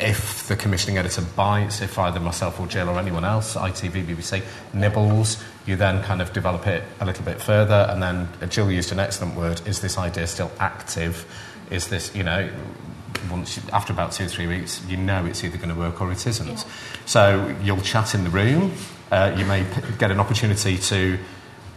If 0.00 0.46
the 0.46 0.54
commissioning 0.54 0.98
editor 0.98 1.22
bites, 1.22 1.80
if 1.80 1.98
either 1.98 2.20
myself 2.20 2.60
or 2.60 2.66
Jill 2.66 2.88
or 2.88 2.98
anyone 2.98 3.24
else, 3.24 3.56
ITV, 3.56 4.04
BBC, 4.04 4.42
nibbles, 4.72 5.42
you 5.66 5.76
then 5.76 6.02
kind 6.04 6.22
of 6.22 6.32
develop 6.32 6.66
it 6.66 6.84
a 7.00 7.04
little 7.06 7.24
bit 7.24 7.40
further. 7.40 7.86
And 7.90 8.02
then 8.02 8.28
uh, 8.40 8.46
Jill 8.46 8.70
used 8.70 8.92
an 8.92 9.00
excellent 9.00 9.36
word 9.36 9.60
is 9.66 9.80
this 9.80 9.98
idea 9.98 10.26
still 10.26 10.52
active? 10.60 11.26
Is 11.70 11.88
this, 11.88 12.14
you 12.14 12.22
know, 12.22 12.48
once 13.30 13.56
you, 13.56 13.62
after 13.72 13.92
about 13.92 14.12
two 14.12 14.24
or 14.24 14.28
three 14.28 14.46
weeks, 14.46 14.82
you 14.88 14.96
know 14.96 15.26
it's 15.26 15.42
either 15.42 15.56
going 15.56 15.68
to 15.68 15.74
work 15.74 16.00
or 16.00 16.12
it 16.12 16.26
isn't. 16.26 16.64
So 17.04 17.54
you'll 17.62 17.80
chat 17.80 18.14
in 18.14 18.24
the 18.24 18.30
room. 18.30 18.72
Uh, 19.10 19.34
you 19.36 19.44
may 19.46 19.64
p- 19.64 19.80
get 19.98 20.10
an 20.10 20.20
opportunity 20.20 20.78
to 20.78 21.18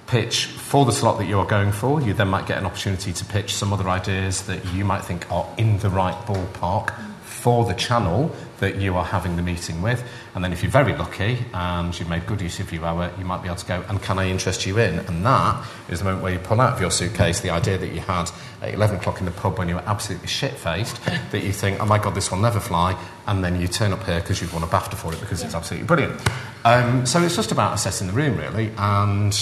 pitch 0.07 0.45
for 0.45 0.85
the 0.85 0.91
slot 0.91 1.17
that 1.17 1.25
you 1.25 1.39
are 1.39 1.45
going 1.45 1.71
for. 1.71 2.01
You 2.01 2.13
then 2.13 2.27
might 2.27 2.45
get 2.45 2.57
an 2.57 2.65
opportunity 2.65 3.13
to 3.13 3.25
pitch 3.25 3.55
some 3.55 3.73
other 3.73 3.89
ideas 3.89 4.43
that 4.43 4.63
you 4.73 4.85
might 4.85 5.03
think 5.03 5.29
are 5.31 5.47
in 5.57 5.79
the 5.79 5.89
right 5.89 6.15
ballpark 6.25 6.93
for 7.41 7.65
the 7.65 7.73
channel 7.73 8.33
that 8.59 8.75
you 8.75 8.95
are 8.95 9.03
having 9.03 9.35
the 9.35 9.41
meeting 9.41 9.81
with. 9.81 10.03
And 10.35 10.43
then 10.43 10.53
if 10.53 10.61
you're 10.61 10.71
very 10.71 10.95
lucky 10.95 11.39
and 11.55 11.97
you've 11.99 12.07
made 12.07 12.27
good 12.27 12.39
use 12.39 12.59
of 12.59 12.71
your 12.71 12.85
hour, 12.85 13.11
you 13.17 13.25
might 13.25 13.41
be 13.41 13.47
able 13.47 13.57
to 13.57 13.65
go, 13.65 13.83
and 13.89 13.99
can 13.99 14.19
I 14.19 14.29
interest 14.29 14.67
you 14.67 14.77
in? 14.77 14.99
And 14.99 15.25
that 15.25 15.65
is 15.89 15.99
the 15.99 16.05
moment 16.05 16.21
where 16.21 16.33
you 16.33 16.37
pull 16.37 16.61
out 16.61 16.73
of 16.73 16.79
your 16.79 16.91
suitcase 16.91 17.39
the 17.39 17.49
idea 17.49 17.79
that 17.79 17.87
you 17.91 17.99
had 17.99 18.29
at 18.61 18.75
11 18.75 18.97
o'clock 18.97 19.19
in 19.19 19.25
the 19.25 19.31
pub 19.31 19.57
when 19.57 19.67
you 19.67 19.73
were 19.75 19.83
absolutely 19.87 20.27
shit-faced, 20.27 21.03
that 21.31 21.43
you 21.43 21.51
think, 21.51 21.81
oh 21.81 21.85
my 21.85 21.97
God, 21.97 22.13
this 22.13 22.29
will 22.29 22.37
never 22.37 22.59
fly, 22.59 22.95
and 23.25 23.43
then 23.43 23.59
you 23.59 23.67
turn 23.67 23.91
up 23.91 24.03
here 24.03 24.19
because 24.19 24.39
you've 24.39 24.53
won 24.53 24.61
a 24.61 24.67
BAFTA 24.67 24.93
for 24.93 25.11
it 25.11 25.19
because 25.19 25.41
it's 25.41 25.55
absolutely 25.55 25.87
brilliant. 25.87 26.21
Um, 26.63 27.07
so 27.07 27.23
it's 27.23 27.35
just 27.35 27.51
about 27.51 27.73
assessing 27.73 28.05
the 28.05 28.13
room, 28.13 28.37
really, 28.37 28.71
and 28.77 29.33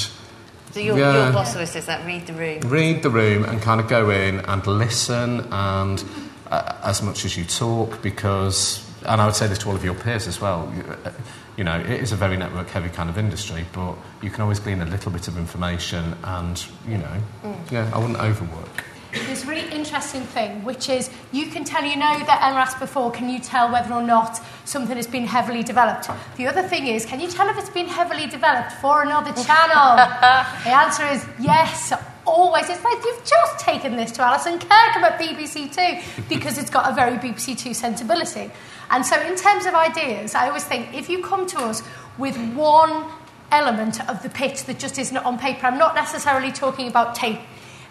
So 0.72 0.80
your, 0.80 0.98
Yeah. 0.98 1.26
your 1.26 1.34
boss 1.34 1.54
always 1.56 1.72
says 1.72 1.88
that, 1.88 2.06
read 2.06 2.28
the 2.28 2.34
room. 2.34 2.60
read 2.62 3.04
the 3.04 3.10
room 3.10 3.44
and 3.44 3.62
kind 3.62 3.82
of 3.82 3.90
go 3.90 4.10
in 4.12 4.40
and 4.40 4.66
listen 4.68 5.42
and 5.52 6.02
uh, 6.50 6.76
as 6.84 7.02
much 7.02 7.26
as 7.26 7.38
you 7.38 7.46
talk 7.46 8.02
because 8.02 8.86
and 9.06 9.22
I 9.22 9.26
would 9.26 9.36
say 9.36 9.48
this 9.48 9.60
to 9.60 9.70
all 9.70 9.76
of 9.76 9.84
your 9.84 9.96
peers 9.96 10.28
as 10.28 10.42
well 10.42 10.72
you, 10.76 10.84
uh, 10.84 11.12
you 11.58 11.64
know 11.64 11.80
it 11.80 12.02
is 12.02 12.12
a 12.12 12.16
very 12.16 12.38
network 12.38 12.70
heavy 12.70 12.90
kind 12.90 13.10
of 13.10 13.18
industry 13.18 13.66
but 13.74 13.96
you 14.22 14.30
can 14.30 14.42
always 14.42 14.60
glean 14.60 14.82
a 14.82 14.86
little 14.86 15.12
bit 15.12 15.28
of 15.28 15.38
information 15.38 16.16
and 16.24 16.66
you 16.88 16.98
know 16.98 17.24
yeah 17.72 17.90
I 17.94 17.98
wouldn't 17.98 18.20
overwork 18.20 18.84
There's 19.12 19.44
a 19.44 19.48
really 19.48 19.72
interesting 19.72 20.22
thing, 20.22 20.64
which 20.64 20.88
is 20.88 21.10
you 21.32 21.48
can 21.48 21.64
tell, 21.64 21.84
you 21.84 21.96
know, 21.96 22.20
that 22.26 22.44
Emma 22.44 22.60
asked 22.60 22.80
before, 22.80 23.10
can 23.10 23.28
you 23.28 23.40
tell 23.40 23.72
whether 23.72 23.92
or 23.92 24.04
not 24.04 24.40
something 24.66 24.96
has 24.96 25.08
been 25.08 25.26
heavily 25.26 25.64
developed? 25.64 26.10
The 26.38 26.46
other 26.46 26.62
thing 26.62 26.86
is, 26.86 27.06
can 27.06 27.20
you 27.20 27.28
tell 27.28 27.50
if 27.50 27.58
it's 27.58 27.72
been 27.72 27.88
heavily 27.88 28.28
developed 28.28 28.74
for 28.74 29.02
another 29.02 29.34
channel? 29.42 29.96
the 30.64 30.70
answer 30.70 31.06
is 31.08 31.26
yes. 31.40 31.92
Always. 32.30 32.70
It's 32.70 32.84
like 32.84 33.04
you've 33.04 33.26
just 33.26 33.60
taken 33.60 33.96
this 33.96 34.12
to 34.14 34.22
Alison 34.22 34.60
Kirkham 34.60 35.04
at 35.04 35.20
BBC 35.20 35.74
Two 35.74 36.24
because 36.30 36.58
it's 36.58 36.70
got 36.70 36.90
a 36.90 36.94
very 36.94 37.18
BBC 37.18 37.58
Two 37.58 37.74
sensibility. 37.74 38.52
And 38.92 39.06
so, 39.06 39.20
in 39.22 39.36
terms 39.36 39.66
of 39.66 39.74
ideas, 39.74 40.36
I 40.36 40.48
always 40.48 40.64
think 40.64 40.94
if 40.94 41.10
you 41.10 41.24
come 41.24 41.48
to 41.48 41.60
us 41.60 41.84
with 42.18 42.38
one 42.54 43.06
element 43.52 44.08
of 44.10 44.22
the 44.24 44.30
pitch 44.30 44.64
that 44.66 44.80
just 44.80 44.98
isn't 45.00 45.18
on 45.18 45.38
paper, 45.40 45.66
I'm 45.66 45.78
not 45.78 45.96
necessarily 45.96 46.52
talking 46.52 46.88
about 46.88 47.16
tape. 47.16 47.40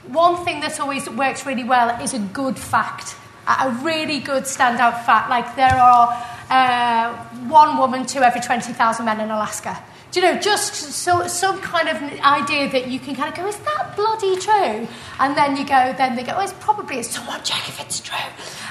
One 0.06 0.44
thing 0.44 0.60
that 0.60 0.78
always 0.80 1.08
works 1.10 1.44
really 1.44 1.64
well 1.64 2.00
is 2.02 2.14
a 2.14 2.18
good 2.18 2.56
fact, 2.58 3.16
a 3.46 3.70
really 3.82 4.20
good 4.20 4.44
standout 4.44 5.04
fact. 5.04 5.28
Like 5.30 5.56
there 5.56 5.74
are 5.74 6.26
uh, 6.48 7.14
one 7.48 7.76
woman 7.76 8.06
to 8.06 8.20
every 8.20 8.40
20,000 8.40 9.04
men 9.04 9.20
in 9.20 9.30
Alaska. 9.30 9.82
Do 10.10 10.20
you 10.20 10.26
know, 10.26 10.40
just 10.40 10.74
so, 10.74 11.26
some 11.26 11.60
kind 11.60 11.88
of 11.88 11.96
idea 12.20 12.70
that 12.70 12.88
you 12.88 12.98
can 12.98 13.14
kind 13.14 13.28
of 13.28 13.34
go, 13.34 13.46
is 13.46 13.56
that 13.58 13.94
bloody 13.94 14.38
true? 14.38 14.88
And 15.20 15.36
then 15.36 15.56
you 15.56 15.66
go, 15.66 15.94
then 15.98 16.16
they 16.16 16.22
go, 16.22 16.32
oh, 16.36 16.40
it's 16.40 16.54
probably, 16.54 16.98
it's 16.98 17.10
someone 17.10 17.42
check 17.42 17.68
if 17.68 17.78
it's 17.80 18.00
true. 18.00 18.16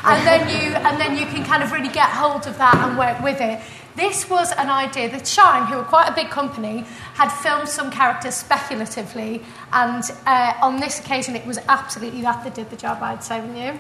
And 0.04 0.26
then 0.26 0.50
you, 0.50 0.76
and 0.76 1.00
then 1.00 1.15
you 1.15 1.28
can 1.28 1.45
kind 1.45 1.62
of 1.62 1.71
really 1.71 1.89
get 1.89 2.10
hold 2.10 2.47
of 2.47 2.58
that 2.58 2.76
and 2.76 2.97
work 2.97 3.21
with 3.21 3.39
it. 3.39 3.62
This 3.95 4.30
was 4.30 4.52
an 4.54 4.69
idea 4.69 5.10
that 5.10 5.28
Shine, 5.28 5.67
who 5.67 5.78
are 5.78 5.84
quite 5.84 6.08
a 6.08 6.13
big 6.13 6.30
company, 6.30 6.86
had 7.13 7.30
filmed 7.30 7.67
some 7.67 7.91
characters 7.91 8.36
speculatively, 8.36 9.43
and 9.73 10.04
uh, 10.26 10.54
on 10.62 10.80
this 10.80 11.00
occasion, 11.00 11.36
it 11.36 11.45
was 11.45 11.58
absolutely 11.67 12.21
that 12.21 12.43
that 12.43 12.56
did 12.56 12.69
the 12.69 12.76
job, 12.76 13.02
I'd 13.02 13.23
say, 13.23 13.41
wouldn't 13.41 13.58
you? 13.58 13.80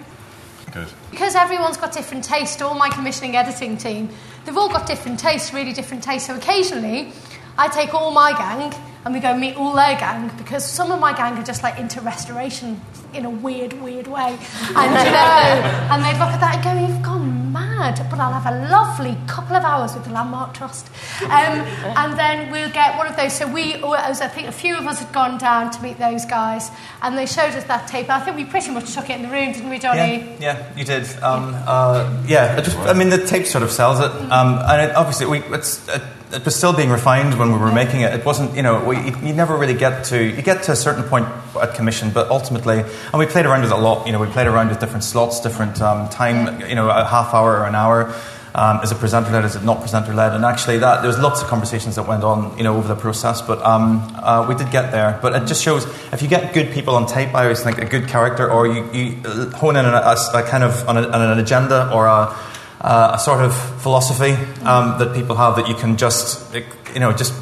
good 0.71 0.87
Because 1.11 1.35
everyone's 1.35 1.77
got 1.77 1.91
different 1.91 2.23
tastes, 2.23 2.61
all 2.61 2.75
my 2.75 2.89
commissioning 2.89 3.35
editing 3.35 3.77
team, 3.77 4.09
they've 4.45 4.57
all 4.57 4.69
got 4.69 4.87
different 4.87 5.19
tastes, 5.19 5.53
really 5.53 5.73
different 5.73 6.03
tastes. 6.03 6.27
So 6.27 6.35
occasionally, 6.35 7.11
I 7.57 7.67
take 7.67 7.93
all 7.93 8.11
my 8.11 8.33
gang 8.33 8.73
and 9.05 9.13
we 9.13 9.21
go 9.21 9.35
meet 9.37 9.55
all 9.55 9.73
their 9.73 9.97
gang 9.97 10.29
because 10.37 10.65
some 10.65 10.91
of 10.91 10.99
my 10.99 11.15
gang 11.15 11.37
are 11.37 11.43
just 11.43 11.63
like 11.63 11.79
into 11.79 12.01
restoration 12.01 12.81
in 13.13 13.25
a 13.25 13.29
weird, 13.29 13.73
weird 13.81 14.05
way. 14.05 14.37
And, 14.75 14.91
you 14.91 15.11
know, 15.11 15.91
and 15.91 16.03
they'd 16.03 16.19
look 16.19 16.33
at 16.33 16.41
that 16.41 16.55
and 16.55 16.63
go, 16.63 16.87
You've 16.87 17.01
gone 17.01 17.51
mad, 17.53 18.05
but 18.11 18.19
I'll 18.19 18.33
have 18.39 18.53
a 18.53 18.69
lovely 18.69 19.17
couple 19.27 19.55
of 19.55 19.63
hours 19.63 19.95
with 19.95 20.03
the 20.03 20.11
Landmark 20.11 20.53
Trust. 20.53 20.89
Um, 21.23 21.29
and 21.29 22.19
then 22.19 22.51
we'll 22.51 22.69
get 22.71 22.97
one 22.97 23.07
of 23.07 23.15
those. 23.15 23.33
So 23.33 23.51
we, 23.51 23.75
I 23.83 24.13
think 24.13 24.47
a 24.47 24.51
few 24.51 24.77
of 24.77 24.85
us 24.85 24.99
had 24.99 25.13
gone 25.13 25.37
down 25.37 25.71
to 25.71 25.81
meet 25.81 25.97
those 25.97 26.25
guys 26.25 26.69
and 27.01 27.17
they 27.17 27.25
showed 27.25 27.55
us 27.55 27.63
that 27.63 27.87
tape. 27.87 28.09
I 28.09 28.19
think 28.19 28.35
we 28.35 28.45
pretty 28.45 28.71
much 28.71 28.93
took 28.93 29.09
it 29.09 29.15
in 29.15 29.21
the 29.21 29.29
room, 29.29 29.53
didn't 29.53 29.69
we, 29.69 29.79
Johnny? 29.79 30.17
Yeah, 30.17 30.37
yeah, 30.39 30.75
you 30.75 30.83
did. 30.83 31.07
Um, 31.23 31.55
uh, 31.65 32.23
yeah, 32.27 32.57
it 32.57 32.65
just, 32.65 32.77
I 32.79 32.93
mean, 32.93 33.09
the 33.09 33.25
tape 33.25 33.45
sort 33.45 33.63
of 33.63 33.71
sells 33.71 33.99
it. 33.99 34.11
Um, 34.11 34.59
and 34.67 34.91
it, 34.91 34.95
obviously, 34.95 35.27
we, 35.27 35.39
it's, 35.55 35.87
it, 35.87 36.01
it 36.31 36.43
was 36.43 36.55
still 36.55 36.73
being 36.73 36.89
refined 36.89 37.39
when 37.39 37.53
we 37.53 37.57
were 37.57 37.71
making 37.71 38.01
it. 38.01 38.13
It 38.13 38.25
wasn't, 38.25 38.55
you 38.55 38.61
know, 38.61 38.83
we, 38.83 38.97
you, 38.97 39.17
you 39.27 39.33
never 39.33 39.55
really 39.55 39.73
get 39.73 40.05
to, 40.05 40.21
you 40.21 40.41
get 40.41 40.63
to 40.63 40.73
a 40.73 40.75
certain 40.75 41.03
point 41.03 41.25
at 41.61 41.73
commission, 41.73 42.11
but 42.11 42.29
ultimately, 42.29 42.79
and 42.79 43.13
we 43.13 43.25
played 43.25 43.45
around 43.45 43.61
with 43.61 43.71
it 43.71 43.77
a 43.77 43.81
lot. 43.81 44.05
You 44.05 44.13
know, 44.13 44.19
we 44.19 44.27
played 44.27 44.47
around 44.47 44.69
with 44.69 44.79
different 44.79 45.03
slots, 45.03 45.39
different 45.39 45.81
um, 45.81 46.09
time, 46.09 46.61
you 46.67 46.75
know, 46.75 46.89
a 46.89 47.05
half 47.05 47.33
hour 47.33 47.59
or 47.59 47.65
an 47.65 47.75
hour. 47.75 48.13
Um, 48.55 48.81
is 48.81 48.91
it 48.91 48.97
presenter 48.97 49.31
led? 49.31 49.45
Is 49.45 49.55
it 49.55 49.63
not 49.63 49.81
presenter 49.81 50.15
led? 50.15 50.33
And 50.33 50.43
actually, 50.43 50.79
that 50.79 51.01
there 51.01 51.07
was 51.07 51.19
lots 51.19 51.43
of 51.43 51.47
conversations 51.47 51.95
that 51.95 52.07
went 52.07 52.23
on, 52.23 52.57
you 52.57 52.63
know, 52.63 52.75
over 52.75 52.87
the 52.87 52.95
process. 52.95 53.39
But 53.41 53.61
um, 53.61 54.01
uh, 54.15 54.47
we 54.49 54.55
did 54.55 54.71
get 54.71 54.91
there. 54.91 55.19
But 55.21 55.35
it 55.35 55.45
just 55.45 55.61
shows 55.61 55.85
if 56.11 56.23
you 56.23 56.27
get 56.27 56.55
good 56.55 56.71
people 56.71 56.95
on 56.95 57.05
tape. 57.05 57.35
I 57.35 57.43
always 57.43 57.61
think 57.61 57.77
a 57.77 57.85
good 57.85 58.07
character, 58.07 58.49
or 58.49 58.65
you, 58.65 58.91
you 58.91 59.21
uh, 59.25 59.51
hone 59.51 59.75
in 59.75 59.85
on 59.85 59.93
a, 59.93 60.39
a 60.39 60.43
kind 60.49 60.63
of 60.63 60.89
on, 60.89 60.97
a, 60.97 61.07
on 61.07 61.21
an 61.21 61.37
agenda 61.37 61.93
or 61.93 62.07
a, 62.07 62.35
uh, 62.81 63.11
a 63.15 63.19
sort 63.19 63.43
of 63.43 63.55
philosophy 63.81 64.33
um, 64.63 64.99
that 64.99 65.13
people 65.15 65.35
have 65.35 65.55
that 65.55 65.67
you 65.67 65.75
can 65.75 65.97
just, 65.97 66.53
you 66.93 66.99
know, 66.99 67.11
just 67.11 67.33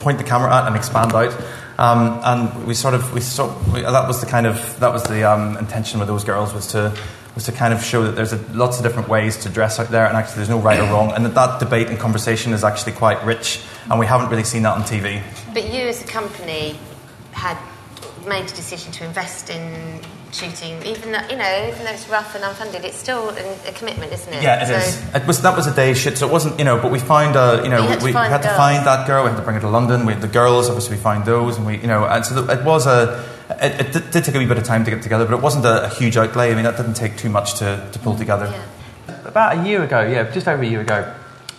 point 0.00 0.18
the 0.18 0.24
camera 0.24 0.52
at 0.54 0.66
and 0.66 0.76
expand 0.76 1.12
out. 1.12 1.34
Um, 1.78 2.20
and 2.22 2.66
we 2.66 2.74
sort 2.74 2.94
of 2.94 3.14
we, 3.14 3.20
sort 3.20 3.52
we 3.72 3.80
that 3.80 4.06
was 4.06 4.20
the 4.20 4.26
kind 4.26 4.46
of 4.46 4.78
that 4.80 4.92
was 4.92 5.02
the 5.04 5.24
um, 5.24 5.56
intention 5.56 5.98
with 5.98 6.08
those 6.08 6.24
girls 6.24 6.52
was 6.52 6.66
to 6.72 6.94
was 7.34 7.44
to 7.44 7.52
kind 7.52 7.72
of 7.72 7.82
show 7.82 8.02
that 8.04 8.16
there's 8.16 8.34
a, 8.34 8.38
lots 8.52 8.76
of 8.78 8.82
different 8.82 9.08
ways 9.08 9.36
to 9.44 9.48
dress 9.48 9.78
out 9.78 9.88
there, 9.88 10.06
and 10.06 10.16
actually 10.16 10.36
there's 10.36 10.50
no 10.50 10.58
right 10.58 10.78
or 10.78 10.84
wrong, 10.92 11.12
and 11.12 11.24
that 11.24 11.34
that 11.34 11.58
debate 11.58 11.88
and 11.88 11.98
conversation 11.98 12.52
is 12.52 12.64
actually 12.64 12.92
quite 12.92 13.24
rich, 13.24 13.62
and 13.90 13.98
we 13.98 14.04
haven't 14.04 14.28
really 14.28 14.44
seen 14.44 14.62
that 14.64 14.74
on 14.76 14.82
TV. 14.82 15.22
But 15.54 15.72
you, 15.72 15.84
as 15.84 16.02
a 16.02 16.06
company, 16.06 16.78
had 17.32 17.56
made 18.26 18.44
a 18.44 18.54
decision 18.54 18.92
to 18.92 19.04
invest 19.04 19.50
in 19.50 20.00
shooting, 20.32 20.82
even 20.84 21.12
though, 21.12 21.26
you 21.28 21.36
know, 21.36 21.68
even 21.68 21.84
though 21.84 21.90
it's 21.90 22.08
rough 22.08 22.34
and 22.34 22.44
unfunded, 22.44 22.84
it's 22.84 22.96
still 22.96 23.30
a, 23.30 23.68
a 23.68 23.72
commitment, 23.72 24.12
isn't 24.12 24.32
it? 24.32 24.42
Yeah, 24.42 24.62
it 24.62 24.66
so, 24.66 24.74
is. 24.74 25.14
It 25.14 25.26
was 25.26 25.42
that 25.42 25.56
was 25.56 25.66
a 25.66 25.74
day 25.74 25.94
shoot, 25.94 26.18
so 26.18 26.28
it 26.28 26.32
wasn't 26.32 26.58
you 26.58 26.64
know. 26.64 26.80
But 26.80 26.92
we 26.92 26.98
found 26.98 27.36
uh, 27.36 27.60
you 27.62 27.70
know 27.70 27.82
You 27.82 27.88
had 27.88 28.00
to 28.00 28.04
we, 28.04 28.10
we 28.10 28.12
find 28.12 28.32
had 28.32 28.42
to 28.42 28.48
find 28.50 28.86
that 28.86 29.06
girl. 29.06 29.24
We 29.24 29.30
had 29.30 29.36
to 29.36 29.42
bring 29.42 29.54
her 29.54 29.60
to 29.60 29.68
London. 29.68 30.06
We 30.06 30.12
had 30.12 30.22
the 30.22 30.28
girls. 30.28 30.68
Obviously, 30.68 30.96
we 30.96 31.02
find 31.02 31.24
those, 31.24 31.56
and 31.56 31.66
we 31.66 31.78
you 31.78 31.86
know. 31.86 32.04
And 32.04 32.24
so 32.24 32.48
it 32.48 32.64
was 32.64 32.86
a. 32.86 33.24
It, 33.60 33.80
it 33.80 33.92
did, 33.92 34.10
did 34.12 34.24
take 34.24 34.34
a 34.36 34.38
wee 34.38 34.46
bit 34.46 34.58
of 34.58 34.64
time 34.64 34.84
to 34.84 34.90
get 34.90 35.02
together, 35.02 35.24
but 35.26 35.34
it 35.34 35.42
wasn't 35.42 35.64
a, 35.64 35.86
a 35.86 35.88
huge 35.88 36.16
outlay. 36.16 36.52
I 36.52 36.54
mean, 36.54 36.64
that 36.64 36.76
didn't 36.76 36.94
take 36.94 37.16
too 37.16 37.28
much 37.28 37.58
to, 37.58 37.88
to 37.90 37.98
pull 37.98 38.16
together. 38.16 38.46
Yeah. 38.46 39.26
About 39.26 39.58
a 39.58 39.68
year 39.68 39.82
ago, 39.82 40.02
yeah, 40.02 40.30
just 40.30 40.46
over 40.46 40.62
a 40.62 40.66
year 40.66 40.80
ago, 40.80 41.12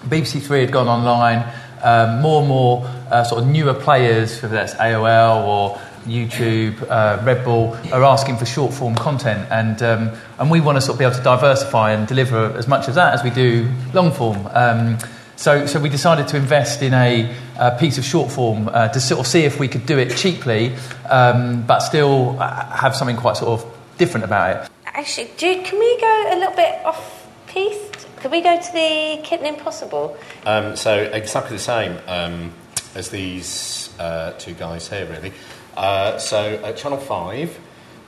BBC 0.06 0.42
Three 0.42 0.62
had 0.62 0.72
gone 0.72 0.88
online. 0.88 1.46
Um, 1.84 2.22
more 2.22 2.42
and 2.42 2.48
more 2.48 2.86
uh, 3.10 3.24
sort 3.24 3.42
of 3.42 3.50
newer 3.50 3.74
players, 3.74 4.40
whether 4.42 4.54
that's 4.54 4.76
AOL 4.76 5.48
or 5.48 5.82
YouTube, 6.06 6.82
uh, 6.90 7.22
Red 7.24 7.44
Bull, 7.44 7.78
are 7.92 8.04
asking 8.04 8.38
for 8.38 8.46
short 8.46 8.74
form 8.74 8.96
content, 8.96 9.48
and 9.52 9.82
um, 9.84 10.12
and 10.40 10.52
we 10.52 10.62
want 10.62 10.78
to 10.78 10.82
sort 10.82 10.96
of 10.96 11.00
be 11.00 11.06
able 11.06 11.16
to 11.16 11.24
diversify 11.24 11.92
and 11.92 12.08
deliver 12.08 12.54
as 12.58 12.68
much 12.68 12.88
of 12.88 12.96
that 12.96 13.14
as 13.14 13.24
we 13.24 13.30
do 13.30 13.70
long 13.94 14.12
form. 14.12 14.48
Um, 14.52 14.98
so, 15.36 15.66
so 15.66 15.80
we 15.80 15.90
decided 15.90 16.28
to 16.28 16.38
invest 16.38 16.84
in 16.84 16.94
a, 16.94 17.36
uh 17.58 17.72
piece 17.78 17.98
of 17.98 18.06
short 18.06 18.32
form 18.32 18.70
uh, 18.70 18.90
to 18.90 19.00
sort 19.00 19.20
of 19.20 19.26
see 19.26 19.42
if 19.42 19.60
we 19.60 19.68
could 19.68 19.88
do 19.88 19.98
it 19.98 20.16
cheaply, 20.16 20.76
um, 21.10 21.64
but 21.64 21.80
still 21.80 22.40
uh, 22.40 22.66
have 22.76 22.96
something 22.96 23.18
quite 23.18 23.38
sort 23.38 23.60
of 23.60 23.78
different 23.98 24.24
about 24.24 24.56
it. 24.56 24.72
Actually, 24.86 25.32
do, 25.38 25.64
can 25.64 25.80
we 25.80 26.00
go 26.00 26.26
a 26.32 26.38
little 26.38 26.56
bit 26.56 26.86
off 26.86 27.28
piste? 27.48 28.08
Could 28.18 28.30
we 28.30 28.42
go 28.42 28.56
to 28.56 28.72
the 28.72 29.20
Kitten 29.24 29.48
Impossible? 29.48 30.16
Um, 30.46 30.76
so 30.76 30.96
exactly 30.96 31.58
the 31.58 31.64
same 31.64 31.98
um, 32.06 32.52
as 32.94 33.10
these 33.10 33.90
uh, 33.98 34.34
two 34.38 34.54
guys 34.54 34.90
here, 34.90 35.08
really. 35.08 35.34
Uh, 35.76 36.18
so 36.18 36.56
at 36.64 36.78
Channel 36.78 36.98
Five, 36.98 37.60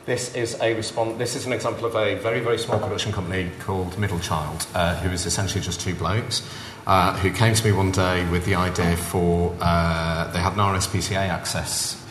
this 0.05 0.35
is 0.35 0.59
a. 0.61 0.73
This 0.73 1.35
is 1.35 1.45
an 1.45 1.53
example 1.53 1.85
of 1.85 1.95
a 1.95 2.15
very 2.15 2.39
very 2.39 2.57
small 2.57 2.79
production 2.79 3.11
company 3.11 3.49
called 3.59 3.97
Middle 3.97 4.19
Child, 4.19 4.67
uh, 4.75 4.95
who 4.97 5.09
is 5.09 5.25
essentially 5.25 5.61
just 5.61 5.79
two 5.79 5.95
blokes. 5.95 6.41
Uh, 6.85 7.15
who 7.19 7.31
came 7.31 7.53
to 7.53 7.63
me 7.63 7.71
one 7.71 7.91
day 7.91 8.29
with 8.29 8.43
the 8.43 8.55
idea 8.55 8.97
for 8.97 9.55
uh, 9.61 10.29
they 10.33 10.39
had 10.39 10.51
an 10.51 10.59
RSPCA 10.59 11.29
access 11.29 12.03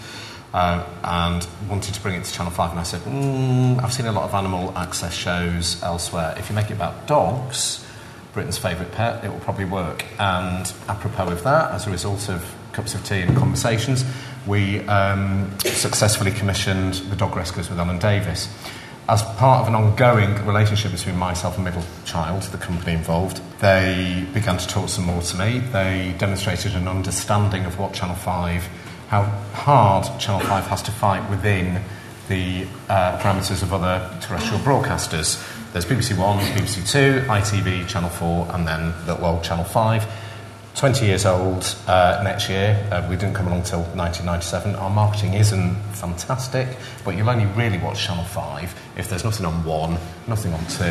uh, 0.55 0.83
and 1.05 1.47
wanted 1.69 1.95
to 1.95 2.01
bring 2.01 2.15
it 2.15 2.25
to 2.25 2.33
Channel 2.33 2.53
5. 2.53 2.71
And 2.71 2.81
I 2.81 2.83
said, 2.83 3.01
mm, 3.03 3.83
I've 3.83 3.93
seen 3.93 4.07
a 4.07 4.13
lot 4.13 4.25
of 4.25 4.35
animal 4.35 4.73
access 4.77 5.13
shows 5.13 5.83
elsewhere. 5.83 6.35
If 6.39 6.49
you 6.49 6.55
make 6.55 6.71
it 6.71 6.75
about 6.75 7.07
dogs, 7.07 7.87
Britain's 8.33 8.59
favourite 8.59 8.93
pet, 8.93 9.25
it 9.25 9.31
will 9.31 9.41
probably 9.41 9.67
work. 9.67 10.05
And 10.19 10.73
apropos 10.89 11.29
of 11.29 11.43
that, 11.45 11.73
as 11.73 11.87
a 11.87 11.91
result 11.91 12.29
of 12.29 12.55
cups 12.73 12.95
of 12.95 13.05
tea 13.05 13.21
and 13.21 13.37
conversations, 13.37 14.05
we 14.47 14.81
um, 14.87 15.51
successfully 15.61 16.31
commissioned 16.31 16.95
The 16.95 17.17
Dog 17.17 17.37
Rescuers 17.37 17.71
with 17.71 17.79
Alan 17.79 17.99
Davies. 17.99 18.49
As 19.09 19.23
part 19.23 19.63
of 19.63 19.69
an 19.69 19.75
ongoing 19.75 20.35
relationship 20.47 20.93
between 20.93 21.17
myself 21.17 21.57
and 21.57 21.65
Middle 21.65 21.85
Child, 22.05 22.43
the 22.45 22.59
company 22.59 22.93
involved, 22.93 23.41
they 23.61 24.27
began 24.33 24.59
to 24.59 24.67
talk 24.67 24.89
some 24.89 25.05
more 25.05 25.23
to 25.23 25.37
me. 25.37 25.59
They 25.59 26.15
demonstrated 26.19 26.75
an 26.75 26.89
understanding 26.89 27.65
of 27.65 27.79
what 27.79 27.93
Channel 27.93 28.17
5 28.17 28.69
how 29.13 29.25
hard 29.53 30.07
Channel 30.19 30.41
5 30.41 30.67
has 30.69 30.81
to 30.81 30.91
fight 30.91 31.29
within 31.29 31.83
the 32.29 32.67
uh, 32.89 33.19
parameters 33.19 33.63
of 33.63 33.75
other 33.75 34.09
terrestrial 34.23 34.59
broadcasters. 34.61 35.37
There's 35.75 35.85
BBC 35.85 36.17
One, 36.17 36.39
BBC 36.39 36.91
Two, 36.91 37.21
ITV, 37.29 37.87
Channel 37.87 38.09
4, 38.09 38.49
and 38.55 38.67
then 38.67 38.95
little 39.07 39.27
old 39.27 39.45
Channel 39.45 39.67
5. 39.67 40.07
20 40.75 41.05
years 41.05 41.27
old 41.27 41.77
uh, 41.87 42.21
next 42.25 42.49
year. 42.49 42.87
Uh, 42.91 43.07
we 43.09 43.17
didn't 43.17 43.35
come 43.35 43.47
along 43.47 43.61
until 43.61 43.81
1997. 43.95 44.75
Our 44.75 44.91
marketing 44.91 45.35
isn't 45.35 45.75
fantastic, 45.93 46.67
but 47.05 47.17
you'll 47.17 47.29
only 47.29 47.47
really 47.55 47.79
watch 47.79 48.05
Channel 48.05 48.25
5 48.25 48.81
if 48.97 49.09
there's 49.09 49.25
nothing 49.25 49.47
on 49.47 49.65
1, 49.65 49.99
nothing 50.29 50.53
on 50.53 50.65
2, 50.67 50.85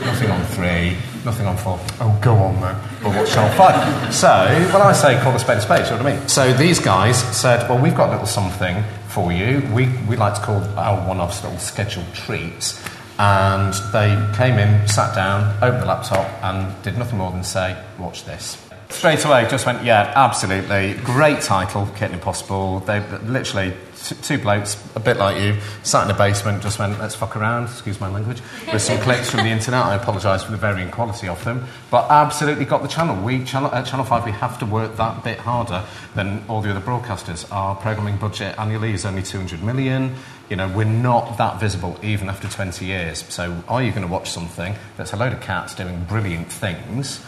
nothing 0.00 0.30
on 0.30 0.44
3, 0.46 0.96
nothing 1.24 1.46
on 1.46 1.56
4. 1.56 1.78
Oh, 2.00 2.18
go 2.20 2.34
on 2.34 2.60
then. 2.60 2.76
We'll 3.02 3.16
watch 3.16 3.32
Channel 3.32 3.56
5. 3.56 4.14
So, 4.14 4.28
when 4.72 4.82
I 4.82 4.92
say 4.92 5.20
call 5.20 5.34
a 5.34 5.38
spade 5.38 5.58
a 5.58 5.60
spade, 5.60 5.84
you 5.84 5.92
know 5.92 6.02
what 6.02 6.06
I 6.06 6.16
mean? 6.18 6.28
So, 6.28 6.52
these 6.52 6.78
guys 6.78 7.18
said, 7.36 7.68
well, 7.68 7.80
we've 7.80 7.96
got 7.96 8.08
a 8.08 8.12
little 8.12 8.26
something 8.26 8.82
for 9.08 9.32
you. 9.32 9.62
We, 9.72 9.86
we 10.08 10.16
like 10.16 10.34
to 10.34 10.40
call 10.40 10.62
our 10.78 11.06
one 11.06 11.20
offs 11.20 11.42
little 11.42 11.58
scheduled 11.58 12.12
treats. 12.14 12.84
And 13.18 13.74
they 13.92 14.16
came 14.34 14.58
in, 14.58 14.88
sat 14.88 15.14
down, 15.14 15.54
opened 15.62 15.82
the 15.82 15.86
laptop, 15.86 16.26
and 16.42 16.82
did 16.82 16.96
nothing 16.96 17.18
more 17.18 17.30
than 17.30 17.44
say, 17.44 17.76
watch 17.98 18.24
this. 18.24 18.69
Straight 18.90 19.24
away, 19.24 19.46
just 19.48 19.66
went, 19.66 19.84
yeah, 19.84 20.12
absolutely. 20.16 20.94
Great 21.04 21.40
title, 21.40 21.86
Kitten 21.94 22.14
Impossible. 22.14 22.80
They 22.80 23.00
literally, 23.20 23.72
t- 23.96 24.16
two 24.16 24.36
blokes, 24.36 24.76
a 24.96 25.00
bit 25.00 25.16
like 25.16 25.40
you, 25.40 25.58
sat 25.84 26.04
in 26.04 26.14
a 26.14 26.18
basement, 26.18 26.60
just 26.60 26.78
went, 26.78 26.98
let's 26.98 27.14
fuck 27.14 27.36
around, 27.36 27.64
excuse 27.64 28.00
my 28.00 28.08
language, 28.08 28.42
with 28.70 28.82
some 28.82 28.98
clips 28.98 29.30
from 29.30 29.44
the 29.44 29.50
internet. 29.50 29.84
I 29.84 29.94
apologise 29.94 30.42
for 30.42 30.50
the 30.50 30.56
varying 30.58 30.90
quality 30.90 31.28
of 31.28 31.42
them, 31.44 31.66
but 31.90 32.10
absolutely 32.10 32.64
got 32.64 32.82
the 32.82 32.88
channel. 32.88 33.16
We, 33.24 33.44
channel, 33.44 33.72
at 33.72 33.86
Channel 33.86 34.04
5, 34.04 34.24
we 34.26 34.32
have 34.32 34.58
to 34.58 34.66
work 34.66 34.96
that 34.96 35.22
bit 35.22 35.38
harder 35.38 35.84
than 36.16 36.44
all 36.48 36.60
the 36.60 36.70
other 36.70 36.80
broadcasters. 36.80 37.50
Our 37.52 37.76
programming 37.76 38.16
budget 38.16 38.58
annually 38.58 38.92
is 38.92 39.06
only 39.06 39.22
200 39.22 39.62
million. 39.62 40.14
You 40.50 40.56
know, 40.56 40.68
we're 40.68 40.84
not 40.84 41.38
that 41.38 41.60
visible 41.60 41.96
even 42.02 42.28
after 42.28 42.48
20 42.48 42.84
years. 42.84 43.24
So, 43.28 43.62
are 43.68 43.82
you 43.82 43.90
going 43.92 44.02
to 44.02 44.12
watch 44.12 44.30
something 44.30 44.74
that's 44.96 45.12
a 45.12 45.16
load 45.16 45.32
of 45.32 45.40
cats 45.40 45.76
doing 45.76 46.04
brilliant 46.04 46.50
things? 46.50 47.24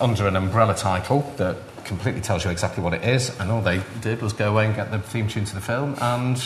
Under 0.00 0.26
an 0.26 0.36
umbrella 0.36 0.74
title 0.74 1.20
that 1.36 1.56
completely 1.84 2.20
tells 2.20 2.44
you 2.44 2.50
exactly 2.50 2.82
what 2.82 2.94
it 2.94 3.04
is, 3.04 3.38
and 3.40 3.50
all 3.50 3.60
they 3.60 3.82
did 4.00 4.22
was 4.22 4.32
go 4.32 4.50
away 4.50 4.66
and 4.66 4.74
get 4.74 4.90
the 4.90 4.98
theme 4.98 5.28
tune 5.28 5.44
to 5.44 5.54
the 5.54 5.60
film 5.60 5.94
and 6.00 6.42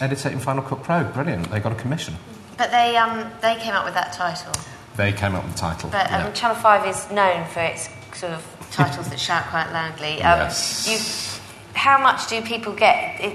edit 0.00 0.24
it 0.24 0.32
in 0.32 0.38
Final 0.38 0.62
Cut 0.62 0.82
Pro. 0.82 1.04
Brilliant. 1.04 1.50
They 1.50 1.60
got 1.60 1.72
a 1.72 1.76
commission. 1.76 2.14
But 2.56 2.70
they, 2.70 2.96
um, 2.96 3.30
they 3.40 3.56
came 3.56 3.74
up 3.74 3.84
with 3.84 3.94
that 3.94 4.12
title. 4.12 4.52
They 4.96 5.12
came 5.12 5.34
up 5.34 5.44
with 5.44 5.54
the 5.54 5.58
title. 5.60 5.90
But 5.90 6.06
um, 6.12 6.26
yeah. 6.26 6.32
Channel 6.32 6.56
5 6.56 6.86
is 6.86 7.10
known 7.10 7.46
for 7.46 7.60
its 7.60 7.88
sort 8.14 8.32
of 8.32 8.68
titles 8.72 9.08
that 9.10 9.18
shout 9.18 9.44
quite 9.46 9.70
loudly. 9.72 10.22
Um, 10.22 10.40
Yes. 10.40 10.88
You, 10.88 11.74
how 11.74 12.02
much 12.02 12.28
do 12.28 12.40
people 12.42 12.72
get? 12.72 13.20
If, 13.20 13.34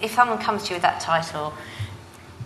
if 0.00 0.12
someone 0.12 0.38
comes 0.38 0.64
to 0.64 0.70
you 0.70 0.74
with 0.76 0.82
that 0.82 1.00
title, 1.00 1.52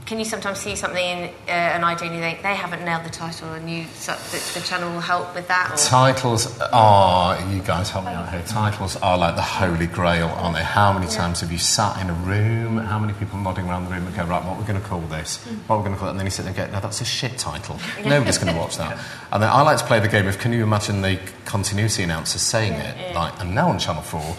can 0.07 0.21
you 0.21 0.25
sometimes 0.25 0.61
see 0.61 0.77
something 0.77 1.05
in 1.05 1.25
uh, 1.49 1.51
an 1.51 1.83
idea 1.83 2.07
and 2.07 2.17
you 2.17 2.23
think 2.23 2.41
they 2.43 2.55
haven't 2.55 2.85
nailed 2.85 3.05
the 3.05 3.11
title 3.11 3.53
and 3.55 3.69
you 3.69 3.85
so, 3.95 4.13
the, 4.13 4.59
the 4.59 4.65
channel 4.65 4.93
will 4.93 5.01
help 5.01 5.35
with 5.35 5.49
that? 5.49 5.73
Or? 5.73 5.77
Titles 5.77 6.61
are, 6.73 7.41
you 7.51 7.61
guys 7.61 7.91
help 7.91 8.05
me 8.05 8.13
out 8.13 8.31
here, 8.31 8.43
titles 8.47 8.95
are 8.97 9.19
like 9.19 9.35
the 9.35 9.43
holy 9.43 9.89
grail, 9.89 10.29
aren't 10.29 10.57
they? 10.57 10.63
How 10.63 10.93
many 10.93 11.09
times 11.09 11.41
have 11.41 11.51
you 11.51 11.59
sat 11.59 12.01
in 12.01 12.09
a 12.09 12.13
room? 12.13 12.77
How 12.79 13.01
many 13.01 13.15
people 13.15 13.41
nodding 13.41 13.69
around 13.69 13.87
the 13.87 13.91
room 13.91 14.07
and 14.07 14.15
go, 14.15 14.25
right, 14.25 14.45
what 14.45 14.57
we're 14.57 14.67
going 14.67 14.81
to 14.81 14.87
call 14.87 15.01
this? 15.01 15.45
What 15.67 15.79
we're 15.79 15.85
going 15.85 15.95
to 15.95 15.99
call 15.99 16.09
it? 16.09 16.13
And 16.13 16.21
then 16.21 16.27
you 16.27 16.31
sit 16.31 16.43
there 16.45 16.55
and 16.55 16.73
go, 16.73 16.73
no, 16.73 16.81
that's 16.81 17.01
a 17.01 17.05
shit 17.05 17.37
title. 17.37 17.81
Nobody's 18.05 18.39
going 18.39 18.55
to 18.55 18.59
watch 18.59 18.77
that. 18.77 18.97
And 19.33 19.43
then 19.43 19.51
I 19.51 19.63
like 19.63 19.79
to 19.79 19.85
play 19.85 19.99
the 19.99 20.09
game 20.09 20.29
of, 20.29 20.39
can 20.39 20.53
you 20.53 20.63
imagine 20.63 21.03
the 21.03 21.19
continuity 21.47 22.05
announcer 22.05 22.39
saying 22.39 22.75
it? 22.75 23.15
Like, 23.15 23.41
and 23.41 23.57
now 23.57 23.71
on 23.71 23.81
Channel 23.81 24.03
4, 24.03 24.37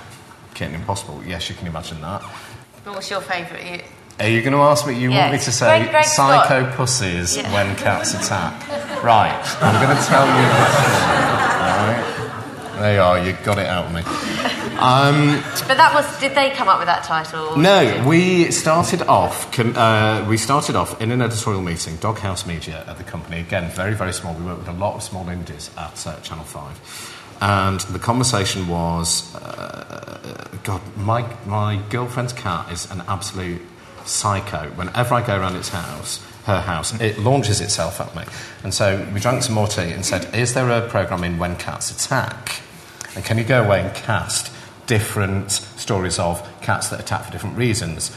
Kitten 0.54 0.76
Impossible, 0.76 1.22
yes, 1.26 1.50
you 1.50 1.56
can 1.56 1.68
imagine 1.68 2.00
that. 2.02 2.22
But 2.86 2.94
what's 2.94 3.10
your 3.10 3.20
favourite? 3.20 3.84
Are 4.20 4.28
you 4.28 4.42
going 4.42 4.54
to 4.54 4.60
ask 4.60 4.88
me? 4.88 4.98
You 5.00 5.12
want 5.12 5.32
me 5.34 5.38
to 5.40 5.52
say 5.52 5.80
Greg- 5.80 5.92
Greg 5.92 6.06
psycho 6.06 6.64
Scott. 6.64 6.76
pussies 6.76 7.38
Yeah. 7.38 7.54
when 7.54 7.76
cats 7.76 8.14
attack? 8.16 8.68
Right, 9.04 9.32
I'm 9.62 9.86
going 9.86 9.96
to 9.96 10.04
tell 10.04 10.26
you 10.26 10.48
this. 10.58 10.76
Right. 11.68 12.14
There 12.80 12.94
you 12.96 13.02
are, 13.02 13.20
you 13.20 13.34
got 13.44 13.58
it 13.60 13.68
out 13.68 13.86
of 13.86 13.94
me. 13.94 14.02
Um, 14.80 15.42
but 15.68 15.78
that 15.78 15.92
was. 15.94 16.20
Did 16.20 16.36
they 16.36 16.52
come 16.52 16.68
up 16.68 16.78
with 16.80 16.86
that 16.88 17.04
title? 17.04 17.58
no, 17.58 18.06
we 18.08 18.52
started 18.52 19.02
off. 19.04 19.58
Uh, 19.60 20.24
we 20.30 20.38
started 20.38 20.76
off 20.76 21.00
in 21.02 21.12
an 21.12 21.22
editorial 21.22 21.62
meeting, 21.64 21.96
Doghouse 21.98 22.46
Media 22.46 22.84
at 22.88 22.98
the 23.00 23.04
company. 23.04 23.40
Again, 23.40 23.70
very 23.72 23.94
very 23.96 24.14
small. 24.14 24.36
We 24.36 24.46
work 24.46 24.60
with 24.60 24.68
a 24.68 24.74
lot 24.74 24.96
of 24.96 25.02
small 25.04 25.28
indies 25.30 25.72
at 25.78 26.06
uh, 26.06 26.20
Channel 26.22 26.44
Five, 26.44 26.80
and 27.42 27.80
the 27.82 27.98
conversation 28.00 28.68
was, 28.68 29.34
uh, 29.36 30.48
God, 30.64 30.82
my 30.98 31.26
my 31.48 31.82
girlfriend's 31.90 32.34
cat 32.34 32.72
is 32.72 32.90
an 32.92 33.02
absolute 33.08 33.62
psycho. 34.08 34.70
Whenever 34.76 35.16
I 35.16 35.26
go 35.26 35.38
around 35.40 35.56
its 35.56 35.70
house, 35.70 36.24
her 36.46 36.62
house, 36.62 37.00
it 37.00 37.20
launches 37.20 37.62
itself 37.62 38.00
at 38.00 38.16
me. 38.16 38.24
And 38.64 38.74
so 38.74 39.08
we 39.14 39.20
drank 39.20 39.44
some 39.44 39.56
more 39.56 39.68
tea 39.68 39.92
and 39.92 40.06
said, 40.06 40.34
"Is 40.34 40.54
there 40.54 40.70
a 40.70 40.88
program 40.88 41.24
in 41.24 41.38
When 41.38 41.56
Cats 41.58 41.92
Attack?" 41.92 42.62
And 43.16 43.26
can 43.26 43.38
you 43.38 43.44
go 43.44 43.64
away 43.64 43.82
and 43.82 43.94
cast 43.96 44.52
different 44.86 45.52
stories 45.52 46.20
of 46.20 46.48
cats 46.62 46.88
that 46.90 47.00
attack 47.00 47.26
for 47.26 47.32
different 47.32 47.58
reasons? 47.58 48.16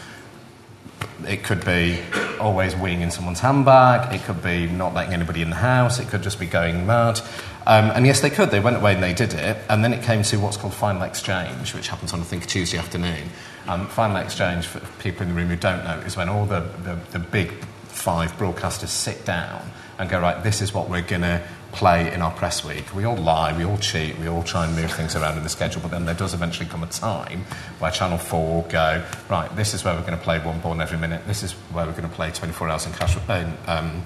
It 1.27 1.43
could 1.45 1.65
be 1.65 1.99
always 2.39 2.75
weeing 2.75 3.01
in 3.01 3.11
someone's 3.11 3.41
handbag. 3.41 4.15
It 4.15 4.23
could 4.25 4.43
be 4.43 4.67
not 4.67 4.95
letting 4.95 5.13
anybody 5.13 5.43
in 5.43 5.51
the 5.51 5.57
house. 5.57 5.99
It 5.99 6.09
could 6.09 6.23
just 6.23 6.39
be 6.39 6.47
going 6.47 6.87
mad. 6.87 7.21
Um, 7.67 7.91
and 7.91 8.07
yes, 8.07 8.21
they 8.21 8.31
could. 8.31 8.51
They 8.51 8.61
went 8.61 8.77
away 8.77 8.95
and 8.95 9.03
they 9.03 9.13
did 9.13 9.35
it. 9.35 9.59
And 9.69 9.85
then 9.85 9.93
it 9.93 10.03
came 10.03 10.23
to 10.23 10.37
what's 10.39 10.57
called 10.57 10.75
final 10.75 11.03
exchange, 11.03 11.75
which 11.75 11.89
happens 11.89 12.13
on, 12.13 12.21
I 12.21 12.25
think, 12.25 12.47
Tuesday 12.47 12.79
afternoon. 12.79 13.31
Um, 13.71 13.87
final 13.87 14.17
exchange, 14.17 14.67
for 14.67 14.81
people 15.01 15.23
in 15.23 15.29
the 15.29 15.35
room 15.37 15.47
who 15.47 15.55
don't 15.55 15.85
know, 15.85 16.01
is 16.01 16.17
when 16.17 16.29
all 16.29 16.45
the, 16.45 16.59
the, 16.83 16.99
the 17.13 17.21
big 17.21 17.53
five 17.87 18.33
broadcasters 18.33 18.89
sit 18.89 19.25
down 19.25 19.63
and 19.97 20.11
go, 20.11 20.19
right, 20.19 20.43
this 20.43 20.61
is 20.61 20.75
what 20.75 20.91
we're 20.91 21.03
going 21.03 21.23
to 21.23 21.41
play 21.71 22.13
in 22.13 22.21
our 22.21 22.33
press 22.33 22.65
week. 22.65 22.93
We 22.93 23.05
all 23.05 23.17
lie, 23.17 23.57
we 23.57 23.65
all 23.65 23.79
cheat, 23.79 24.19
we 24.19 24.27
all 24.27 24.43
try 24.43 24.67
and 24.67 24.75
move 24.75 24.91
things 24.91 25.15
around 25.15 25.37
in 25.37 25.45
the 25.45 25.49
schedule, 25.49 25.83
but 25.83 25.93
then 25.93 26.05
there 26.05 26.17
does 26.17 26.35
eventually 26.35 26.69
come 26.69 26.83
a 26.83 26.89
time 26.89 27.45
where 27.79 27.93
Channel 27.93 28.19
4 28.19 28.65
go, 28.65 29.05
right, 29.29 29.55
this 29.55 29.73
is 29.73 29.85
where 29.85 29.95
we're 29.95 30.01
going 30.01 30.19
to 30.19 30.25
play 30.25 30.41
One 30.41 30.59
Born 30.59 30.81
Every 30.81 30.99
Minute, 30.99 31.25
this 31.29 31.45
is 31.45 31.53
where 31.71 31.87
we're 31.87 31.93
going 31.93 32.09
to 32.09 32.09
play 32.09 32.33
24 32.33 32.71
Hours 32.71 32.87
in, 32.87 32.93
cash, 32.95 33.17
um, 33.69 34.05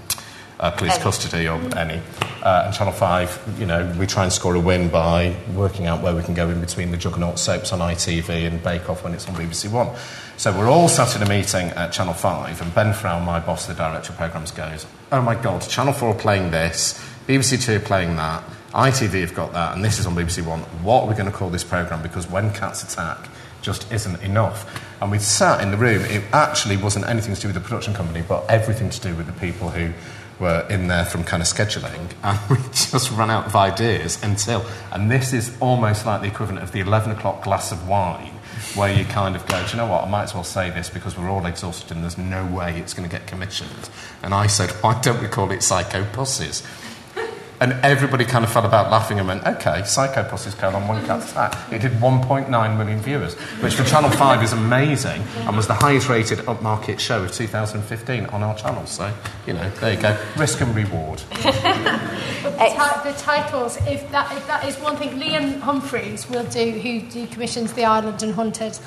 uh, 0.64 0.70
police 0.70 0.96
custody 0.96 1.46
or 1.46 1.60
any. 1.76 2.00
Uh, 2.42 2.62
and 2.64 2.74
Channel 2.74 2.92
5, 2.92 3.56
you 3.58 3.66
know, 3.66 3.94
we 3.98 4.06
try 4.06 4.22
and 4.22 4.32
score 4.32 4.54
a 4.54 4.60
win 4.60 4.88
by 4.88 5.36
working 5.54 5.86
out 5.86 6.02
where 6.02 6.14
we 6.14 6.22
can 6.22 6.32
go 6.32 6.48
in 6.48 6.60
between 6.60 6.90
the 6.90 6.96
juggernaut 6.96 7.38
soaps 7.38 7.72
on 7.72 7.80
ITV 7.80 8.46
and 8.46 8.62
Bake 8.62 8.88
Off 8.88 9.04
when 9.04 9.12
it's 9.12 9.28
on 9.28 9.34
BBC 9.34 9.70
One. 9.70 9.94
So 10.38 10.56
we're 10.58 10.68
all 10.68 10.88
sat 10.88 11.14
in 11.16 11.22
a 11.22 11.28
meeting 11.28 11.68
at 11.68 11.92
Channel 11.92 12.14
5, 12.14 12.62
and 12.62 12.74
Ben 12.74 12.94
Frow, 12.94 13.20
my 13.20 13.40
boss, 13.40 13.66
the 13.66 13.74
director 13.74 14.12
of 14.12 14.18
programmes, 14.18 14.50
goes, 14.50 14.86
Oh 15.12 15.20
my 15.20 15.34
God, 15.34 15.60
Channel 15.60 15.92
4 15.92 16.08
are 16.08 16.14
playing 16.14 16.50
this, 16.50 16.94
BBC 17.28 17.62
Two 17.62 17.76
are 17.76 17.80
playing 17.80 18.16
that, 18.16 18.42
ITV 18.72 19.20
have 19.20 19.34
got 19.34 19.52
that, 19.52 19.76
and 19.76 19.84
this 19.84 19.98
is 19.98 20.06
on 20.06 20.14
BBC 20.14 20.46
One. 20.46 20.60
What 20.82 21.04
are 21.04 21.08
we 21.08 21.14
going 21.14 21.30
to 21.30 21.36
call 21.36 21.50
this 21.50 21.64
programme? 21.64 22.02
Because 22.02 22.28
when 22.28 22.52
cats 22.52 22.82
attack, 22.82 23.28
just 23.60 23.90
isn't 23.92 24.22
enough. 24.22 24.82
And 25.00 25.10
we 25.10 25.18
sat 25.18 25.62
in 25.62 25.70
the 25.70 25.76
room, 25.76 26.02
it 26.02 26.22
actually 26.32 26.76
wasn't 26.76 27.06
anything 27.06 27.34
to 27.34 27.40
do 27.40 27.48
with 27.48 27.54
the 27.54 27.60
production 27.60 27.94
company, 27.94 28.22
but 28.26 28.48
everything 28.50 28.90
to 28.90 29.00
do 29.00 29.14
with 29.14 29.26
the 29.26 29.32
people 29.34 29.70
who 29.70 29.92
were 30.40 30.66
in 30.68 30.88
there 30.88 31.04
from 31.04 31.24
kind 31.24 31.42
of 31.42 31.48
scheduling, 31.48 32.10
and 32.22 32.38
we 32.50 32.56
just 32.72 33.10
ran 33.12 33.30
out 33.30 33.46
of 33.46 33.56
ideas 33.56 34.22
until, 34.22 34.64
and 34.92 35.10
this 35.10 35.32
is 35.32 35.56
almost 35.60 36.06
like 36.06 36.20
the 36.20 36.26
equivalent 36.26 36.62
of 36.62 36.72
the 36.72 36.80
11 36.80 37.12
o'clock 37.12 37.44
glass 37.44 37.72
of 37.72 37.88
wine 37.88 38.32
where 38.74 38.92
you 38.92 39.04
kind 39.04 39.36
of 39.36 39.46
go, 39.46 39.64
do 39.64 39.70
you 39.70 39.76
know 39.76 39.86
what, 39.86 40.04
I 40.04 40.08
might 40.08 40.24
as 40.24 40.34
well 40.34 40.44
say 40.44 40.70
this 40.70 40.88
because 40.88 41.16
we're 41.16 41.30
all 41.30 41.46
exhausted 41.46 41.92
and 41.92 42.02
there's 42.02 42.18
no 42.18 42.44
way 42.46 42.78
it's 42.78 42.94
going 42.94 43.08
to 43.08 43.14
get 43.14 43.26
commissioned. 43.26 43.90
And 44.22 44.34
I 44.34 44.46
said, 44.46 44.70
why 44.82 45.00
don't 45.00 45.20
we 45.22 45.28
call 45.28 45.50
it 45.50 45.62
Psycho 45.62 46.04
Pussies? 46.12 46.66
And 47.64 47.72
everybody 47.82 48.26
kind 48.26 48.44
of 48.44 48.52
fell 48.52 48.66
about 48.66 48.90
laughing 48.90 49.18
and 49.18 49.26
went, 49.26 49.46
okay, 49.46 49.84
Psycho 49.84 50.22
Pussies 50.24 50.54
on 50.62 50.86
When 50.86 51.02
Cats 51.06 51.30
Attack. 51.30 51.72
It 51.72 51.80
did 51.80 51.92
1.9 51.92 52.76
million 52.76 52.98
viewers, 53.00 53.36
which 53.62 53.74
for 53.74 53.84
Channel 53.84 54.10
5 54.10 54.42
is 54.42 54.52
amazing 54.52 55.22
and 55.46 55.56
was 55.56 55.66
the 55.66 55.72
highest 55.72 56.10
rated 56.10 56.40
upmarket 56.40 56.98
show 56.98 57.24
of 57.24 57.32
2015 57.32 58.26
on 58.26 58.42
our 58.42 58.54
channel. 58.54 58.84
So, 58.84 59.10
you 59.46 59.54
know, 59.54 59.70
there 59.80 59.94
you 59.94 59.98
go. 59.98 60.14
Risk 60.36 60.60
and 60.60 60.76
reward. 60.76 61.22
But 61.30 61.40
the, 62.42 62.68
ti- 62.68 63.10
the 63.10 63.16
titles, 63.16 63.78
if 63.86 64.10
that, 64.10 64.30
if 64.36 64.46
that 64.46 64.66
is 64.68 64.76
one 64.80 64.98
thing, 64.98 65.18
Liam 65.18 65.58
Humphreys 65.60 66.28
will 66.28 66.44
do, 66.44 66.70
who 66.70 67.00
decommissions 67.00 67.74
The 67.74 67.86
Island 67.86 68.22
and 68.22 68.34
Hunted. 68.34 68.78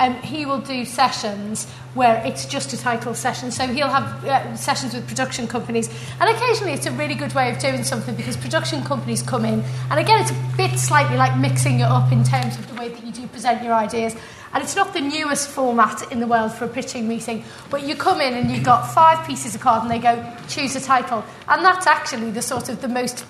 Um, 0.00 0.14
he 0.22 0.46
will 0.46 0.60
do 0.60 0.86
sessions 0.86 1.66
where 1.92 2.22
it's 2.24 2.46
just 2.46 2.72
a 2.72 2.78
title 2.78 3.14
session. 3.14 3.50
So 3.50 3.66
he'll 3.66 3.88
have 3.88 4.24
uh, 4.24 4.56
sessions 4.56 4.94
with 4.94 5.06
production 5.06 5.46
companies, 5.46 5.90
and 6.18 6.34
occasionally 6.34 6.72
it's 6.72 6.86
a 6.86 6.92
really 6.92 7.14
good 7.14 7.34
way 7.34 7.52
of 7.52 7.58
doing 7.58 7.84
something 7.84 8.14
because 8.14 8.36
production 8.38 8.82
companies 8.82 9.20
come 9.20 9.44
in, 9.44 9.62
and 9.90 10.00
again, 10.00 10.22
it's 10.22 10.30
a 10.30 10.56
bit 10.56 10.78
slightly 10.78 11.18
like 11.18 11.36
mixing 11.36 11.80
it 11.80 11.90
up 11.98 12.10
in 12.12 12.24
terms 12.24 12.58
of 12.58 12.66
the 12.68 12.80
way 12.80 12.88
that 12.88 13.04
you 13.04 13.12
do 13.12 13.26
present 13.26 13.62
your 13.62 13.74
ideas. 13.74 14.16
And 14.52 14.64
it's 14.64 14.74
not 14.74 14.94
the 14.94 15.00
newest 15.00 15.48
format 15.48 16.10
in 16.10 16.18
the 16.18 16.26
world 16.26 16.52
for 16.52 16.64
a 16.64 16.68
pitching 16.68 17.06
meeting, 17.06 17.44
but 17.68 17.86
you 17.86 17.94
come 17.94 18.20
in 18.20 18.34
and 18.34 18.50
you've 18.50 18.64
got 18.64 18.92
five 18.92 19.24
pieces 19.26 19.54
of 19.54 19.60
card 19.60 19.82
and 19.82 19.90
they 19.90 20.00
go, 20.00 20.20
choose 20.48 20.74
a 20.74 20.80
title. 20.80 21.22
And 21.46 21.64
that's 21.64 21.86
actually 21.86 22.32
the 22.32 22.42
sort 22.42 22.68
of 22.68 22.80
the 22.80 22.88
most 22.88 23.24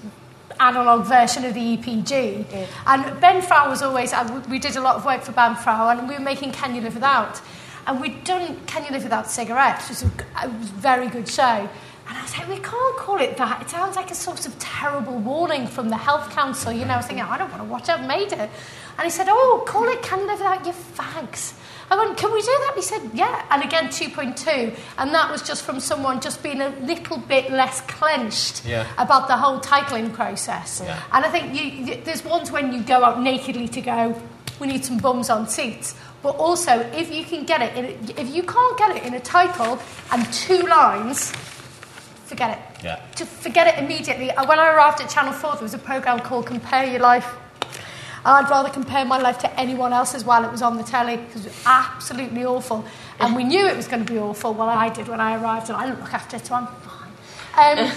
analog 0.61 1.07
version 1.07 1.45
of 1.45 1.55
the 1.55 1.77
EPG. 1.77 2.45
And 2.87 3.21
Ben 3.21 3.43
Frow 3.43 3.69
was 3.69 3.83
always, 3.83 4.13
we 4.49 4.59
did 4.59 4.77
a 4.77 4.81
lot 4.81 4.97
of 4.97 5.05
work 5.05 5.23
for 5.23 5.33
Ben 5.33 5.57
Frow 5.57 5.89
and 5.89 6.09
we 6.09 6.15
were 6.15 6.21
making 6.21 6.53
Can 6.53 6.75
You 6.75 6.83
Live 6.83 6.95
Without? 6.95 7.41
And 7.87 8.01
we'd 8.01 8.23
done 8.25 8.61
Can 8.67 8.85
You 8.85 8.91
Live 8.91 9.03
Without 9.03 9.29
Cigarettes, 9.29 9.89
which 9.89 10.03
was 10.03 10.13
a, 10.13 10.47
it 10.47 10.59
was 10.59 10.71
a 10.71 10.75
very 10.75 11.09
good 11.09 11.29
show. 11.29 11.43
And 12.09 12.19
I 12.19 12.23
was 12.23 12.37
like, 12.37 12.49
we 12.49 12.59
can't 12.59 12.97
call 12.97 13.21
it 13.21 13.37
that. 13.37 13.63
It 13.63 13.71
sounds 13.71 13.97
like 13.97 14.11
a 14.11 14.15
sort 14.15 14.45
of 14.47 14.59
terrible 14.59 15.17
warning 15.19 15.67
from 15.67 15.89
the 15.89 15.97
Health 15.97 16.31
Council. 16.31 16.73
You 16.73 16.85
know, 16.85 16.95
I 16.95 16.97
was 16.97 17.07
thinking, 17.07 17.25
I 17.25 17.39
don't 17.39 17.51
want 17.51 17.63
to 17.63 17.69
watch 17.69 17.85
it, 17.85 17.91
I've 17.91 18.07
made 18.07 18.33
it. 18.33 18.51
And 18.99 19.05
he 19.05 19.11
said, 19.11 19.29
oh, 19.31 19.65
call 19.67 19.89
it 19.89 20.03
Can 20.03 20.21
You 20.21 20.27
Live 20.27 20.39
Without 20.39 20.65
Your 20.65 20.75
Fags? 20.75 21.55
I 21.91 21.97
went, 21.97 22.17
can 22.17 22.33
we 22.33 22.41
do 22.41 22.47
that? 22.47 22.73
He 22.77 22.83
said, 22.83 23.03
yeah. 23.13 23.45
And 23.51 23.65
again, 23.65 23.89
2.2. 23.89 24.77
And 24.99 25.13
that 25.13 25.31
was 25.31 25.43
just 25.43 25.65
from 25.65 25.81
someone 25.81 26.21
just 26.21 26.41
being 26.43 26.61
a 26.61 26.69
little 26.81 27.19
bit 27.19 27.51
less 27.51 27.81
clenched 27.83 28.65
Yeah. 28.65 28.87
about 28.97 29.27
the 29.27 29.37
whole 29.37 29.59
titling 29.61 30.13
process. 30.13 30.81
Yeah. 30.85 31.01
And 31.13 31.25
I 31.25 31.31
think 31.31 31.55
you, 31.55 32.01
there's 32.05 32.25
ones 32.25 32.53
when 32.53 32.73
you 32.73 32.83
go 32.83 33.05
out 33.05 33.21
nakedly 33.21 33.67
to 33.69 33.81
go, 33.81 34.23
we 34.61 34.69
need 34.69 34.85
some 34.85 34.99
bums 34.99 35.31
on 35.31 35.49
seats. 35.49 35.97
But 36.23 36.37
also, 36.37 36.79
if 36.93 37.13
you 37.13 37.25
can 37.25 37.45
get 37.45 37.61
it, 37.63 37.77
in, 37.77 38.11
if 38.19 38.33
you 38.35 38.43
can't 38.45 38.79
get 38.79 38.95
it 38.97 39.03
in 39.05 39.15
a 39.15 39.21
title 39.21 39.81
and 40.13 40.31
two 40.33 40.61
lines, 40.63 41.33
forget 42.27 42.59
it. 42.59 42.85
Yeah. 42.85 43.01
To 43.17 43.27
forget 43.27 43.67
it 43.67 43.83
immediately. 43.83 44.31
When 44.47 44.59
I 44.59 44.69
arrived 44.75 45.01
at 45.01 45.09
Channel 45.11 45.33
4, 45.33 45.55
there 45.55 45.63
was 45.63 45.75
a 45.75 45.79
programme 45.79 46.21
called 46.21 46.47
Compare 46.47 46.85
Your 46.85 47.01
Life. 47.01 47.27
And 48.25 48.45
I'd 48.47 48.51
rather 48.51 48.69
compare 48.69 49.05
my 49.05 49.19
life 49.19 49.39
to 49.39 49.61
anyone 49.61 49.93
else's 49.93 50.25
while 50.25 50.45
it 50.45 50.53
was 50.53 50.61
on 50.61 50.77
the 50.77 50.83
telly 50.83 51.17
because 51.17 51.47
it 51.47 51.49
was 51.49 51.63
absolutely 51.65 52.45
awful. 52.45 52.85
And 53.19 53.35
we 53.35 53.45
knew 53.45 53.67
it 53.67 53.77
was 53.77 53.89
going 53.89 54.05
to 54.05 54.13
be 54.13 54.19
awful. 54.19 54.53
Well, 54.53 54.69
I 54.69 54.91
did 54.91 55.09
when 55.09 55.21
I 55.21 55.41
arrived, 55.41 55.69
and 55.69 55.77
I 55.77 55.87
didn't 55.87 56.01
look 56.01 56.13
after 56.13 56.37
it, 56.37 56.47
so 56.47 56.55
I'm 56.55 56.67
fine. 56.67 57.79
Um, 57.79 57.93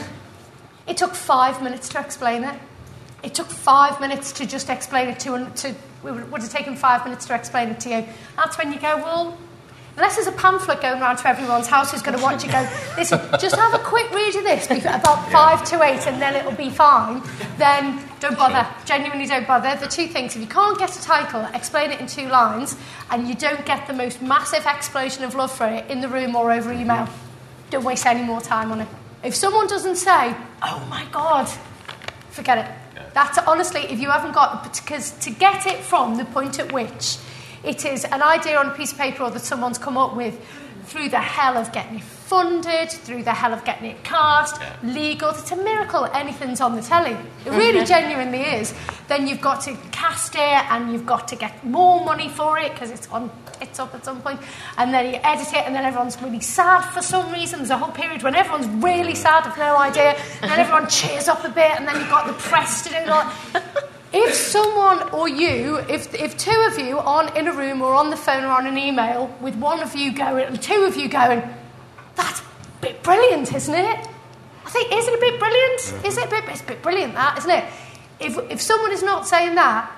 it 0.88 0.98
took 0.98 1.14
five 1.14 1.62
minutes 1.62 1.90
to 1.90 2.00
explain 2.00 2.44
it. 2.44 2.56
It 3.22 3.34
took 3.34 3.48
five 3.48 4.00
minutes 4.00 4.32
to 4.34 4.46
just 4.46 4.70
explain 4.70 5.10
it 5.10 5.20
to, 5.22 5.50
to 5.56 5.70
it 5.70 5.76
would 6.04 6.32
would 6.32 6.42
have 6.42 6.52
taken 6.52 6.76
five 6.76 7.04
minutes 7.06 7.26
to 7.28 7.36
explain 7.36 7.70
it 7.70 7.80
to 7.82 7.90
you. 7.90 8.06
That's 8.36 8.58
when 8.58 8.72
you 8.74 8.80
go, 8.80 8.98
well, 8.98 9.38
unless 9.96 10.16
there's 10.16 10.28
a 10.28 10.32
pamphlet 10.32 10.82
going 10.82 11.02
around 11.02 11.18
to 11.18 11.28
everyone's 11.28 11.68
house 11.68 11.92
who's 11.92 12.02
going 12.02 12.18
to 12.18 12.24
watch 12.24 12.44
it 12.44 12.52
go, 12.52 12.68
listen, 12.98 13.20
just 13.40 13.56
have 13.56 13.74
a 13.74 13.80
quick 13.80 14.10
read 14.12 14.36
of 14.36 14.44
this, 14.44 14.66
about 14.66 15.32
five 15.32 15.64
to 15.66 15.82
eight, 15.84 16.06
and 16.08 16.22
then 16.22 16.36
it'll 16.36 16.52
be 16.54 16.70
fine, 16.70 17.22
then 17.58 18.02
don't 18.20 18.38
bother. 18.38 18.68
Genuinely 18.86 19.26
don't 19.26 19.46
bother. 19.46 19.76
The 19.80 19.88
two 19.88 20.08
things, 20.08 20.36
if 20.36 20.42
you 20.42 20.48
can't 20.48 20.78
get 20.78 20.98
a 20.98 21.02
title, 21.02 21.48
explain 21.54 21.92
it 21.92 22.00
in 22.00 22.08
two 22.08 22.28
lines, 22.28 22.76
and 23.12 23.28
you 23.28 23.36
don't 23.36 23.66
get 23.66 23.86
the 23.88 23.94
most 23.94 24.22
massive 24.22 24.66
explosion 24.66 25.24
of 25.24 25.36
love 25.36 25.52
for 25.52 25.68
it 25.68 25.90
in 25.90 26.02
the 26.02 26.10
room 26.10 26.36
or 26.36 26.52
over 26.52 26.72
email, 26.72 27.06
mm-hmm. 27.06 27.70
don't 27.70 27.84
waste 27.84 28.06
any 28.06 28.24
more 28.24 28.42
time 28.42 28.72
on 28.72 28.82
it. 28.82 28.88
If 29.24 29.36
someone 29.36 29.68
doesn't 29.68 29.98
say, 29.98 30.36
oh 30.64 30.86
my 30.90 31.06
God, 31.12 31.48
forget 32.32 32.58
it. 32.58 32.66
That's 33.14 33.38
honestly, 33.38 33.82
if 33.82 34.00
you 34.00 34.10
haven't 34.10 34.34
got, 34.34 34.64
because 34.64 35.12
to 35.20 35.30
get 35.30 35.68
it 35.68 35.78
from 35.78 36.18
the 36.18 36.26
point 36.26 36.60
at 36.60 36.72
which 36.72 37.18
it 37.64 37.86
is 37.86 38.06
an 38.06 38.22
idea 38.22 38.58
on 38.58 38.68
a 38.68 38.72
piece 38.72 38.92
of 38.92 38.98
paper 38.98 39.24
or 39.24 39.32
that 39.32 39.42
someone's 39.42 39.78
come 39.78 39.98
up 39.98 40.16
with 40.16 40.40
through 40.86 41.10
the 41.10 41.20
hell 41.20 41.58
of 41.58 41.72
getting 41.72 41.96
it 41.96 42.04
funded, 42.04 42.90
through 42.90 43.24
the 43.24 43.34
hell 43.34 43.54
of 43.54 43.64
getting 43.64 43.92
it 43.92 44.04
cast, 44.04 44.60
legal, 44.84 45.30
it's 45.30 45.52
a 45.52 45.56
miracle 45.56 46.06
anything's 46.14 46.62
on 46.62 46.76
the 46.76 46.82
telly. 46.82 47.16
It 47.46 47.52
really 47.52 47.86
genuinely 47.86 48.42
is. 48.42 48.74
Then 49.08 49.28
you've 49.28 49.42
got 49.42 49.62
to 49.62 49.78
cast 49.92 50.36
it 50.36 50.40
and 50.40 50.92
you've 50.92 51.06
got 51.06 51.28
to 51.30 51.36
get 51.36 51.66
more 51.66 52.04
money 52.04 52.30
for 52.30 52.58
it 52.58 52.74
because 52.74 52.92
it's 52.92 53.08
on 53.10 53.32
it's 53.62 53.80
up 53.80 53.94
at 53.96 54.04
some 54.04 54.22
point, 54.22 54.42
and 54.78 54.94
then 54.94 55.14
you 55.14 55.20
edit 55.24 55.48
it, 55.54 55.66
and 55.66 55.74
then 55.74 55.86
everyone's 55.86 56.22
really 56.22 56.42
sad 56.42 56.82
for 56.90 57.02
some 57.02 57.32
reason. 57.32 57.60
There's 57.60 57.70
a 57.70 57.78
whole 57.78 57.94
period 57.94 58.22
when 58.22 58.36
everyone's 58.36 58.68
really 58.84 59.16
sad, 59.16 59.46
I've 59.46 59.58
no 59.58 59.78
idea, 59.78 60.18
and 60.42 60.52
then 60.52 60.60
everyone 60.60 60.90
cheers 60.90 61.30
up 61.30 61.46
a 61.46 61.50
bit, 61.50 61.72
and 61.72 61.88
then 61.88 61.96
you've 61.96 62.10
got 62.10 62.28
the 62.28 62.34
press 62.34 62.84
to 62.84 62.90
do 62.90 63.10
all. 63.10 63.32
If 64.16 64.36
someone 64.36 65.10
or 65.10 65.28
you, 65.28 65.78
if, 65.90 66.14
if 66.14 66.38
two 66.38 66.68
of 66.72 66.78
you 66.78 67.00
on 67.00 67.36
in 67.36 67.48
a 67.48 67.54
room 67.54 67.82
or 67.82 67.96
on 67.96 68.12
the 68.12 68.16
phone 68.18 68.44
or 68.44 68.50
on 68.52 68.68
an 68.68 68.78
email 68.78 69.36
with 69.42 69.56
one 69.56 69.80
of 69.80 69.96
you 69.96 70.14
going 70.14 70.46
and 70.46 70.62
two 70.62 70.84
of 70.84 70.96
you 70.96 71.10
going, 71.10 71.42
that's 72.16 72.42
a 72.42 72.44
bit 72.82 73.02
brilliant, 73.02 73.52
isn't 73.54 73.74
it? 73.74 74.08
I 74.66 74.70
think, 74.70 74.94
is 74.94 75.08
it 75.08 75.14
a 75.16 75.20
bit 75.20 75.40
brilliant? 75.40 76.06
Is 76.06 76.18
it 76.18 76.28
a 76.28 76.30
bit, 76.30 76.44
it's 76.48 76.62
a 76.62 76.66
bit 76.66 76.82
brilliant, 76.84 77.16
that, 77.16 77.40
isn't 77.40 77.50
it? 77.50 77.66
If, 78.20 78.38
if 78.52 78.62
someone 78.62 78.92
is 78.92 79.02
not 79.02 79.28
saying 79.28 79.56
that, 79.56 79.92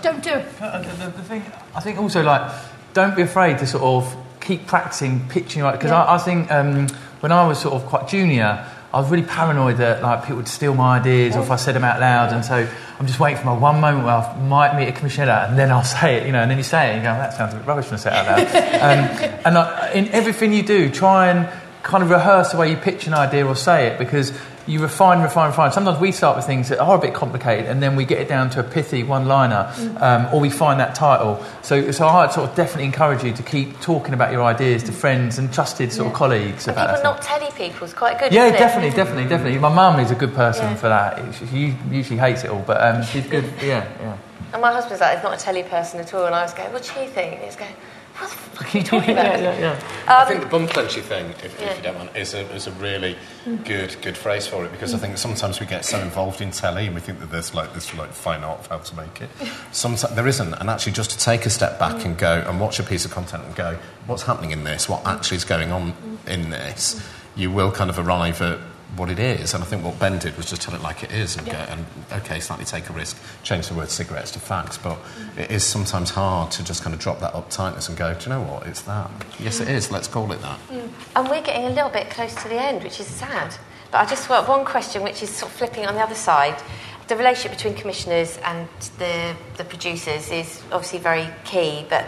don't 0.00 0.22
do 0.22 0.30
it. 0.30 0.46
Uh, 0.60 0.80
The, 0.82 1.04
the, 1.04 1.10
the 1.10 1.22
thing, 1.24 1.42
I 1.74 1.80
think 1.80 1.98
also 1.98 2.22
like, 2.22 2.50
don't 2.94 3.16
be 3.16 3.22
afraid 3.22 3.58
to 3.58 3.66
sort 3.66 3.82
of 3.82 4.16
keep 4.40 4.66
practicing 4.68 5.28
pitching 5.28 5.62
right 5.62 5.72
because 5.72 5.90
Yeah. 5.90 6.04
I, 6.04 6.14
I 6.14 6.18
think 6.18 6.50
um, 6.52 6.86
when 7.20 7.32
I 7.32 7.46
was 7.46 7.58
sort 7.60 7.74
of 7.74 7.84
quite 7.86 8.06
junior, 8.06 8.64
I 8.94 9.00
was 9.00 9.10
really 9.10 9.24
paranoid 9.24 9.78
that 9.78 10.02
like 10.02 10.22
people 10.22 10.36
would 10.36 10.48
steal 10.48 10.74
my 10.74 10.98
ideas 10.98 11.36
or 11.36 11.42
if 11.42 11.50
I 11.50 11.56
said 11.56 11.74
them 11.74 11.84
out 11.84 12.00
loud, 12.00 12.32
and 12.32 12.44
so 12.44 12.68
I'm 12.98 13.06
just 13.06 13.20
waiting 13.20 13.38
for 13.38 13.46
my 13.46 13.52
one 13.52 13.80
moment 13.80 14.04
where 14.06 14.14
I 14.14 14.38
might 14.38 14.76
meet 14.76 14.88
a 14.88 14.92
commissioner 14.92 15.32
and 15.32 15.58
then 15.58 15.70
I'll 15.70 15.84
say 16.00 16.16
it, 16.16 16.26
you 16.26 16.32
know, 16.32 16.40
and 16.40 16.50
then 16.50 16.58
you 16.58 16.64
say 16.64 16.88
it 16.88 16.94
and 16.94 16.98
you 16.98 17.02
go, 17.02 17.14
that 17.14 17.34
sounds 17.34 17.52
a 17.52 17.56
bit 17.56 17.66
rubbish 17.66 17.86
when 17.86 17.94
I 17.94 17.96
say 17.96 18.10
it 18.10 18.16
out 18.16 18.26
loud. 18.26 18.46
um, 18.56 19.40
and 19.44 19.56
uh, 19.56 19.90
in 19.94 20.08
everything 20.08 20.52
you 20.52 20.62
do, 20.62 20.90
try 20.90 21.28
and 21.28 21.48
kind 21.82 22.02
of 22.02 22.10
rehearse 22.10 22.52
the 22.52 22.58
way 22.58 22.70
you 22.70 22.76
pitch 22.76 23.06
an 23.06 23.14
idea 23.14 23.46
or 23.46 23.54
say 23.54 23.86
it 23.88 23.98
because 23.98 24.32
you 24.66 24.80
refine, 24.80 25.22
refine, 25.22 25.48
refine. 25.48 25.70
Sometimes 25.72 26.00
we 26.00 26.10
start 26.10 26.36
with 26.36 26.44
things 26.44 26.68
that 26.70 26.80
are 26.80 26.96
a 26.96 27.00
bit 27.00 27.14
complicated 27.14 27.66
and 27.66 27.80
then 27.82 27.94
we 27.94 28.04
get 28.04 28.18
it 28.20 28.28
down 28.28 28.50
to 28.50 28.60
a 28.60 28.62
pithy 28.64 29.04
one 29.04 29.26
liner 29.26 29.72
um, 29.98 30.26
or 30.34 30.40
we 30.40 30.50
find 30.50 30.80
that 30.80 30.94
title. 30.94 31.44
So, 31.62 31.92
so 31.92 32.06
I 32.08 32.28
sort 32.30 32.50
of 32.50 32.56
definitely 32.56 32.86
encourage 32.86 33.22
you 33.22 33.32
to 33.32 33.42
keep 33.42 33.80
talking 33.80 34.12
about 34.12 34.32
your 34.32 34.42
ideas 34.42 34.82
to 34.84 34.92
friends 34.92 35.38
and 35.38 35.52
trusted 35.52 35.92
sort 35.92 36.08
of 36.08 36.14
colleagues 36.14 36.66
And 36.66 36.76
about 36.76 36.96
people 36.96 37.12
not 37.12 37.22
telly 37.22 37.50
people 37.56 37.86
is 37.86 37.94
quite 37.94 38.18
good. 38.18 38.32
Yeah, 38.32 38.46
isn't 38.46 38.56
it? 38.56 38.58
definitely, 38.58 38.90
definitely, 38.96 39.28
definitely. 39.28 39.58
My 39.60 39.72
mum 39.72 40.00
is 40.00 40.10
a 40.10 40.16
good 40.16 40.34
person 40.34 40.64
Yeah. 40.64 40.74
for 40.76 40.88
that. 40.88 41.34
She 41.34 41.46
she 41.46 41.76
usually 41.90 42.18
hates 42.18 42.42
it 42.44 42.50
all, 42.50 42.64
but 42.66 42.82
um, 42.82 43.02
she's 43.04 43.26
good. 43.26 43.44
Yeah, 43.62 43.86
yeah. 44.00 44.16
And 44.52 44.62
my 44.62 44.72
husband's 44.72 45.00
like, 45.00 45.16
he's 45.16 45.22
not 45.24 45.40
a 45.40 45.44
telly 45.44 45.62
person 45.64 46.00
at 46.00 46.12
all. 46.14 46.24
And 46.26 46.34
I 46.34 46.42
was 46.42 46.54
going, 46.54 46.72
what 46.72 46.82
do 46.82 47.00
you 47.00 47.08
think? 47.08 47.34
And 47.36 47.44
he's 47.44 47.56
going, 47.56 47.72
what 48.18 48.30
the 48.30 48.36
fuck 48.36 48.74
are 48.74 48.78
you 48.78 48.84
talking 48.84 49.10
about? 49.12 49.38
yeah, 49.40 49.58
yeah. 49.58 49.80
I 50.08 50.22
Um, 50.22 50.28
think 50.28 50.40
the 50.40 50.46
bum 50.46 50.66
clenching 50.68 51.02
thing, 51.02 51.30
if, 51.44 51.60
Yeah. 51.60 51.66
if 51.68 51.76
you 51.78 51.82
don't 51.82 51.98
mind, 51.98 52.10
is 52.16 52.34
a, 52.34 52.40
is 52.54 52.66
a 52.66 52.72
really 52.72 53.16
good 53.64 53.96
good 54.02 54.16
phrase 54.16 54.46
for 54.46 54.64
it 54.64 54.72
because 54.72 54.94
I 54.94 54.98
think 54.98 55.18
sometimes 55.18 55.60
we 55.60 55.66
get 55.66 55.84
so 55.84 55.98
involved 56.00 56.40
in 56.40 56.50
telly 56.50 56.86
and 56.86 56.94
we 56.94 57.00
think 57.00 57.20
that 57.20 57.30
there's 57.30 57.54
like 57.54 57.74
this 57.74 57.94
like 57.94 58.12
fine 58.12 58.42
art 58.44 58.60
of 58.60 58.66
how 58.68 58.78
to 58.78 58.96
make 58.96 59.20
it. 59.20 59.30
Sometimes 59.72 60.14
there 60.14 60.26
isn't, 60.26 60.54
and 60.54 60.70
actually 60.70 60.92
just 60.92 61.10
to 61.10 61.18
take 61.18 61.46
a 61.46 61.50
step 61.50 61.78
back 61.78 62.04
and 62.04 62.16
go 62.18 62.42
and 62.46 62.58
watch 62.60 62.78
a 62.78 62.82
piece 62.82 63.04
of 63.04 63.10
content 63.10 63.44
and 63.44 63.54
go, 63.54 63.78
what's 64.06 64.22
happening 64.22 64.50
in 64.52 64.64
this? 64.64 64.88
What 64.88 65.06
actually 65.06 65.36
is 65.38 65.44
going 65.44 65.70
on 65.72 65.94
in 66.26 66.50
this? 66.50 67.00
You 67.36 67.50
will 67.50 67.70
kind 67.70 67.90
of 67.90 67.98
arrive 67.98 68.40
at 68.40 68.58
what 68.96 69.10
it 69.10 69.18
is, 69.18 69.54
and 69.54 69.62
I 69.62 69.66
think 69.66 69.84
what 69.84 69.98
Ben 69.98 70.18
did 70.18 70.36
was 70.36 70.48
just 70.48 70.62
tell 70.62 70.74
it 70.74 70.82
like 70.82 71.02
it 71.02 71.12
is 71.12 71.36
and 71.36 71.46
go 71.46 71.52
and 71.52 71.84
okay, 72.12 72.40
slightly 72.40 72.64
take 72.64 72.88
a 72.88 72.92
risk, 72.92 73.16
change 73.42 73.68
the 73.68 73.74
word 73.74 73.90
cigarettes 73.90 74.30
to 74.32 74.38
fags, 74.38 74.82
but 74.82 74.98
it 75.38 75.50
is 75.50 75.64
sometimes 75.64 76.10
hard 76.10 76.50
to 76.52 76.64
just 76.64 76.82
kind 76.82 76.94
of 76.94 77.00
drop 77.00 77.20
that 77.20 77.34
uptightness 77.34 77.88
and 77.88 77.96
go, 77.96 78.14
do 78.14 78.24
you 78.24 78.28
know 78.30 78.42
what? 78.42 78.66
It's 78.66 78.82
that. 78.82 79.10
Yes, 79.38 79.60
it 79.60 79.68
is. 79.68 79.90
Let's 79.90 80.08
call 80.08 80.30
it 80.32 80.40
that. 80.42 80.58
Mm. 80.68 80.88
And 81.16 81.28
we're 81.28 81.42
getting 81.42 81.66
a 81.66 81.70
little 81.70 81.90
bit 81.90 82.10
close 82.10 82.34
to 82.42 82.48
the 82.48 82.60
end, 82.60 82.82
which 82.82 83.00
is 83.00 83.06
sad. 83.06 83.54
But 83.90 83.98
I 83.98 84.06
just 84.06 84.28
want 84.28 84.48
one 84.48 84.64
question, 84.64 85.02
which 85.02 85.22
is 85.22 85.30
sort 85.30 85.52
of 85.52 85.58
flipping 85.58 85.86
on 85.86 85.94
the 85.94 86.00
other 86.00 86.14
side. 86.14 86.60
The 87.08 87.16
relationship 87.16 87.52
between 87.56 87.74
commissioners 87.74 88.38
and 88.38 88.68
the, 88.98 89.36
the 89.56 89.64
producers 89.64 90.30
is 90.30 90.62
obviously 90.72 90.98
very 90.98 91.28
key, 91.44 91.86
but 91.88 92.04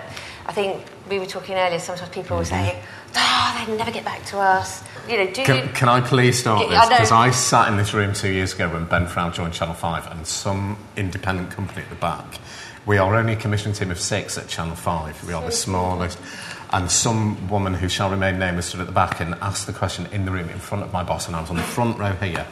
I 0.47 0.53
think 0.53 0.83
we 1.09 1.19
were 1.19 1.27
talking 1.27 1.55
earlier, 1.55 1.79
sometimes 1.79 2.11
people 2.11 2.39
will 2.39 2.45
mm-hmm. 2.45 2.71
say, 2.71 2.83
ah, 3.15 3.63
oh, 3.63 3.67
they'll 3.67 3.77
never 3.77 3.91
get 3.91 4.05
back 4.05 4.25
to 4.27 4.39
us. 4.39 4.83
You 5.09 5.17
know, 5.17 5.33
do 5.33 5.41
you... 5.41 5.47
Can, 5.47 5.69
can 5.73 5.89
I 5.89 6.01
please 6.01 6.39
start 6.39 6.69
this? 6.69 6.89
Because 6.89 7.13
I 7.13 7.31
sat 7.31 7.69
in 7.69 7.79
this 7.79 7.95
room 7.95 8.13
two 8.13 8.31
years 8.31 8.53
ago 8.53 8.69
when 8.69 8.85
Ben 8.85 9.07
Frow 9.07 9.31
joined 9.31 9.55
Channel 9.55 9.75
5 9.75 10.07
and 10.13 10.27
some 10.27 10.77
independent 10.97 11.51
company 11.51 11.83
at 11.83 11.89
the 11.89 11.97
back 11.97 12.39
We 12.89 12.97
are 12.97 13.15
only 13.17 13.35
a 13.35 13.37
commission 13.37 13.75
team 13.75 13.91
of 13.91 14.01
six 14.01 14.39
at 14.39 14.49
Channel 14.49 14.75
5. 14.75 15.27
We 15.27 15.35
are 15.35 15.45
the 15.45 15.53
smallest. 15.53 16.19
And 16.71 16.91
some 16.91 17.49
woman 17.49 17.75
who 17.75 17.87
shall 17.87 18.11
remain 18.11 18.39
nameless 18.39 18.67
stood 18.67 18.81
at 18.81 18.87
the 18.87 18.93
back 18.93 19.21
and 19.21 19.35
asked 19.43 19.67
the 19.67 19.75
question 19.75 20.07
in 20.11 20.25
the 20.25 20.31
room 20.31 20.49
in 20.49 20.59
front 20.59 20.85
of 20.85 20.93
my 20.93 21.03
boss, 21.03 21.27
and 21.27 21.37
I 21.37 21.41
was 21.43 21.51
on 21.51 21.57
the 21.57 21.63
front 21.63 21.99
row 21.99 22.13
here. 22.13 22.47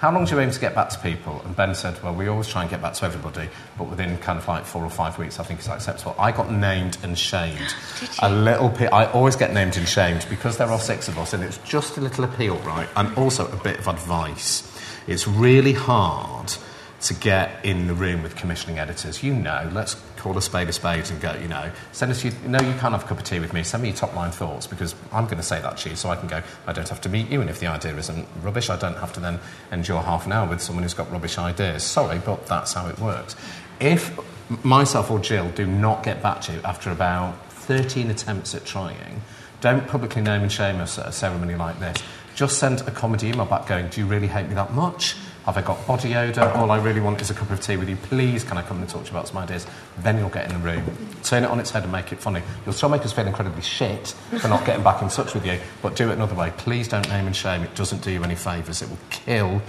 How 0.00 0.10
long 0.10 0.24
do 0.24 0.34
you 0.34 0.40
aim 0.40 0.50
to 0.50 0.58
get 0.58 0.74
back 0.74 0.88
to 0.88 0.98
people? 0.98 1.42
And 1.44 1.54
Ben 1.54 1.74
said, 1.74 2.02
Well, 2.02 2.14
we 2.14 2.26
always 2.26 2.48
try 2.48 2.62
and 2.62 2.70
get 2.70 2.80
back 2.80 2.94
to 2.94 3.04
everybody, 3.04 3.50
but 3.76 3.86
within 3.90 4.16
kind 4.16 4.38
of 4.38 4.48
like 4.48 4.64
four 4.64 4.82
or 4.82 4.88
five 4.88 5.18
weeks, 5.18 5.38
I 5.38 5.42
think 5.42 5.60
it's 5.60 5.68
acceptable. 5.68 6.16
I 6.18 6.32
got 6.32 6.50
named 6.50 6.96
and 7.02 7.18
shamed. 7.18 7.74
A 8.22 8.32
little 8.32 8.70
bit. 8.70 8.90
I 8.94 9.04
always 9.12 9.36
get 9.36 9.52
named 9.52 9.76
and 9.76 9.86
shamed 9.86 10.24
because 10.30 10.56
there 10.56 10.68
are 10.68 10.78
six 10.78 11.08
of 11.08 11.18
us, 11.18 11.34
and 11.34 11.44
it's 11.44 11.58
just 11.58 11.98
a 11.98 12.00
little 12.00 12.24
appeal, 12.24 12.56
right? 12.60 12.88
And 12.96 13.14
also 13.18 13.46
a 13.52 13.56
bit 13.56 13.78
of 13.78 13.88
advice. 13.88 14.66
It's 15.06 15.28
really 15.28 15.74
hard 15.74 16.54
to 17.02 17.12
get 17.12 17.62
in 17.62 17.86
the 17.86 17.94
room 17.94 18.22
with 18.22 18.36
commissioning 18.36 18.78
editors. 18.78 19.22
You 19.22 19.34
know, 19.34 19.68
let's 19.70 19.96
call 20.20 20.36
a 20.36 20.42
spade 20.42 20.68
a 20.68 20.72
spade 20.72 21.10
and 21.10 21.20
go, 21.20 21.34
you 21.34 21.48
know, 21.48 21.70
send 21.92 22.12
us, 22.12 22.22
you 22.22 22.30
know, 22.46 22.60
you 22.60 22.72
can't 22.74 22.92
have 22.92 23.04
a 23.04 23.06
cup 23.06 23.18
of 23.18 23.24
tea 23.24 23.40
with 23.40 23.52
me, 23.52 23.62
send 23.62 23.82
me 23.82 23.88
your 23.88 23.96
top 23.96 24.14
line 24.14 24.30
thoughts 24.30 24.66
because 24.66 24.94
I'm 25.12 25.24
going 25.24 25.38
to 25.38 25.42
say 25.42 25.60
that 25.60 25.78
to 25.78 25.90
you 25.90 25.96
so 25.96 26.10
I 26.10 26.16
can 26.16 26.28
go, 26.28 26.42
I 26.66 26.72
don't 26.72 26.88
have 26.88 27.00
to 27.02 27.08
meet 27.08 27.30
you. 27.30 27.40
And 27.40 27.48
if 27.48 27.60
the 27.60 27.66
idea 27.66 27.96
isn't 27.96 28.28
rubbish, 28.42 28.68
I 28.68 28.76
don't 28.76 28.98
have 28.98 29.12
to 29.14 29.20
then 29.20 29.40
endure 29.72 30.02
half 30.02 30.26
an 30.26 30.32
hour 30.32 30.48
with 30.48 30.60
someone 30.60 30.82
who's 30.82 30.94
got 30.94 31.10
rubbish 31.10 31.38
ideas. 31.38 31.82
Sorry, 31.82 32.20
but 32.24 32.46
that's 32.46 32.74
how 32.74 32.88
it 32.88 32.98
works. 32.98 33.34
If 33.80 34.18
myself 34.64 35.10
or 35.10 35.18
Jill 35.18 35.50
do 35.50 35.66
not 35.66 36.02
get 36.02 36.22
back 36.22 36.42
to 36.42 36.52
you 36.52 36.60
after 36.64 36.90
about 36.90 37.50
13 37.52 38.10
attempts 38.10 38.54
at 38.54 38.64
trying, 38.64 39.22
don't 39.60 39.86
publicly 39.88 40.22
name 40.22 40.42
and 40.42 40.52
shame 40.52 40.80
us 40.80 40.98
at 40.98 41.06
a 41.06 41.12
ceremony 41.12 41.54
like 41.54 41.78
this. 41.78 42.02
Just 42.34 42.58
send 42.58 42.80
a 42.82 42.90
comedy 42.90 43.28
email 43.28 43.46
back 43.46 43.66
going, 43.66 43.88
Do 43.88 44.00
you 44.00 44.06
really 44.06 44.26
hate 44.26 44.48
me 44.48 44.54
that 44.54 44.72
much? 44.72 45.16
Have 45.46 45.56
I 45.56 45.62
got 45.62 45.86
body 45.86 46.14
odour? 46.14 46.50
All 46.52 46.70
I 46.70 46.78
really 46.78 47.00
want 47.00 47.20
is 47.22 47.30
a 47.30 47.34
cup 47.34 47.50
of 47.50 47.60
tea 47.60 47.76
with 47.76 47.88
you. 47.88 47.96
Please, 47.96 48.44
can 48.44 48.58
I 48.58 48.62
come 48.62 48.80
and 48.80 48.88
talk 48.88 49.04
to 49.04 49.10
you 49.10 49.16
about 49.16 49.28
some 49.28 49.38
ideas? 49.38 49.66
Then 49.98 50.18
you'll 50.18 50.28
get 50.28 50.50
in 50.50 50.52
the 50.52 50.64
room. 50.64 50.84
Turn 51.22 51.44
it 51.44 51.50
on 51.50 51.58
its 51.58 51.70
head 51.70 51.82
and 51.82 51.90
make 51.90 52.12
it 52.12 52.20
funny. 52.20 52.42
You'll 52.64 52.74
still 52.74 52.90
make 52.90 53.04
us 53.04 53.12
feel 53.12 53.26
incredibly 53.26 53.62
shit 53.62 54.08
for 54.40 54.48
not 54.48 54.66
getting 54.66 54.84
back 54.84 55.00
in 55.02 55.08
touch 55.08 55.34
with 55.34 55.46
you, 55.46 55.58
but 55.80 55.96
do 55.96 56.10
it 56.10 56.12
another 56.12 56.34
way. 56.34 56.52
Please 56.58 56.88
don't 56.88 57.08
name 57.08 57.26
and 57.26 57.34
shame. 57.34 57.62
It 57.62 57.74
doesn't 57.74 58.02
do 58.02 58.10
you 58.10 58.22
any 58.22 58.34
favours. 58.34 58.82
It 58.82 58.90
will 58.90 58.98
kill 59.08 59.62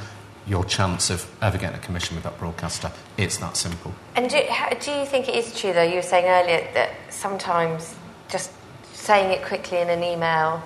your 0.46 0.66
chance 0.66 1.10
of 1.10 1.30
ever 1.42 1.58
getting 1.58 1.78
a 1.78 1.82
commission 1.82 2.16
with 2.16 2.24
that 2.26 2.38
broadcaster. 2.38 2.92
It's 3.18 3.38
that 3.38 3.56
simple. 3.56 3.94
And 4.16 4.30
do, 4.30 4.42
how, 4.50 4.70
do 4.70 4.92
you 4.92 5.06
think 5.06 5.30
it 5.30 5.36
is 5.36 5.58
true, 5.58 5.72
though? 5.72 5.84
You 5.84 5.96
were 5.96 6.02
saying 6.02 6.26
earlier 6.26 6.68
that 6.74 6.92
sometimes 7.10 7.96
just 8.30 8.52
saying 8.94 9.32
it 9.32 9.46
quickly 9.46 9.78
in 9.80 9.90
an 9.90 10.04
email, 10.04 10.62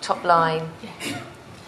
top 0.00 0.24
line, 0.24 0.68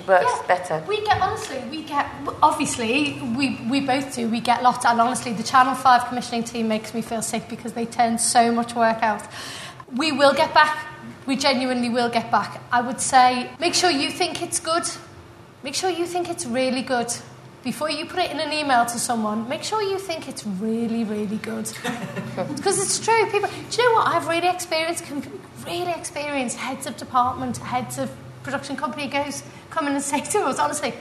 works 0.07 0.25
Yeah, 0.27 0.47
better. 0.47 0.85
We 0.87 1.05
get 1.05 1.21
honestly, 1.21 1.59
we 1.71 1.83
get 1.83 2.07
obviously 2.43 3.21
we 3.37 3.59
we 3.71 3.81
both 3.81 4.15
do. 4.15 4.29
We 4.29 4.41
get 4.41 4.63
lots, 4.63 4.85
and 4.85 5.01
honestly, 5.01 5.33
the 5.33 5.43
Channel 5.43 5.75
Five 5.75 6.07
commissioning 6.09 6.45
team 6.45 6.69
makes 6.69 6.95
me 6.95 7.03
feel 7.03 7.23
sick 7.23 7.49
because 7.49 7.73
they 7.73 7.87
turn 7.87 8.19
so 8.19 8.53
much 8.53 8.75
work 8.75 9.03
out. 9.03 9.23
We 9.97 10.13
will 10.13 10.35
get 10.35 10.53
back. 10.55 10.87
We 11.27 11.37
genuinely 11.37 11.89
will 11.89 12.09
get 12.11 12.31
back. 12.31 12.61
I 12.73 12.81
would 12.81 13.01
say, 13.01 13.51
make 13.59 13.75
sure 13.75 13.91
you 13.91 14.11
think 14.11 14.43
it's 14.43 14.61
good. 14.61 14.85
Make 15.63 15.75
sure 15.75 15.91
you 15.91 16.07
think 16.07 16.29
it's 16.31 16.47
really 16.47 16.83
good. 16.83 17.13
Before 17.65 17.91
you 17.91 18.07
put 18.07 18.21
it 18.21 18.31
in 18.31 18.39
an 18.41 18.53
email 18.53 18.87
to 18.87 18.99
someone, 18.99 19.49
make 19.49 19.63
sure 19.63 19.83
you 19.83 19.99
think 19.99 20.29
it's 20.29 20.47
really, 20.47 21.05
really 21.05 21.37
good. 21.39 21.71
Because 22.57 22.81
it's 22.81 22.99
true. 23.05 23.27
People, 23.31 23.51
do 23.71 23.83
you 23.83 23.89
know 23.89 23.95
what? 23.97 24.07
I've 24.07 24.29
really 24.29 24.49
experienced, 24.49 25.05
really 25.67 25.91
experienced 25.91 26.57
heads 26.57 26.87
of 26.87 26.97
department, 26.97 27.57
heads 27.59 27.99
of 27.99 28.11
production 28.49 28.77
company 28.77 29.07
goes 29.07 29.43
come 29.69 29.87
in 29.87 29.93
and 29.93 30.03
say 30.03 30.23
to 30.23 30.39
us, 30.47 30.59
honestly, 30.59 30.95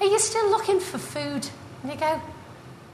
are 0.00 0.06
you 0.06 0.18
still 0.18 0.50
looking 0.50 0.78
for 0.78 0.98
food? 0.98 1.48
And 1.82 1.90
you 1.90 1.98
go, 1.98 2.20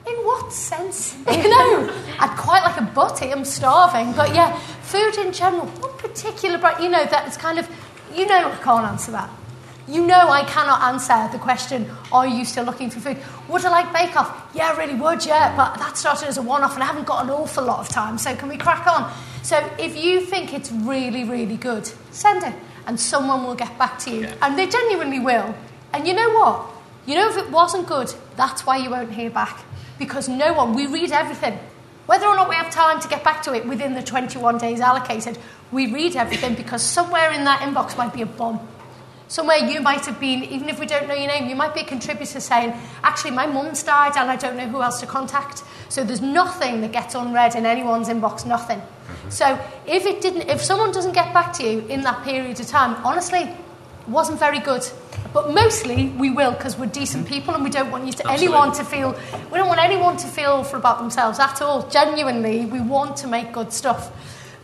in 0.07 0.15
what 0.25 0.53
sense? 0.53 1.17
You 1.27 1.51
know, 1.51 1.93
I'd 2.21 2.37
quite 2.39 2.63
like 2.63 2.81
a 2.81 2.85
butty. 2.85 3.33
I'm 3.33 3.45
starving, 3.45 4.13
but 4.13 4.33
yeah, 4.33 4.57
food 4.83 5.17
in 5.19 5.33
general. 5.33 5.67
What 5.67 5.99
particular, 5.99 6.57
brand? 6.57 6.85
you 6.85 6.89
know, 6.89 7.05
that 7.05 7.27
is 7.27 7.37
kind 7.37 7.59
of, 7.59 7.69
you 8.15 8.27
know, 8.27 8.53
I 8.53 8.57
can't 8.63 8.87
answer 8.87 9.11
that. 9.11 9.29
You 9.89 10.07
know, 10.07 10.29
I 10.29 10.45
cannot 10.45 10.83
answer 10.83 11.29
the 11.37 11.43
question, 11.43 11.91
are 12.13 12.29
you 12.29 12.45
still 12.45 12.65
looking 12.65 12.91
for 12.91 13.01
food? 13.01 13.19
Would 13.49 13.65
I 13.65 13.71
like 13.71 13.93
Bake 13.93 14.17
Off? 14.17 14.51
Yeah, 14.55 14.73
I 14.73 14.79
really 14.79 14.95
would, 14.95 15.27
yeah, 15.27 15.57
but 15.57 15.79
that 15.79 15.97
started 15.99 16.29
as 16.29 16.39
a 16.39 16.43
one 16.43 16.63
off 16.63 16.75
and 16.75 16.83
I 16.83 16.87
haven't 16.87 17.07
got 17.07 17.25
an 17.25 17.31
awful 17.31 17.65
lot 17.65 17.81
of 17.81 17.89
time, 17.89 18.19
so 18.19 18.35
can 18.37 18.49
we 18.49 18.57
crack 18.57 18.87
on? 18.87 19.13
So 19.43 19.59
if 19.79 19.97
you 19.97 20.21
think 20.21 20.55
it's 20.55 20.71
really, 20.71 21.25
really 21.25 21.57
good, 21.57 21.91
send 22.13 22.45
it 22.45 22.55
and 22.87 22.99
someone 22.99 23.45
will 23.45 23.55
get 23.55 23.77
back 23.79 23.99
to 24.01 24.11
you. 24.11 24.29
And 24.43 24.59
they 24.59 24.67
genuinely 24.67 25.19
will. 25.19 25.55
And 25.93 26.07
you 26.07 26.15
know 26.15 26.31
what? 26.31 26.67
You 27.07 27.15
know, 27.15 27.29
if 27.29 27.37
it 27.37 27.51
wasn't 27.51 27.87
good, 27.87 28.13
that's 28.37 28.67
why 28.67 28.77
you 28.77 28.91
won't 28.91 29.13
hear 29.13 29.31
back. 29.31 29.65
Because 29.99 30.29
no 30.29 30.53
one, 30.53 30.75
we 30.75 30.87
read 30.87 31.13
everything. 31.13 31.59
Whether 32.07 32.27
or 32.27 32.37
not 32.37 32.49
we 32.49 32.55
have 32.55 32.71
time 32.71 33.01
to 33.01 33.09
get 33.09 33.25
back 33.25 33.43
to 33.43 33.55
it 33.55 33.67
within 33.67 33.95
the 33.95 34.03
21 34.03 34.59
days 34.59 34.81
allocated, 34.81 35.39
we 35.73 35.93
read 35.93 36.15
everything 36.17 36.55
because 36.55 36.83
somewhere 36.83 37.33
in 37.33 37.45
that 37.45 37.61
inbox 37.61 37.97
might 37.99 38.13
be 38.13 38.23
a 38.23 38.27
bomb. 38.27 38.61
Somewhere 39.29 39.57
you 39.57 39.81
might 39.81 40.07
have 40.07 40.21
been, 40.21 40.45
even 40.45 40.69
if 40.69 40.79
we 40.79 40.87
don't 40.87 41.09
know 41.09 41.15
your 41.15 41.27
name, 41.27 41.49
you 41.49 41.57
might 41.57 41.75
be 41.75 41.81
a 41.81 41.85
contributor 41.85 42.39
saying, 42.39 42.73
actually, 43.03 43.33
my 43.33 43.47
mum's 43.47 43.83
died 43.83 44.13
and 44.17 44.31
I 44.31 44.37
don't 44.37 44.57
know 44.57 44.69
who 44.69 44.83
else 44.83 45.01
to 45.01 45.07
contact. 45.07 45.65
So 45.89 46.05
there's 46.05 46.21
nothing 46.21 46.81
that 46.83 46.93
gets 46.93 47.17
unread 47.17 47.57
in 47.57 47.67
anyone's 47.67 48.09
inbox, 48.09 48.47
nothing. 48.47 48.81
Mm-hmm. 49.07 49.31
So 49.31 49.59
if 49.87 50.07
it 50.07 50.21
didn't, 50.21 50.49
if 50.49 50.61
someone 50.61 50.93
doesn't 50.93 51.13
get 51.13 51.33
back 51.33 51.53
to 51.55 51.65
you 51.65 51.81
in 51.89 52.03
that 52.03 52.25
period 52.25 52.59
of 52.61 52.67
time, 52.67 52.95
honestly, 53.05 53.49
wasn't 54.09 54.39
very 54.39 54.61
good. 54.61 54.87
But 55.33 55.53
mostly 55.53 56.09
we 56.11 56.31
will 56.31 56.53
because 56.53 56.79
we're 56.79 56.87
decent 56.87 57.25
mm-hmm. 57.25 57.35
people 57.35 57.55
and 57.55 57.65
we 57.65 57.71
don't 57.71 57.91
want 57.91 58.07
you 58.07 58.13
to 58.13 58.31
anyone 58.31 58.73
to 58.73 58.85
feel 58.85 59.15
we 59.51 59.59
don't 59.59 59.69
want 59.69 59.81
anyone 59.81 60.17
to 60.17 60.27
feel 60.27 60.51
awful 60.51 60.79
about 60.79 60.99
themselves 60.99 61.39
at 61.39 61.61
all. 61.63 61.89
Genuinely, 61.89 62.67
we 62.67 62.81
want 62.81 63.17
to 63.19 63.27
make 63.27 63.53
good 63.53 63.73
stuff. 63.73 64.11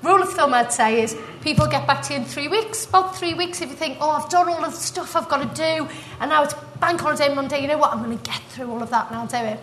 Rule 0.03 0.21
of 0.21 0.33
thumb 0.33 0.53
I'd 0.53 0.73
say 0.73 1.01
is 1.01 1.17
people 1.43 1.67
get 1.69 1.87
back 1.87 2.03
to 2.05 2.15
you 2.15 2.21
in 2.21 2.25
three 2.25 2.49
weeks. 2.49 2.87
About 2.87 3.17
three 3.17 3.35
weeks 3.35 3.61
if 3.61 3.71
you 3.71 3.77
think, 3.77 3.99
oh, 4.01 4.11
I've 4.11 4.29
done 4.29 4.49
all 4.49 4.65
of 4.65 4.73
the 4.73 4.77
stuff 4.77 5.15
I've 5.15 5.29
got 5.29 5.49
to 5.49 5.55
do, 5.55 5.89
and 6.21 6.29
now 6.29 6.43
it's 6.43 6.55
bank 6.81 7.01
holiday 7.01 7.33
Monday. 7.33 7.63
You 7.63 7.69
know 7.69 7.79
what? 7.79 7.93
I'm 7.93 8.03
going 8.03 8.19
to 8.19 8.25
get 8.25 8.41
through 8.49 8.69
all 8.71 8.83
of 8.83 8.91
that 8.91 9.09
and 9.09 9.17
I'll 9.17 9.29
do 9.29 9.37
it. 9.37 9.61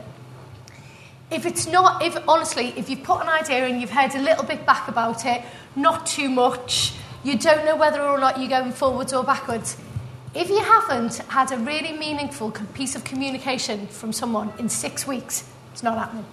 If 1.32 1.46
it's 1.46 1.68
not, 1.68 2.04
if 2.04 2.18
honestly, 2.28 2.74
if 2.76 2.90
you've 2.90 3.04
put 3.04 3.22
an 3.22 3.30
idea 3.30 3.66
and 3.68 3.80
you've 3.80 3.92
heard 3.92 4.16
a 4.16 4.22
little 4.22 4.44
bit 4.44 4.66
back 4.66 4.88
about 4.88 5.26
it, 5.26 5.44
not 5.76 6.06
too 6.06 6.30
much, 6.30 6.94
you 7.24 7.38
don't 7.38 7.66
know 7.66 7.76
whether 7.76 8.02
or 8.02 8.18
not 8.18 8.40
you're 8.40 8.50
going 8.50 8.72
forwards 8.72 9.14
or 9.14 9.24
backwards. 9.24 9.78
If 10.34 10.50
you 10.50 10.60
haven't 10.60 11.18
had 11.28 11.52
a 11.52 11.58
really 11.58 11.94
meaningful 11.94 12.52
piece 12.74 12.96
of 12.96 13.04
communication 13.04 13.88
from 13.88 14.12
someone 14.12 14.52
in 14.58 14.70
six 14.70 15.06
weeks, 15.06 15.48
it's 15.72 15.84
not 15.84 15.98
happening. 15.98 16.26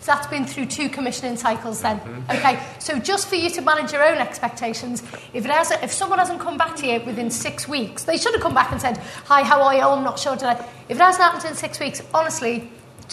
So 0.00 0.06
that's 0.12 0.26
been 0.26 0.44
through 0.44 0.66
two 0.66 0.88
commissioning 0.88 1.36
cycles 1.36 1.80
then. 1.80 2.00
Mm-hmm. 2.00 2.30
Okay, 2.32 2.62
so 2.80 2.98
just 2.98 3.28
for 3.28 3.36
you 3.36 3.48
to 3.50 3.60
manage 3.60 3.92
your 3.92 4.04
own 4.04 4.18
expectations, 4.18 5.00
if, 5.32 5.44
it 5.44 5.50
has 5.50 5.70
if 5.70 5.92
someone 5.92 6.18
hasn't 6.18 6.40
come 6.40 6.58
back 6.58 6.74
to 6.76 6.86
you 6.88 7.00
within 7.06 7.30
six 7.30 7.68
weeks, 7.68 8.02
they 8.02 8.16
should 8.16 8.32
have 8.34 8.42
come 8.42 8.52
back 8.52 8.72
and 8.72 8.80
said, 8.80 8.98
Hi, 9.26 9.44
how 9.44 9.62
are 9.62 9.74
you? 9.74 9.80
Oh, 9.80 9.92
I'm 9.92 10.02
not 10.02 10.18
sure. 10.18 10.34
Did 10.34 10.44
I? 10.44 10.54
If 10.88 10.96
it 10.96 10.98
hasn't 10.98 11.22
happened 11.22 11.44
in 11.44 11.54
six 11.54 11.78
weeks, 11.78 12.02
honestly, 12.12 12.68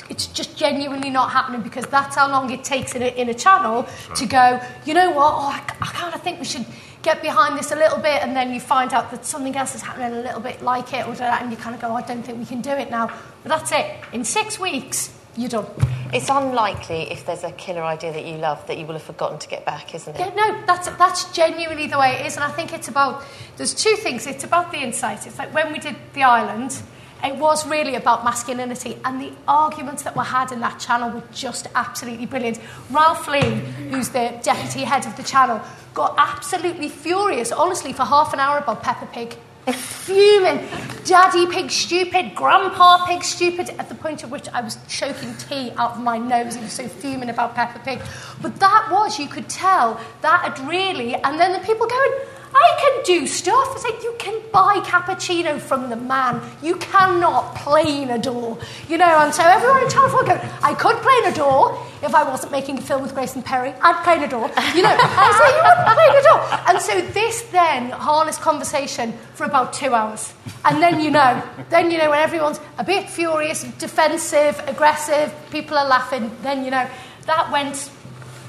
it's 0.09 0.27
just 0.27 0.57
genuinely 0.57 1.09
not 1.09 1.31
happening 1.31 1.61
because 1.61 1.85
that's 1.85 2.15
how 2.15 2.29
long 2.29 2.49
it 2.51 2.63
takes 2.63 2.95
in 2.95 3.01
a, 3.01 3.07
in 3.07 3.29
a 3.29 3.33
channel 3.33 3.87
to 4.15 4.25
go, 4.25 4.59
you 4.85 4.93
know 4.93 5.11
what, 5.11 5.33
oh, 5.33 5.49
I, 5.49 5.61
I 5.81 5.87
kind 5.87 6.13
of 6.13 6.21
think 6.21 6.39
we 6.39 6.45
should 6.45 6.65
get 7.01 7.21
behind 7.21 7.57
this 7.57 7.71
a 7.71 7.75
little 7.75 7.97
bit, 7.99 8.21
and 8.21 8.35
then 8.35 8.53
you 8.53 8.59
find 8.59 8.93
out 8.93 9.09
that 9.11 9.25
something 9.25 9.55
else 9.55 9.75
is 9.75 9.81
happening 9.81 10.17
a 10.17 10.21
little 10.21 10.41
bit 10.41 10.61
like 10.61 10.93
it, 10.93 11.07
or 11.07 11.15
that, 11.15 11.41
and 11.41 11.51
you 11.51 11.57
kind 11.57 11.73
of 11.73 11.81
go, 11.81 11.93
I 11.95 12.01
don't 12.01 12.23
think 12.23 12.39
we 12.39 12.45
can 12.45 12.61
do 12.61 12.71
it 12.71 12.91
now. 12.91 13.07
But 13.43 13.49
that's 13.49 13.71
it. 13.71 13.85
In 14.11 14.25
six 14.25 14.59
weeks, 14.59 15.15
you're 15.37 15.49
done. 15.49 15.65
It's 16.11 16.29
unlikely 16.29 17.11
if 17.11 17.25
there's 17.25 17.43
a 17.43 17.51
killer 17.51 17.83
idea 17.83 18.11
that 18.11 18.25
you 18.25 18.37
love 18.37 18.65
that 18.67 18.77
you 18.77 18.85
will 18.85 18.95
have 18.95 19.03
forgotten 19.03 19.37
to 19.39 19.47
get 19.47 19.63
back, 19.65 19.93
isn't 19.93 20.15
it? 20.15 20.19
Yeah, 20.19 20.33
no, 20.33 20.65
that's 20.65 20.89
that's 20.89 21.31
genuinely 21.31 21.87
the 21.87 21.99
way 21.99 22.19
it 22.19 22.25
is, 22.25 22.35
and 22.35 22.43
I 22.43 22.51
think 22.51 22.73
it's 22.73 22.87
about. 22.87 23.23
There's 23.55 23.73
two 23.73 23.95
things. 23.95 24.25
It's 24.25 24.43
about 24.43 24.71
the 24.71 24.79
insight. 24.79 25.27
It's 25.27 25.37
like 25.37 25.53
when 25.53 25.71
we 25.71 25.79
did 25.79 25.95
the 26.13 26.23
island, 26.23 26.81
it 27.24 27.36
was 27.36 27.67
really 27.67 27.95
about 27.95 28.24
masculinity, 28.24 28.97
and 29.03 29.22
the 29.22 29.32
arguments 29.47 30.03
that 30.03 30.15
were 30.15 30.24
had 30.24 30.51
in 30.51 30.59
that 30.61 30.80
channel 30.80 31.09
were 31.09 31.24
just 31.34 31.67
absolutely 31.76 32.26
brilliant. 32.26 32.59
Ralph 32.89 33.28
Lee, 33.28 33.55
who's 33.89 34.09
the 34.09 34.39
deputy 34.41 34.82
head 34.82 35.05
of 35.05 35.15
the 35.17 35.24
channel, 35.24 35.61
got 35.93 36.15
absolutely 36.17 36.89
furious, 36.89 37.51
honestly, 37.51 37.93
for 37.93 38.03
half 38.05 38.34
an 38.34 38.39
hour 38.39 38.57
about 38.57 38.84
Peppa 38.84 39.05
Pig. 39.07 39.38
Fuming, 39.67 40.67
Daddy 41.05 41.45
Pig 41.45 41.70
stupid, 41.70 42.34
Grandpa 42.34 43.05
Pig 43.05 43.24
stupid, 43.24 43.70
at 43.78 43.88
the 43.89 43.95
point 43.95 44.24
at 44.24 44.30
which 44.30 44.47
I 44.49 44.61
was 44.61 44.78
choking 44.88 45.36
tea 45.36 45.72
out 45.78 45.91
of 45.91 45.99
my 46.01 46.17
nose. 46.17 46.55
He 46.55 46.61
was 46.61 46.74
so 46.74 46.88
fuming 46.88 47.30
about 47.30 47.53
Peppa 47.53 47.80
Pig. 47.80 48.01
But 48.41 48.55
that 48.59 48.88
was, 48.89 49.20
you 49.20 49.28
could 49.28 49.47
tell, 49.47 49.99
that 50.22 50.41
had 50.57 50.67
really, 50.67 51.13
and 51.15 51.39
then 51.39 51.53
the 51.53 51.59
people 51.59 51.86
going, 51.86 52.11
I 52.53 52.77
can 52.81 53.03
do 53.03 53.27
stuff. 53.27 53.75
It's 53.75 53.83
like 53.83 54.01
you 54.03 54.15
can 54.17 54.41
buy 54.51 54.79
cappuccino 54.79 55.59
from 55.59 55.89
the 55.89 55.95
man. 55.95 56.41
You 56.61 56.75
cannot 56.77 57.55
plane 57.55 58.09
a 58.09 58.17
door. 58.17 58.57
You 58.87 58.97
know, 58.97 59.05
and 59.05 59.33
so 59.33 59.43
everyone 59.43 59.83
in 59.83 59.89
Channel 59.89 60.09
4 60.09 60.23
go, 60.23 60.41
I 60.63 60.73
could 60.73 60.97
plane 60.97 61.25
a 61.25 61.35
door 61.35 61.85
if 62.01 62.15
I 62.15 62.23
wasn't 62.23 62.51
making 62.51 62.77
a 62.77 62.81
film 62.81 63.01
with 63.01 63.13
Grayson 63.13 63.43
Perry. 63.43 63.73
I'd 63.81 64.03
plane 64.03 64.23
a 64.23 64.27
door. 64.27 64.47
You 64.75 64.83
know, 64.83 64.97
I 64.99 65.31
say 65.37 65.49
you 65.55 65.61
wouldn't 65.63 65.95
plane 65.95 66.17
a 66.17 66.23
door. 66.23 66.59
And 66.69 66.81
so 66.81 67.13
this 67.13 67.41
then 67.51 67.91
harnessed 67.91 68.41
conversation 68.41 69.13
for 69.33 69.45
about 69.45 69.73
two 69.73 69.93
hours. 69.93 70.33
And 70.65 70.81
then 70.81 70.99
you 70.99 71.11
know, 71.11 71.41
then 71.69 71.91
you 71.91 71.97
know 71.97 72.09
when 72.09 72.19
everyone's 72.19 72.59
a 72.77 72.83
bit 72.83 73.09
furious, 73.09 73.63
defensive, 73.77 74.61
aggressive, 74.67 75.33
people 75.51 75.77
are 75.77 75.87
laughing, 75.87 76.31
then 76.41 76.65
you 76.65 76.71
know, 76.71 76.89
that 77.25 77.51
went 77.51 77.89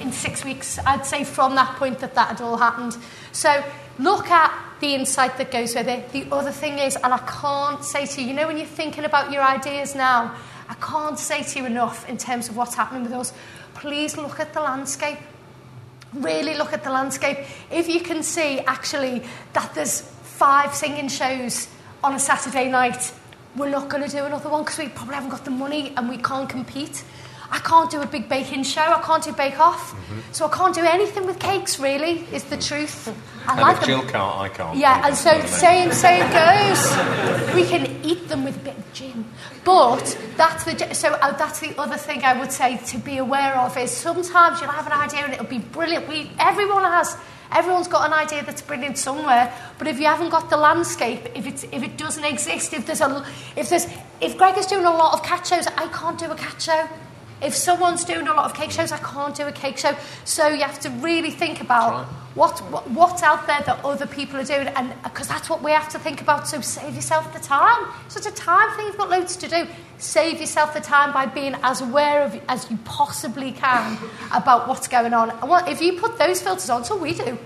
in 0.00 0.12
six 0.12 0.44
weeks, 0.44 0.78
I'd 0.86 1.04
say 1.04 1.24
from 1.24 1.54
that 1.56 1.76
point 1.76 1.98
that 2.00 2.14
that 2.14 2.28
had 2.28 2.40
all 2.40 2.56
happened. 2.56 2.96
So 3.32 3.62
look 4.02 4.30
at 4.30 4.52
the 4.80 4.94
insight 4.94 5.36
that 5.36 5.50
goes 5.50 5.74
with 5.74 5.88
it. 5.88 6.10
The 6.12 6.26
other 6.32 6.50
thing 6.50 6.78
is, 6.78 6.96
and 6.96 7.12
I 7.12 7.18
can't 7.18 7.84
say 7.84 8.06
to 8.06 8.22
you, 8.22 8.28
you 8.28 8.34
know, 8.34 8.46
when 8.46 8.56
you're 8.56 8.66
thinking 8.66 9.04
about 9.04 9.30
your 9.30 9.42
ideas 9.42 9.94
now, 9.94 10.34
I 10.68 10.74
can't 10.74 11.18
say 11.18 11.42
to 11.42 11.58
you 11.58 11.66
enough 11.66 12.08
in 12.08 12.16
terms 12.16 12.48
of 12.48 12.56
what's 12.56 12.74
happening 12.74 13.02
with 13.02 13.12
us. 13.12 13.32
Please 13.74 14.16
look 14.16 14.40
at 14.40 14.54
the 14.54 14.60
landscape. 14.60 15.18
Really 16.14 16.56
look 16.56 16.72
at 16.72 16.82
the 16.82 16.90
landscape. 16.90 17.38
If 17.70 17.88
you 17.88 18.00
can 18.00 18.22
see 18.22 18.60
actually 18.60 19.22
that 19.52 19.74
there's 19.74 20.00
five 20.00 20.74
singing 20.74 21.08
shows 21.08 21.68
on 22.02 22.14
a 22.14 22.18
Saturday 22.18 22.70
night, 22.70 23.12
we're 23.56 23.68
not 23.68 23.88
going 23.88 24.02
to 24.02 24.08
do 24.08 24.24
another 24.24 24.48
one 24.48 24.62
because 24.62 24.78
we 24.78 24.88
probably 24.88 25.16
haven't 25.16 25.30
got 25.30 25.44
the 25.44 25.50
money 25.50 25.92
and 25.96 26.08
we 26.08 26.16
can't 26.16 26.48
compete. 26.48 27.04
I 27.52 27.58
can't 27.58 27.90
do 27.90 28.00
a 28.00 28.06
big 28.06 28.28
baking 28.28 28.62
show. 28.62 28.82
I 28.82 29.02
can't 29.02 29.24
do 29.24 29.32
bake 29.32 29.58
off. 29.58 29.92
Mm-hmm. 29.92 30.20
So 30.32 30.46
I 30.46 30.56
can't 30.56 30.74
do 30.74 30.82
anything 30.82 31.26
with 31.26 31.38
cakes. 31.40 31.80
Really, 31.80 32.20
is 32.32 32.44
the 32.44 32.56
truth. 32.56 33.08
I 33.46 33.52
and 33.52 33.60
like 33.60 33.78
if 33.78 33.86
Jill 33.86 34.02
can't, 34.02 34.38
I 34.38 34.48
can't. 34.48 34.78
Yeah, 34.78 35.06
and 35.06 35.16
so 35.16 35.40
same 35.46 35.90
same 35.92 36.26
goes. 36.30 37.54
We 37.54 37.64
can 37.64 38.04
eat 38.04 38.28
them 38.28 38.44
with 38.44 38.56
a 38.56 38.60
bit 38.60 38.78
of 38.78 38.92
gin, 38.92 39.24
but 39.64 40.16
that's 40.36 40.64
the 40.64 40.94
so 40.94 41.08
uh, 41.08 41.36
that's 41.36 41.58
the 41.60 41.76
other 41.76 41.96
thing 41.96 42.22
I 42.24 42.38
would 42.38 42.52
say 42.52 42.76
to 42.76 42.98
be 42.98 43.18
aware 43.18 43.56
of 43.58 43.76
is 43.76 43.90
sometimes 43.90 44.60
you'll 44.60 44.70
have 44.70 44.86
an 44.86 44.92
idea 44.92 45.24
and 45.24 45.32
it'll 45.32 45.46
be 45.46 45.58
brilliant. 45.58 46.08
We 46.08 46.30
everyone 46.38 46.84
has. 46.84 47.16
Everyone's 47.52 47.88
got 47.88 48.06
an 48.06 48.12
idea 48.12 48.44
that's 48.44 48.62
brilliant 48.62 48.96
somewhere, 48.96 49.52
but 49.76 49.88
if 49.88 49.98
you 49.98 50.06
haven't 50.06 50.28
got 50.28 50.50
the 50.50 50.56
landscape, 50.56 51.30
if 51.34 51.48
it's 51.48 51.64
if 51.64 51.82
it 51.82 51.96
doesn't 51.98 52.22
exist, 52.22 52.72
if 52.72 52.86
there's 52.86 53.00
a 53.00 53.26
if 53.56 53.68
there's 53.70 53.88
if 54.20 54.38
Greg 54.38 54.56
is 54.56 54.66
doing 54.66 54.84
a 54.84 54.90
lot 54.90 55.14
of 55.14 55.24
cat 55.24 55.44
shows, 55.44 55.66
I 55.66 55.88
can't 55.88 56.16
do 56.16 56.30
a 56.30 56.36
cat 56.36 56.62
show. 56.62 56.88
If 57.42 57.54
someone's 57.54 58.04
doing 58.04 58.28
a 58.28 58.34
lot 58.34 58.44
of 58.44 58.54
cake 58.54 58.70
shows, 58.70 58.92
I 58.92 58.98
can't 58.98 59.34
do 59.34 59.46
a 59.46 59.52
cake 59.52 59.78
show. 59.78 59.96
So 60.24 60.48
you 60.48 60.62
have 60.62 60.80
to 60.80 60.90
really 60.90 61.30
think 61.30 61.60
about 61.60 62.06
what, 62.34 62.58
what 62.70 62.88
what's 62.90 63.22
out 63.22 63.46
there 63.46 63.60
that 63.66 63.84
other 63.84 64.06
people 64.06 64.38
are 64.38 64.44
doing, 64.44 64.68
and 64.68 64.92
because 65.02 65.26
that's 65.26 65.48
what 65.50 65.62
we 65.62 65.72
have 65.72 65.88
to 65.90 65.98
think 65.98 66.20
about. 66.20 66.46
So 66.46 66.60
save 66.60 66.94
yourself 66.94 67.32
the 67.32 67.40
time. 67.40 67.86
So 68.08 68.18
it's 68.18 68.26
a 68.26 68.32
time 68.32 68.76
thing. 68.76 68.86
You've 68.86 68.98
got 68.98 69.10
loads 69.10 69.36
to 69.36 69.48
do. 69.48 69.66
Save 69.98 70.40
yourself 70.40 70.74
the 70.74 70.80
time 70.80 71.12
by 71.12 71.26
being 71.26 71.56
as 71.62 71.80
aware 71.80 72.22
of 72.22 72.40
as 72.48 72.70
you 72.70 72.78
possibly 72.84 73.52
can 73.52 73.98
about 74.32 74.68
what's 74.68 74.88
going 74.88 75.12
on. 75.12 75.30
And 75.30 75.48
what, 75.48 75.68
if 75.68 75.80
you 75.80 75.98
put 76.00 76.18
those 76.18 76.40
filters 76.40 76.70
on, 76.70 76.84
so 76.84 76.96
we 76.96 77.14
do 77.14 77.38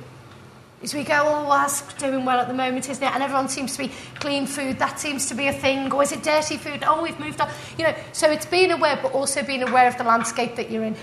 is 0.84 0.94
we 0.94 1.02
go, 1.02 1.14
oh, 1.24 1.46
well, 1.46 1.50
that's 1.50 1.82
doing 1.94 2.24
well 2.24 2.38
at 2.38 2.46
the 2.46 2.54
moment, 2.54 2.88
isn't 2.88 3.02
it? 3.02 3.12
And 3.12 3.22
everyone 3.22 3.48
seems 3.48 3.72
to 3.72 3.78
be 3.78 3.92
clean 4.20 4.46
food, 4.46 4.78
that 4.78 5.00
seems 5.00 5.26
to 5.26 5.34
be 5.34 5.48
a 5.48 5.52
thing. 5.52 5.90
Or 5.92 6.02
is 6.02 6.12
it 6.12 6.22
dirty 6.22 6.56
food? 6.56 6.84
Oh, 6.86 7.02
we've 7.02 7.18
moved 7.18 7.40
on. 7.40 7.50
You 7.78 7.84
know, 7.84 7.94
so 8.12 8.30
it's 8.30 8.46
being 8.46 8.70
aware, 8.70 8.98
but 9.02 9.12
also 9.12 9.42
being 9.42 9.62
aware 9.62 9.88
of 9.88 9.96
the 9.96 10.04
landscape 10.04 10.56
that 10.56 10.70
you're 10.70 10.84
in. 10.84 10.94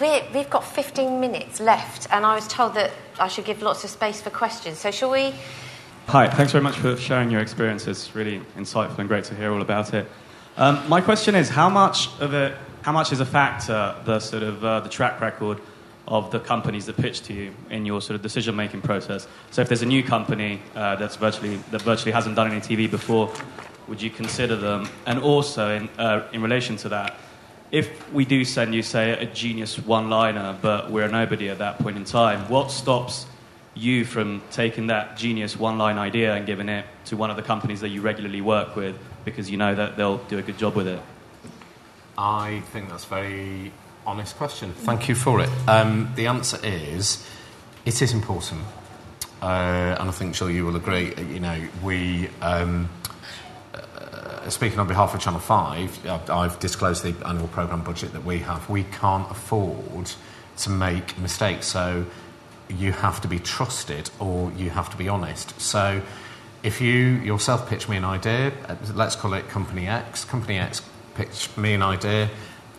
we 0.00 0.22
we've 0.32 0.48
got 0.48 0.64
15 0.64 1.20
minutes 1.20 1.60
left, 1.60 2.06
and 2.10 2.24
I 2.24 2.34
was 2.34 2.48
told 2.48 2.74
that 2.74 2.92
I 3.18 3.28
should 3.28 3.44
give 3.44 3.60
lots 3.60 3.84
of 3.84 3.90
space 3.90 4.22
for 4.22 4.30
questions. 4.30 4.78
So, 4.78 4.90
shall 4.90 5.10
we? 5.10 5.34
Hi, 6.06 6.28
thanks 6.28 6.52
very 6.52 6.62
much 6.62 6.76
for 6.76 6.96
sharing 6.96 7.30
your 7.30 7.40
experience. 7.40 7.86
It's 7.86 8.14
really 8.14 8.40
insightful 8.56 8.98
and 8.98 9.08
great 9.08 9.24
to 9.24 9.34
hear 9.34 9.52
all 9.52 9.62
about 9.62 9.94
it. 9.94 10.08
Um, 10.56 10.88
my 10.88 11.00
question 11.00 11.34
is, 11.34 11.48
how 11.48 11.68
much 11.68 12.08
of 12.20 12.34
it, 12.34 12.56
how 12.82 12.92
much 12.92 13.10
is 13.10 13.20
a 13.20 13.26
factor 13.26 13.96
the 14.04 14.20
sort 14.20 14.42
of 14.44 14.64
uh, 14.64 14.80
the 14.80 14.88
track 14.88 15.20
record 15.20 15.60
of 16.06 16.30
the 16.30 16.40
companies 16.40 16.86
that 16.86 16.96
pitch 16.96 17.22
to 17.22 17.32
you 17.32 17.54
in 17.70 17.86
your 17.86 18.00
sort 18.02 18.14
of 18.16 18.22
decision 18.22 18.54
making 18.54 18.82
process. 18.82 19.26
So 19.50 19.62
if 19.62 19.68
there's 19.68 19.82
a 19.82 19.86
new 19.86 20.02
company 20.02 20.60
uh, 20.74 20.96
that's 20.96 21.16
virtually 21.16 21.56
that 21.70 21.82
virtually 21.82 22.12
hasn't 22.12 22.36
done 22.36 22.50
any 22.50 22.60
TV 22.60 22.90
before, 22.90 23.32
would 23.88 24.02
you 24.02 24.10
consider 24.10 24.56
them? 24.56 24.88
And 25.06 25.18
also 25.18 25.76
in 25.76 25.88
uh, 25.98 26.28
in 26.32 26.42
relation 26.42 26.76
to 26.78 26.88
that, 26.90 27.16
if 27.70 28.12
we 28.12 28.24
do 28.24 28.44
send 28.44 28.74
you 28.74 28.82
say 28.82 29.12
a 29.12 29.26
genius 29.26 29.78
one 29.78 30.10
liner, 30.10 30.56
but 30.60 30.90
we're 30.90 31.04
a 31.04 31.10
nobody 31.10 31.48
at 31.48 31.58
that 31.58 31.78
point 31.78 31.96
in 31.96 32.04
time, 32.04 32.48
what 32.48 32.70
stops 32.70 33.26
you 33.74 34.04
from 34.04 34.40
taking 34.50 34.86
that 34.88 35.16
genius 35.16 35.58
one 35.58 35.78
line 35.78 35.98
idea 35.98 36.34
and 36.34 36.46
giving 36.46 36.68
it 36.68 36.84
to 37.06 37.16
one 37.16 37.30
of 37.30 37.36
the 37.36 37.42
companies 37.42 37.80
that 37.80 37.88
you 37.88 38.00
regularly 38.00 38.40
work 38.40 38.76
with 38.76 38.96
because 39.24 39.50
you 39.50 39.56
know 39.56 39.74
that 39.74 39.96
they'll 39.96 40.18
do 40.18 40.38
a 40.38 40.42
good 40.42 40.58
job 40.58 40.76
with 40.76 40.86
it? 40.86 41.00
I 42.16 42.60
think 42.70 42.88
that's 42.88 43.06
very 43.06 43.72
honest 44.06 44.36
question. 44.36 44.72
Thank 44.72 45.08
you 45.08 45.14
for 45.14 45.40
it. 45.40 45.48
Um, 45.66 46.12
the 46.16 46.26
answer 46.26 46.58
is 46.62 47.26
it 47.84 48.00
is 48.02 48.12
important. 48.12 48.62
Uh, 49.42 49.96
and 49.98 50.08
I 50.08 50.12
think, 50.12 50.34
sure, 50.34 50.50
you 50.50 50.64
will 50.64 50.76
agree. 50.76 51.14
You 51.16 51.40
know, 51.40 51.68
we, 51.82 52.28
um, 52.40 52.88
uh, 53.74 54.48
speaking 54.48 54.78
on 54.78 54.88
behalf 54.88 55.14
of 55.14 55.20
Channel 55.20 55.40
5, 55.40 56.06
I've, 56.06 56.30
I've 56.30 56.58
disclosed 56.60 57.02
the 57.02 57.14
annual 57.26 57.48
programme 57.48 57.82
budget 57.82 58.12
that 58.12 58.24
we 58.24 58.38
have. 58.38 58.68
We 58.70 58.84
can't 58.84 59.30
afford 59.30 60.10
to 60.58 60.70
make 60.70 61.18
mistakes. 61.18 61.66
So 61.66 62.06
you 62.68 62.92
have 62.92 63.20
to 63.20 63.28
be 63.28 63.38
trusted 63.38 64.10
or 64.18 64.50
you 64.52 64.70
have 64.70 64.90
to 64.90 64.96
be 64.96 65.08
honest. 65.08 65.60
So 65.60 66.00
if 66.62 66.80
you 66.80 66.94
yourself 66.94 67.68
pitch 67.68 67.88
me 67.88 67.96
an 67.96 68.04
idea, 68.04 68.52
uh, 68.66 68.76
let's 68.94 69.16
call 69.16 69.34
it 69.34 69.48
Company 69.48 69.86
X, 69.86 70.24
Company 70.24 70.58
X 70.58 70.80
pitch 71.14 71.48
me 71.56 71.74
an 71.74 71.82
idea 71.82 72.30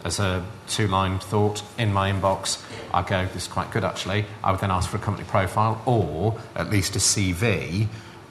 as 0.05 0.19
a 0.19 0.45
two 0.67 0.87
line 0.87 1.19
thought 1.19 1.63
in 1.77 1.91
my 1.91 2.11
inbox. 2.11 2.63
I 2.93 3.01
go, 3.01 3.25
this 3.25 3.43
is 3.43 3.47
quite 3.47 3.71
good 3.71 3.83
actually. 3.83 4.25
I 4.43 4.51
would 4.51 4.61
then 4.61 4.71
ask 4.71 4.89
for 4.89 4.97
a 4.97 5.01
company 5.01 5.27
profile 5.27 5.81
or 5.85 6.39
at 6.55 6.69
least 6.69 6.95
a 6.95 6.99
CV 6.99 7.87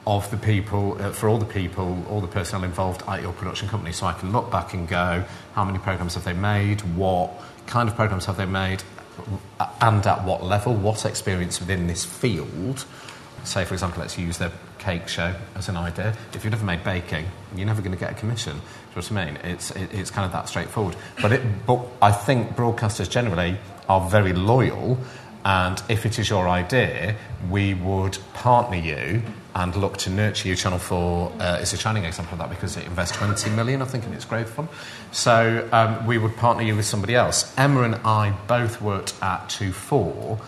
of 0.07 0.29
the 0.31 0.37
people, 0.37 0.97
uh, 1.01 1.11
for 1.11 1.27
all 1.27 1.37
the 1.37 1.45
people, 1.45 2.03
all 2.09 2.21
the 2.21 2.27
personnel 2.27 2.63
involved 2.63 3.03
at 3.07 3.21
your 3.21 3.33
production 3.33 3.67
company. 3.67 3.91
So 3.91 4.05
I 4.05 4.13
can 4.13 4.31
look 4.31 4.51
back 4.51 4.73
and 4.73 4.87
go, 4.87 5.23
how 5.53 5.65
many 5.65 5.79
programs 5.79 6.15
have 6.15 6.23
they 6.23 6.33
made? 6.33 6.81
What 6.95 7.31
kind 7.67 7.89
of 7.89 7.95
programs 7.95 8.25
have 8.25 8.37
they 8.37 8.45
made? 8.45 8.83
And 9.81 10.05
at 10.05 10.23
what 10.23 10.43
level? 10.43 10.73
What 10.75 11.05
experience 11.05 11.59
within 11.59 11.87
this 11.87 12.05
field? 12.05 12.85
Say, 13.43 13.65
for 13.65 13.73
example, 13.73 14.01
let's 14.01 14.17
use 14.17 14.37
the 14.37 14.51
cake 14.79 15.07
show 15.07 15.35
as 15.55 15.69
an 15.69 15.77
idea. 15.77 16.15
If 16.33 16.43
you've 16.43 16.51
never 16.51 16.65
made 16.65 16.83
baking, 16.83 17.25
you're 17.55 17.65
never 17.65 17.81
going 17.81 17.93
to 17.93 17.97
get 17.97 18.11
a 18.11 18.15
commission 18.15 18.61
what 19.01 19.11
I 19.11 19.25
mean? 19.25 19.37
It's, 19.43 19.71
it, 19.71 19.93
it's 19.93 20.11
kind 20.11 20.25
of 20.25 20.31
that 20.31 20.47
straightforward. 20.47 20.95
But, 21.21 21.33
it, 21.33 21.65
but 21.65 21.85
I 22.01 22.11
think 22.11 22.55
broadcasters 22.55 23.09
generally 23.09 23.57
are 23.87 24.09
very 24.09 24.33
loyal, 24.33 24.97
and 25.43 25.81
if 25.89 26.05
it 26.05 26.17
is 26.17 26.29
your 26.29 26.49
idea, 26.49 27.15
we 27.49 27.73
would 27.73 28.17
partner 28.33 28.77
you 28.77 29.21
and 29.55 29.75
look 29.75 29.97
to 29.97 30.09
nurture 30.09 30.49
you. 30.49 30.55
Channel 30.55 30.79
4 30.79 31.31
uh, 31.39 31.59
is 31.61 31.71
a 31.71 31.77
shining 31.77 32.03
example 32.03 32.33
of 32.33 32.39
that 32.39 32.49
because 32.49 32.75
it 32.75 32.85
invests 32.85 33.15
20 33.17 33.49
million, 33.51 33.81
I 33.81 33.85
think, 33.85 34.05
in 34.05 34.13
its 34.13 34.25
growth 34.25 34.49
fund. 34.49 34.67
So 35.11 35.67
um, 35.71 36.05
we 36.05 36.17
would 36.17 36.35
partner 36.35 36.63
you 36.63 36.75
with 36.75 36.85
somebody 36.85 37.15
else. 37.15 37.53
Emma 37.57 37.83
and 37.83 37.95
I 38.03 38.31
both 38.47 38.81
worked 38.81 39.13
at 39.21 39.49
2 39.49 39.71
4. 39.71 40.39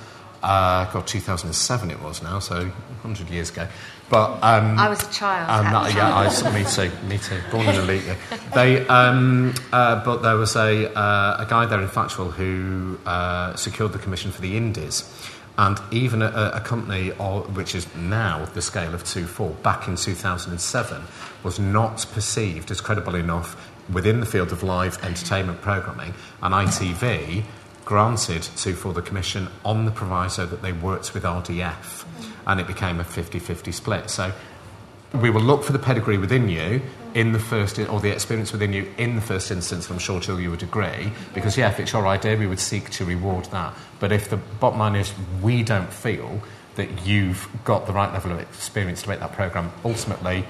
Uh, 0.43 0.91
God, 0.91 1.07
2007 1.07 1.91
it 1.91 2.01
was 2.01 2.21
now, 2.21 2.39
so 2.39 2.65
100 2.65 3.29
years 3.29 3.49
ago. 3.49 3.67
But 4.09 4.41
um, 4.41 4.79
I 4.79 4.87
was 4.87 5.03
a 5.03 5.11
child. 5.11 5.49
Um, 5.49 5.73
that, 5.73 5.93
yeah, 5.93 6.15
I, 6.15 6.53
me 6.53 6.63
too. 6.63 6.91
Me 7.07 7.17
too. 7.17 7.41
Born 7.51 7.67
in 7.67 7.87
year. 7.87 8.17
They, 8.53 8.87
um, 8.87 9.53
uh, 9.73 10.03
but 10.03 10.21
there 10.21 10.37
was 10.37 10.55
a 10.55 10.93
uh, 10.93 11.43
a 11.45 11.45
guy 11.49 11.65
there 11.65 11.81
in 11.81 11.89
Factual 11.89 12.31
who 12.31 12.97
uh, 13.05 13.55
secured 13.55 13.91
the 13.91 13.99
commission 13.99 14.31
for 14.31 14.41
the 14.41 14.55
Indies. 14.55 15.03
And 15.59 15.79
even 15.89 16.21
a, 16.21 16.51
a 16.53 16.61
company 16.61 17.09
which 17.09 17.73
is 17.73 17.87
now 17.95 18.45
the 18.53 18.61
scale 18.61 18.93
of 18.93 19.03
2-4, 19.03 19.63
back 19.63 19.87
in 19.87 19.95
2007, 19.95 21.01
was 21.43 21.59
not 21.59 22.05
perceived 22.13 22.69
as 22.69 22.79
credible 22.79 23.15
enough 23.15 23.55
within 23.91 24.19
the 24.19 24.27
field 24.27 24.51
of 24.51 24.61
live 24.61 25.03
entertainment 25.03 25.59
programming. 25.61 26.13
And 26.43 26.53
ITV 26.53 27.43
granted 27.87 28.41
2-4 28.41 28.93
the 28.93 29.01
commission 29.01 29.47
on 29.63 29.85
the 29.85 29.91
proviso 29.91 30.45
that 30.45 30.61
they 30.61 30.73
worked 30.73 31.13
with 31.13 31.23
RDF 31.23 32.03
and 32.45 32.59
it 32.59 32.67
became 32.67 32.99
a 32.99 33.03
50 33.05 33.39
50 33.39 33.71
split. 33.71 34.09
So 34.09 34.33
we 35.13 35.29
will 35.29 35.41
look 35.41 35.63
for 35.63 35.71
the 35.71 35.79
pedigree 35.79 36.17
within 36.17 36.49
you 36.49 36.81
in 37.13 37.31
the 37.31 37.39
first, 37.39 37.79
or 37.79 38.01
the 38.01 38.11
experience 38.11 38.51
within 38.51 38.73
you 38.73 38.93
in 38.97 39.15
the 39.15 39.21
first 39.21 39.51
instance, 39.51 39.89
I'm 39.89 39.99
sure 39.99 40.19
Jill 40.19 40.37
you 40.37 40.51
would 40.51 40.63
agree, 40.63 41.13
because 41.33 41.57
yeah, 41.57 41.69
if 41.69 41.79
it's 41.79 41.93
your 41.93 42.05
idea, 42.05 42.35
we 42.35 42.45
would 42.45 42.59
seek 42.59 42.89
to 42.91 43.05
reward 43.05 43.45
that. 43.45 43.73
But 44.01 44.11
if 44.11 44.29
the 44.29 44.35
bottom 44.35 44.79
line 44.79 44.95
is 44.97 45.13
we 45.41 45.63
don't 45.63 45.91
feel 45.91 46.41
that 46.75 47.07
you've 47.07 47.47
got 47.63 47.87
the 47.87 47.93
right 47.93 48.11
level 48.11 48.33
of 48.33 48.39
experience 48.41 49.03
to 49.03 49.09
make 49.09 49.21
that 49.21 49.31
programme, 49.31 49.71
ultimately, 49.85 50.45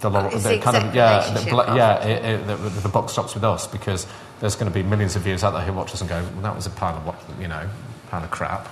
the, 0.00 0.10
lo- 0.10 0.28
the 0.28 0.58
kind 0.58 0.76
of 0.76 0.94
yeah, 0.94 1.32
the, 1.32 1.74
yeah, 1.74 2.04
it, 2.04 2.24
it, 2.24 2.46
the, 2.46 2.56
the 2.56 2.88
buck 2.90 3.08
stops 3.08 3.32
with 3.32 3.44
us 3.44 3.66
because 3.66 4.06
there's 4.40 4.54
going 4.54 4.70
to 4.70 4.74
be 4.74 4.82
millions 4.82 5.16
of 5.16 5.22
viewers 5.22 5.44
out 5.44 5.52
there 5.52 5.62
who 5.62 5.72
watch 5.72 5.92
us 5.92 6.00
and 6.00 6.08
go, 6.08 6.22
well, 6.34 6.42
that 6.42 6.54
was 6.54 6.66
a 6.66 6.70
pile 6.70 6.96
of 6.96 7.06
what 7.06 7.16
you 7.40 7.48
know, 7.48 7.68
pile 8.10 8.22
of 8.22 8.30
crap 8.30 8.68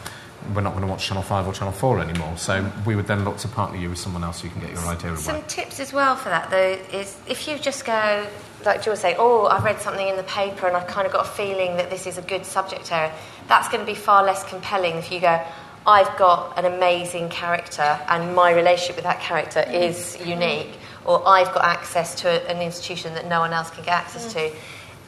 we're 0.54 0.60
not 0.60 0.70
going 0.70 0.84
to 0.84 0.90
watch 0.90 1.06
Channel 1.06 1.22
5 1.22 1.48
or 1.48 1.52
Channel 1.52 1.72
4 1.72 2.00
anymore. 2.00 2.36
So 2.36 2.70
we 2.84 2.94
would 2.94 3.06
then 3.06 3.24
look 3.24 3.38
to 3.38 3.48
partner 3.48 3.78
you 3.78 3.90
with 3.90 3.98
someone 3.98 4.22
else 4.22 4.40
who 4.40 4.48
can 4.48 4.60
get 4.60 4.70
your 4.70 4.84
idea 4.86 5.10
away. 5.10 5.20
Some 5.20 5.42
tips 5.44 5.80
as 5.80 5.92
well 5.92 6.16
for 6.16 6.28
that, 6.28 6.50
though, 6.50 6.78
is 6.96 7.18
if 7.26 7.48
you 7.48 7.58
just 7.58 7.84
go, 7.84 8.26
like 8.64 8.82
George 8.82 8.98
say, 8.98 9.16
oh, 9.18 9.46
I've 9.46 9.64
read 9.64 9.80
something 9.80 10.06
in 10.06 10.16
the 10.16 10.22
paper 10.24 10.66
and 10.66 10.76
I've 10.76 10.86
kind 10.86 11.06
of 11.06 11.12
got 11.12 11.26
a 11.26 11.28
feeling 11.28 11.76
that 11.76 11.90
this 11.90 12.06
is 12.06 12.18
a 12.18 12.22
good 12.22 12.44
subject 12.46 12.92
area, 12.92 13.12
that's 13.48 13.68
going 13.68 13.84
to 13.84 13.86
be 13.86 13.98
far 13.98 14.24
less 14.24 14.44
compelling 14.44 14.96
if 14.96 15.10
you 15.10 15.20
go, 15.20 15.42
I've 15.86 16.16
got 16.18 16.58
an 16.58 16.64
amazing 16.64 17.28
character 17.28 17.98
and 18.08 18.34
my 18.34 18.52
relationship 18.52 18.96
with 18.96 19.04
that 19.04 19.20
character 19.20 19.64
mm. 19.66 19.72
is 19.72 20.18
unique, 20.24 20.78
or 21.04 21.26
I've 21.26 21.52
got 21.54 21.64
access 21.64 22.16
to 22.22 22.50
an 22.50 22.60
institution 22.60 23.14
that 23.14 23.26
no 23.26 23.40
one 23.40 23.52
else 23.52 23.70
can 23.70 23.84
get 23.84 23.94
access 23.94 24.26
mm. 24.26 24.50
to 24.50 24.56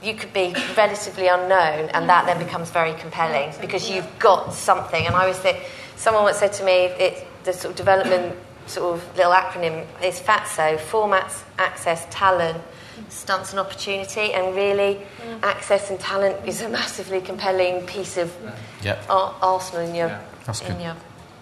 you 0.03 0.15
could 0.15 0.33
be 0.33 0.55
relatively 0.77 1.29
unknown, 1.29 1.89
and 1.91 2.09
that 2.09 2.27
then 2.27 2.39
becomes 2.39 2.71
very 2.71 2.95
compelling 2.95 3.53
because 3.61 3.91
you've 3.91 4.09
got 4.19 4.53
something. 4.55 5.07
And 5.07 5.15
I 5.15 5.23
always 5.23 5.39
think, 5.39 5.59
someone 5.97 6.23
once 6.25 6.39
said 6.39 6.53
to 6.55 6.65
me, 6.65 6.73
it, 6.73 7.27
the 7.45 7.53
sort 7.53 7.73
of 7.73 7.77
development 7.77 8.37
sort 8.67 8.95
of 8.97 9.17
little 9.17 9.33
acronym 9.33 9.87
is 10.03 10.21
FATSO 10.21 10.79
formats, 10.79 11.43
access, 11.59 12.07
talent, 12.11 12.63
stunts, 13.09 13.51
and 13.51 13.59
opportunity. 13.61 14.33
And 14.35 14.55
really, 14.55 15.01
access 15.43 15.91
and 15.91 15.99
talent 15.99 16.37
is 16.47 16.61
a 16.61 16.69
massively 16.69 17.21
compelling 17.21 17.87
piece 17.87 18.17
of 18.17 18.35
Yep. 18.83 19.11
ar- 19.11 19.35
arsenal 19.43 19.89
in 19.89 19.95
your, 19.95 20.21
That's 20.45 20.61
in 20.63 20.81
your 20.81 20.95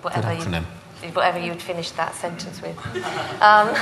whatever 0.02 0.32
you, 0.32 0.44
acronym. 1.10 1.16
whatever 1.16 1.38
you 1.38 1.50
would 1.50 1.62
finish 1.62 1.90
that 1.92 2.14
sentence 2.14 2.60
with. 2.62 2.76
Um, 3.40 3.74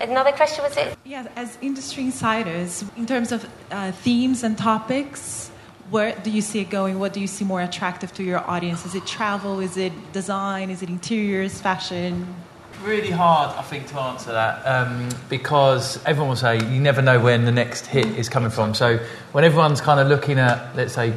another 0.00 0.32
question 0.32 0.64
was 0.64 0.76
it? 0.76 0.96
Yeah, 1.04 1.28
as 1.36 1.58
industry 1.60 2.04
insiders, 2.04 2.84
in 2.96 3.06
terms 3.06 3.32
of 3.32 3.48
uh, 3.70 3.92
themes 3.92 4.42
and 4.42 4.56
topics, 4.56 5.50
where 5.90 6.16
do 6.22 6.30
you 6.30 6.40
see 6.40 6.60
it 6.60 6.70
going? 6.70 6.98
What 6.98 7.12
do 7.12 7.20
you 7.20 7.26
see 7.26 7.44
more 7.44 7.60
attractive 7.60 8.12
to 8.14 8.22
your 8.22 8.38
audience? 8.48 8.86
Is 8.86 8.94
it 8.94 9.06
travel? 9.06 9.60
Is 9.60 9.76
it 9.76 9.92
design? 10.12 10.70
Is 10.70 10.82
it 10.82 10.88
interiors, 10.88 11.60
fashion? 11.60 12.34
Really 12.82 13.10
hard, 13.10 13.56
I 13.56 13.62
think, 13.62 13.86
to 13.88 14.00
answer 14.00 14.32
that 14.32 14.62
um, 14.66 15.08
because 15.28 16.02
everyone 16.04 16.30
will 16.30 16.36
say 16.36 16.56
you 16.56 16.80
never 16.80 17.00
know 17.02 17.20
when 17.20 17.44
the 17.44 17.52
next 17.52 17.86
hit 17.86 18.06
is 18.06 18.28
coming 18.28 18.50
from. 18.50 18.74
So 18.74 18.98
when 19.32 19.44
everyone's 19.44 19.80
kind 19.80 20.00
of 20.00 20.08
looking 20.08 20.38
at, 20.38 20.74
let's 20.74 20.94
say, 20.94 21.12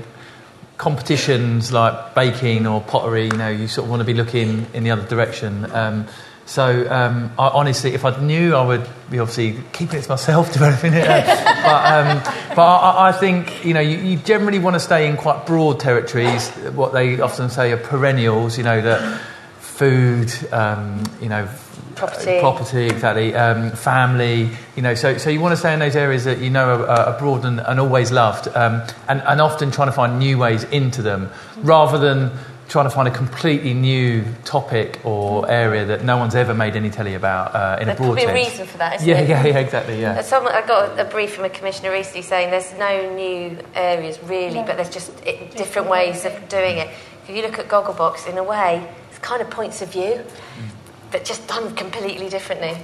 competitions 0.78 1.72
like 1.72 2.16
baking 2.16 2.68
or 2.68 2.82
pottery, 2.82 3.26
you 3.26 3.38
know, 3.38 3.50
you 3.50 3.68
sort 3.68 3.86
of 3.86 3.90
want 3.90 4.02
to 4.02 4.06
be 4.06 4.14
looking 4.14 4.66
in 4.74 4.84
the 4.84 4.92
other 4.92 5.08
direction. 5.08 5.72
Um, 5.72 6.08
so 6.46 6.88
um, 6.92 7.32
I, 7.40 7.48
honestly, 7.48 7.94
if 7.94 8.06
I 8.06 8.20
knew, 8.22 8.54
I 8.54 8.66
would 8.66 8.88
be 9.10 9.20
obviously 9.20 9.64
keeping 9.74 10.00
it 10.00 10.04
to 10.04 10.10
myself, 10.10 10.54
developing 10.54 10.94
it. 10.94 11.08
Uh, 11.08 11.26
but 11.64 12.36
um, 12.36 12.56
but 12.56 12.62
I, 12.62 13.10
I 13.10 13.12
think 13.12 13.66
you 13.66 13.74
know 13.74 13.80
you, 13.80 13.98
you 13.98 14.18
generally 14.18 14.60
want 14.60 14.76
to 14.76 14.80
stay 14.80 15.08
in 15.10 15.18
quite 15.18 15.48
broad 15.48 15.80
territories. 15.80 16.50
What 16.76 16.94
they 16.94 17.20
often 17.20 17.50
say 17.50 17.72
are 17.72 17.78
perennials. 17.78 18.58
You 18.58 18.64
know 18.64 18.82
that 18.82 19.22
food, 19.60 20.32
um, 20.52 21.04
you 21.20 21.30
know. 21.30 21.48
Property. 21.96 22.38
uh, 22.38 22.42
property, 22.42 22.86
exactly. 22.86 23.34
Um, 23.36 23.72
family, 23.72 24.50
you 24.76 24.82
know. 24.82 24.96
So, 24.96 25.18
so 25.18 25.30
you 25.30 25.40
want 25.40 25.54
to 25.54 25.58
stay 25.58 25.74
in 25.74 25.80
those 25.80 25.96
areas 25.96 26.26
that 26.26 26.40
you 26.40 26.50
know 26.50 26.84
are, 26.84 26.88
are 26.88 27.20
broad 27.20 27.46
and, 27.46 27.60
and 27.60 27.80
always 27.80 28.12
loved, 28.12 28.48
um, 28.50 28.82
and, 29.08 29.22
and 29.22 29.42
often 29.42 29.72
trying 29.72 29.88
to 29.88 29.94
find 29.94 30.20
new 30.20 30.38
ways 30.38 30.64
into 30.66 31.02
them, 31.02 31.30
rather 31.58 31.98
than 31.98 32.32
trying 32.68 32.86
to 32.86 32.90
find 32.90 33.08
a 33.08 33.12
completely 33.12 33.76
new 33.76 34.26
topic 34.44 35.00
or 35.06 35.48
area 35.50 35.86
that 35.86 36.04
no 36.04 36.18
one's 36.18 36.34
ever 36.34 36.54
made 36.54 36.76
any 36.76 36.90
telly 36.90 37.14
about 37.14 37.54
uh, 37.54 37.78
in 37.80 37.86
There's 37.86 38.00
a 38.00 38.02
broad 38.02 38.18
probably 38.18 38.24
a 38.24 38.44
sense. 38.44 38.50
reason 38.50 38.66
for 38.68 38.78
that, 38.80 38.96
isn't 38.96 39.08
yeah, 39.08 39.20
it? 39.20 39.30
yeah, 39.30 39.46
yeah, 39.46 39.60
exactly. 39.60 40.02
Yeah. 40.02 40.22
Someone, 40.22 40.52
I 40.52 40.66
got 40.66 41.00
a 41.00 41.06
brief 41.06 41.36
from 41.36 41.46
a 41.46 41.50
commissioner 41.50 41.92
recently 41.92 42.24
saying 42.24 42.50
there's 42.50 42.74
no 42.74 43.14
new 43.14 43.58
areas 43.76 44.20
really, 44.24 44.64
but 44.64 44.78
there's 44.78 44.90
just 44.90 45.12
it, 45.26 45.56
different 45.56 45.90
ways 45.90 46.26
of 46.26 46.50
doing 46.50 46.78
it. 46.80 46.90
If 47.28 47.36
you 47.36 47.44
look 47.44 47.60
at 47.60 47.68
Gogglebox, 47.68 48.28
in 48.28 48.38
a 48.40 48.44
way, 48.44 48.88
it's 49.10 49.20
kind 49.20 49.44
of 49.44 49.50
points 49.52 49.84
of 49.84 49.92
view, 49.92 50.24
but 51.16 51.24
just 51.24 51.48
done 51.48 51.74
completely 51.76 52.28
differently. 52.28 52.76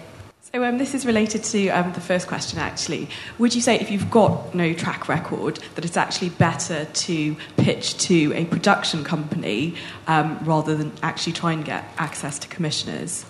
So 0.53 0.63
um, 0.63 0.77
this 0.77 0.95
is 0.95 1.05
related 1.05 1.43
to 1.43 1.67
um, 1.67 1.91
the 1.91 1.99
first 1.99 2.29
question, 2.29 2.59
actually. 2.59 3.09
Would 3.39 3.53
you 3.53 3.59
say 3.59 3.75
if 3.75 3.91
you've 3.91 4.09
got 4.09 4.55
no 4.55 4.73
track 4.73 5.09
record, 5.09 5.59
that 5.75 5.83
it's 5.83 5.97
actually 5.97 6.29
better 6.29 6.85
to 6.85 7.35
pitch 7.57 7.97
to 8.07 8.31
a 8.33 8.45
production 8.45 9.03
company 9.03 9.75
um, 10.07 10.39
rather 10.43 10.77
than 10.77 10.93
actually 11.03 11.33
try 11.33 11.51
and 11.51 11.65
get 11.65 11.83
access 11.97 12.39
to 12.39 12.47
commissioners? 12.47 13.25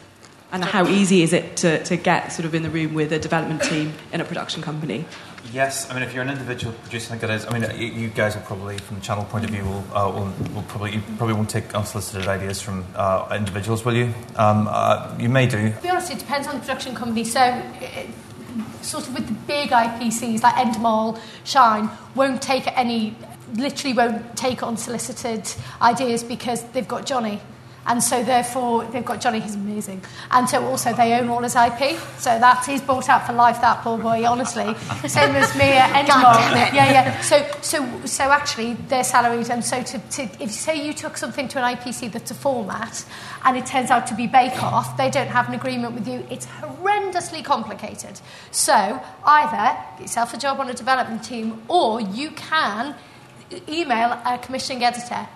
And 0.51 0.63
how 0.63 0.85
easy 0.87 1.23
is 1.23 1.33
it 1.33 1.57
to, 1.57 1.83
to 1.85 1.97
get 1.97 2.31
sort 2.31 2.45
of 2.45 2.53
in 2.53 2.61
the 2.61 2.69
room 2.69 2.93
with 2.93 3.11
a 3.11 3.17
development 3.17 3.63
team 3.63 3.93
in 4.13 4.21
a 4.21 4.25
production 4.25 4.61
company? 4.61 5.05
Yes, 5.51 5.89
I 5.89 5.93
mean, 5.93 6.03
if 6.03 6.13
you're 6.13 6.23
an 6.23 6.29
individual 6.29 6.73
producer, 6.83 7.07
I 7.07 7.17
think 7.17 7.21
that 7.21 7.31
is. 7.31 7.45
I 7.45 7.57
mean, 7.57 7.79
you, 7.79 7.87
you 8.03 8.07
guys 8.09 8.35
will 8.35 8.43
probably, 8.43 8.77
from 8.77 8.97
the 8.97 9.01
channel 9.01 9.25
point 9.25 9.43
of 9.43 9.49
view, 9.49 9.63
will, 9.63 9.83
uh, 9.93 10.09
will, 10.09 10.33
will 10.53 10.63
probably 10.63 10.93
you 10.93 11.01
probably 11.17 11.33
won't 11.33 11.49
take 11.49 11.73
unsolicited 11.75 12.27
ideas 12.27 12.61
from 12.61 12.85
uh, 12.95 13.35
individuals, 13.37 13.83
will 13.83 13.95
you? 13.95 14.13
Um, 14.35 14.67
uh, 14.69 15.13
you 15.19 15.29
may 15.29 15.47
do. 15.47 15.71
To 15.71 15.81
be 15.81 15.89
honest, 15.89 16.11
it 16.11 16.19
depends 16.19 16.47
on 16.47 16.55
the 16.55 16.59
production 16.61 16.95
company. 16.95 17.23
So, 17.23 17.41
it, 17.81 18.09
sort 18.81 19.07
of 19.07 19.13
with 19.13 19.27
the 19.27 19.33
big 19.33 19.71
IPCs 19.71 20.41
like 20.41 20.55
Endemol, 20.55 21.19
Shine, 21.43 21.89
won't 22.15 22.41
take 22.41 22.65
any, 22.77 23.15
literally 23.55 23.95
won't 23.95 24.35
take 24.37 24.63
unsolicited 24.63 25.51
ideas 25.81 26.23
because 26.23 26.63
they've 26.71 26.87
got 26.87 27.05
Johnny. 27.05 27.41
And 27.87 28.03
so, 28.03 28.23
therefore, 28.23 28.85
they've 28.85 29.03
got 29.03 29.21
Johnny, 29.21 29.39
he's 29.39 29.55
amazing. 29.55 30.03
And 30.29 30.47
so, 30.47 30.63
also, 30.65 30.93
they 30.93 31.13
own 31.19 31.29
all 31.29 31.41
his 31.41 31.55
IP. 31.55 31.97
So, 32.17 32.37
that 32.37 32.63
he's 32.65 32.81
bought 32.81 33.09
out 33.09 33.25
for 33.25 33.33
life, 33.33 33.59
that 33.61 33.81
poor 33.81 33.97
boy, 33.97 34.23
honestly. 34.25 34.75
Same 35.07 35.35
as 35.35 35.55
me 35.55 35.71
at 35.71 36.05
Endemol. 36.05 36.73
Yeah, 36.73 36.91
yeah. 36.91 37.21
So, 37.21 37.43
so, 37.61 38.05
so 38.05 38.25
actually, 38.25 38.73
their 38.73 39.03
salaries. 39.03 39.49
And 39.49 39.65
so, 39.65 39.81
to, 39.81 39.97
to, 39.97 40.23
if 40.23 40.41
you 40.41 40.47
say 40.49 40.85
you 40.85 40.93
took 40.93 41.17
something 41.17 41.47
to 41.49 41.63
an 41.63 41.75
IPC 41.75 42.11
that's 42.11 42.29
a 42.29 42.35
format 42.35 43.03
and 43.45 43.57
it 43.57 43.65
turns 43.65 43.89
out 43.89 44.05
to 44.07 44.15
be 44.15 44.27
Bake 44.27 44.61
Off, 44.61 44.95
they 44.97 45.09
don't 45.09 45.29
have 45.29 45.47
an 45.47 45.55
agreement 45.55 45.95
with 45.95 46.07
you. 46.07 46.25
It's 46.29 46.45
horrendously 46.45 47.43
complicated. 47.43 48.21
So, 48.51 49.01
either 49.25 49.77
get 49.97 50.01
yourself 50.01 50.33
a 50.33 50.37
job 50.37 50.59
on 50.59 50.69
a 50.69 50.73
development 50.73 51.23
team 51.23 51.61
or 51.67 51.99
you 51.99 52.31
can 52.31 52.95
email 53.67 54.19
a 54.25 54.37
commissioning 54.37 54.83
editor. 54.83 55.27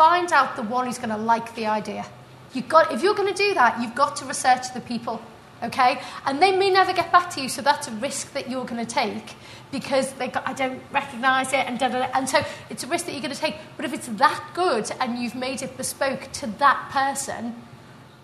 Find 0.00 0.32
out 0.32 0.56
the 0.56 0.62
one 0.62 0.86
who's 0.86 0.96
going 0.96 1.10
to 1.10 1.18
like 1.18 1.54
the 1.56 1.66
idea. 1.66 2.06
You've 2.54 2.70
got, 2.70 2.90
if 2.90 3.02
you're 3.02 3.14
going 3.14 3.34
to 3.34 3.34
do 3.34 3.52
that, 3.52 3.82
you've 3.82 3.94
got 3.94 4.16
to 4.16 4.24
research 4.24 4.72
the 4.72 4.80
people, 4.80 5.20
okay? 5.62 6.00
And 6.24 6.40
they 6.40 6.56
may 6.56 6.70
never 6.70 6.94
get 6.94 7.12
back 7.12 7.28
to 7.34 7.42
you, 7.42 7.50
so 7.50 7.60
that's 7.60 7.86
a 7.86 7.90
risk 7.90 8.32
that 8.32 8.48
you're 8.48 8.64
going 8.64 8.82
to 8.82 8.90
take 8.90 9.34
because 9.70 10.14
they 10.14 10.28
got, 10.28 10.48
I 10.48 10.54
don't 10.54 10.82
recognise 10.90 11.52
it, 11.52 11.66
and 11.66 11.78
da, 11.78 11.88
da, 11.88 12.06
da. 12.06 12.10
and 12.14 12.26
so 12.26 12.42
it's 12.70 12.82
a 12.82 12.86
risk 12.86 13.04
that 13.04 13.12
you're 13.12 13.20
going 13.20 13.34
to 13.34 13.38
take. 13.38 13.56
But 13.76 13.84
if 13.84 13.92
it's 13.92 14.06
that 14.06 14.42
good 14.54 14.90
and 15.00 15.18
you've 15.18 15.34
made 15.34 15.60
it 15.60 15.76
bespoke 15.76 16.32
to 16.32 16.46
that 16.46 16.88
person, 16.90 17.54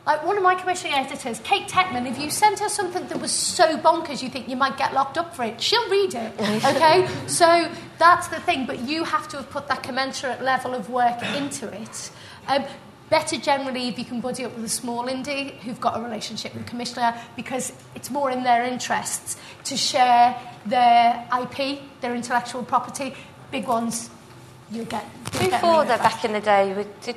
like 0.06 0.24
one 0.24 0.36
of 0.36 0.42
my 0.42 0.54
commissioning 0.54 0.94
editors, 0.94 1.40
Kate 1.40 1.66
Tetman, 1.68 2.08
if 2.08 2.16
you 2.16 2.30
sent 2.30 2.60
her 2.60 2.68
something 2.68 3.06
that 3.08 3.20
was 3.20 3.32
so 3.32 3.76
bonkers 3.76 4.22
you 4.22 4.28
think 4.28 4.48
you 4.48 4.54
might 4.54 4.76
get 4.76 4.94
locked 4.94 5.18
up 5.18 5.34
for 5.34 5.42
it, 5.42 5.60
she'll 5.60 5.88
read 5.90 6.14
it. 6.14 6.32
Okay? 6.76 7.08
so 7.26 7.70
that's 7.98 8.28
the 8.28 8.40
thing, 8.40 8.66
but 8.66 8.80
you 8.80 9.02
have 9.04 9.28
to 9.28 9.36
have 9.38 9.50
put 9.50 9.66
that 9.68 9.82
commensurate 9.82 10.42
level 10.42 10.74
of 10.74 10.90
work 10.90 11.22
into 11.34 11.68
it. 11.68 12.10
Um, 12.46 12.64
better 13.10 13.36
generally 13.36 13.88
if 13.88 13.98
you 13.98 14.04
can 14.04 14.20
buddy 14.20 14.44
up 14.44 14.54
with 14.56 14.64
a 14.64 14.68
small 14.68 15.06
indie 15.06 15.52
who've 15.58 15.80
got 15.80 15.98
a 15.98 16.02
relationship 16.02 16.54
with 16.54 16.64
the 16.64 16.70
commissioner 16.70 17.14
because 17.36 17.72
it's 17.94 18.10
more 18.10 18.30
in 18.30 18.42
their 18.42 18.64
interests 18.64 19.36
to 19.64 19.76
share 19.76 20.36
their 20.66 21.26
IP, 21.40 21.80
their 22.00 22.14
intellectual 22.14 22.62
property. 22.62 23.14
Big 23.50 23.66
ones, 23.66 24.10
you 24.70 24.84
get. 24.84 25.04
you 25.34 25.40
get 25.50 25.50
Before 25.62 25.84
them 25.84 25.88
that, 25.88 26.02
back 26.02 26.24
in 26.24 26.32
the 26.32 26.40
day, 26.40 26.72
we 26.74 26.84
did, 27.02 27.16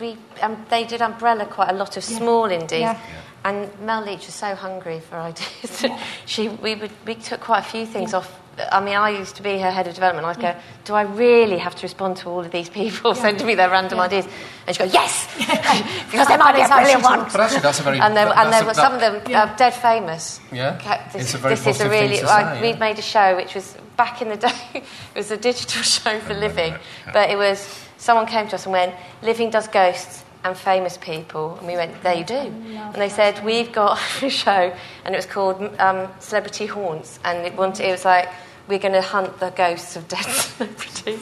we, 0.00 0.16
um, 0.42 0.64
they 0.68 0.84
did 0.84 1.00
umbrella 1.02 1.46
quite 1.46 1.70
a 1.70 1.74
lot 1.74 1.96
of 1.96 2.08
Yeah. 2.08 2.18
small 2.18 2.44
indies. 2.46 2.80
Yeah. 2.80 2.98
And 3.44 3.70
Mel 3.80 4.02
Leach 4.04 4.26
was 4.26 4.34
so 4.34 4.54
hungry 4.54 5.00
for 5.00 5.16
ideas. 5.30 5.86
she, 6.26 6.48
we, 6.48 6.74
would, 6.74 6.90
we 7.06 7.14
took 7.14 7.40
quite 7.40 7.60
a 7.60 7.62
few 7.68 7.86
things 7.86 8.12
off. 8.14 8.39
I 8.72 8.80
mean, 8.80 8.94
I 8.96 9.10
used 9.10 9.36
to 9.36 9.42
be 9.42 9.58
her 9.58 9.70
head 9.70 9.86
of 9.86 9.94
development. 9.94 10.26
I'd 10.26 10.40
go, 10.40 10.54
do 10.84 10.94
I 10.94 11.02
really 11.02 11.58
have 11.58 11.74
to 11.76 11.82
respond 11.82 12.16
to 12.18 12.28
all 12.28 12.40
of 12.40 12.50
these 12.50 12.68
people 12.68 13.14
sending 13.24 13.46
me 13.46 13.54
their 13.54 13.70
random 13.70 13.98
Yeah. 13.98 14.04
ideas? 14.04 14.26
And 14.66 14.76
she'd 14.76 14.82
go, 14.84 14.90
yes, 14.92 15.26
because 16.10 16.28
there 16.28 16.38
might 16.38 16.54
be 16.54 16.60
a 16.62 16.68
That's 16.68 16.70
how 16.70 16.78
she 16.78 16.84
brilliant 16.84 17.02
one. 17.04 17.22
But 17.32 17.40
actually, 17.40 17.60
that's 17.60 17.80
a 17.80 17.82
very. 17.82 18.00
And 18.00 18.16
that- 18.16 18.36
and 18.36 18.52
there 18.52 18.64
were 18.64 18.74
some 18.74 18.94
of 18.94 19.00
them 19.00 19.14
uh, 19.34 19.54
dead 19.56 19.74
famous. 19.74 20.40
Yeah. 20.52 20.76
This, 21.12 21.22
It's 21.22 21.34
a 21.34 21.38
very 21.38 21.54
this 21.54 21.66
is 21.66 21.80
a 21.80 21.88
really. 21.88 22.16
say, 22.16 22.60
We'd 22.60 22.78
made 22.80 22.98
a 22.98 23.02
show 23.02 23.36
which 23.36 23.54
was 23.54 23.76
back 23.96 24.22
in 24.22 24.28
the 24.28 24.36
day. 24.36 24.54
it 24.74 24.84
was 25.14 25.30
a 25.30 25.36
digital 25.36 25.82
show 25.82 26.18
for 26.20 26.34
Living, 26.34 26.74
but 27.12 27.30
it 27.30 27.36
was 27.36 27.58
someone 27.98 28.26
came 28.26 28.48
to 28.48 28.54
us 28.54 28.64
and 28.64 28.72
went, 28.72 28.94
"Living 29.22 29.50
does 29.50 29.68
ghosts 29.68 30.24
and 30.42 30.56
famous 30.56 30.96
people," 30.96 31.56
and 31.58 31.66
we 31.66 31.76
went, 31.76 32.02
"There 32.02 32.14
you 32.14 32.24
do." 32.24 32.34
And 32.34 32.94
they 32.94 33.10
said, 33.10 33.44
"We've 33.44 33.70
got 33.72 33.98
a 34.22 34.30
show, 34.30 34.72
and 35.04 35.14
it 35.14 35.18
was 35.18 35.26
called 35.26 35.60
um, 35.78 36.08
Celebrity 36.18 36.66
Haunts, 36.66 37.18
and 37.24 37.46
it 37.46 37.54
wanted. 37.56 37.86
It 37.86 37.92
was 37.92 38.04
like." 38.04 38.28
We're 38.70 38.78
going 38.78 38.94
to 38.94 39.02
hunt 39.02 39.40
the 39.40 39.50
ghosts 39.50 39.96
of 39.96 40.06
dead 40.06 40.22
celebrities. 40.24 41.20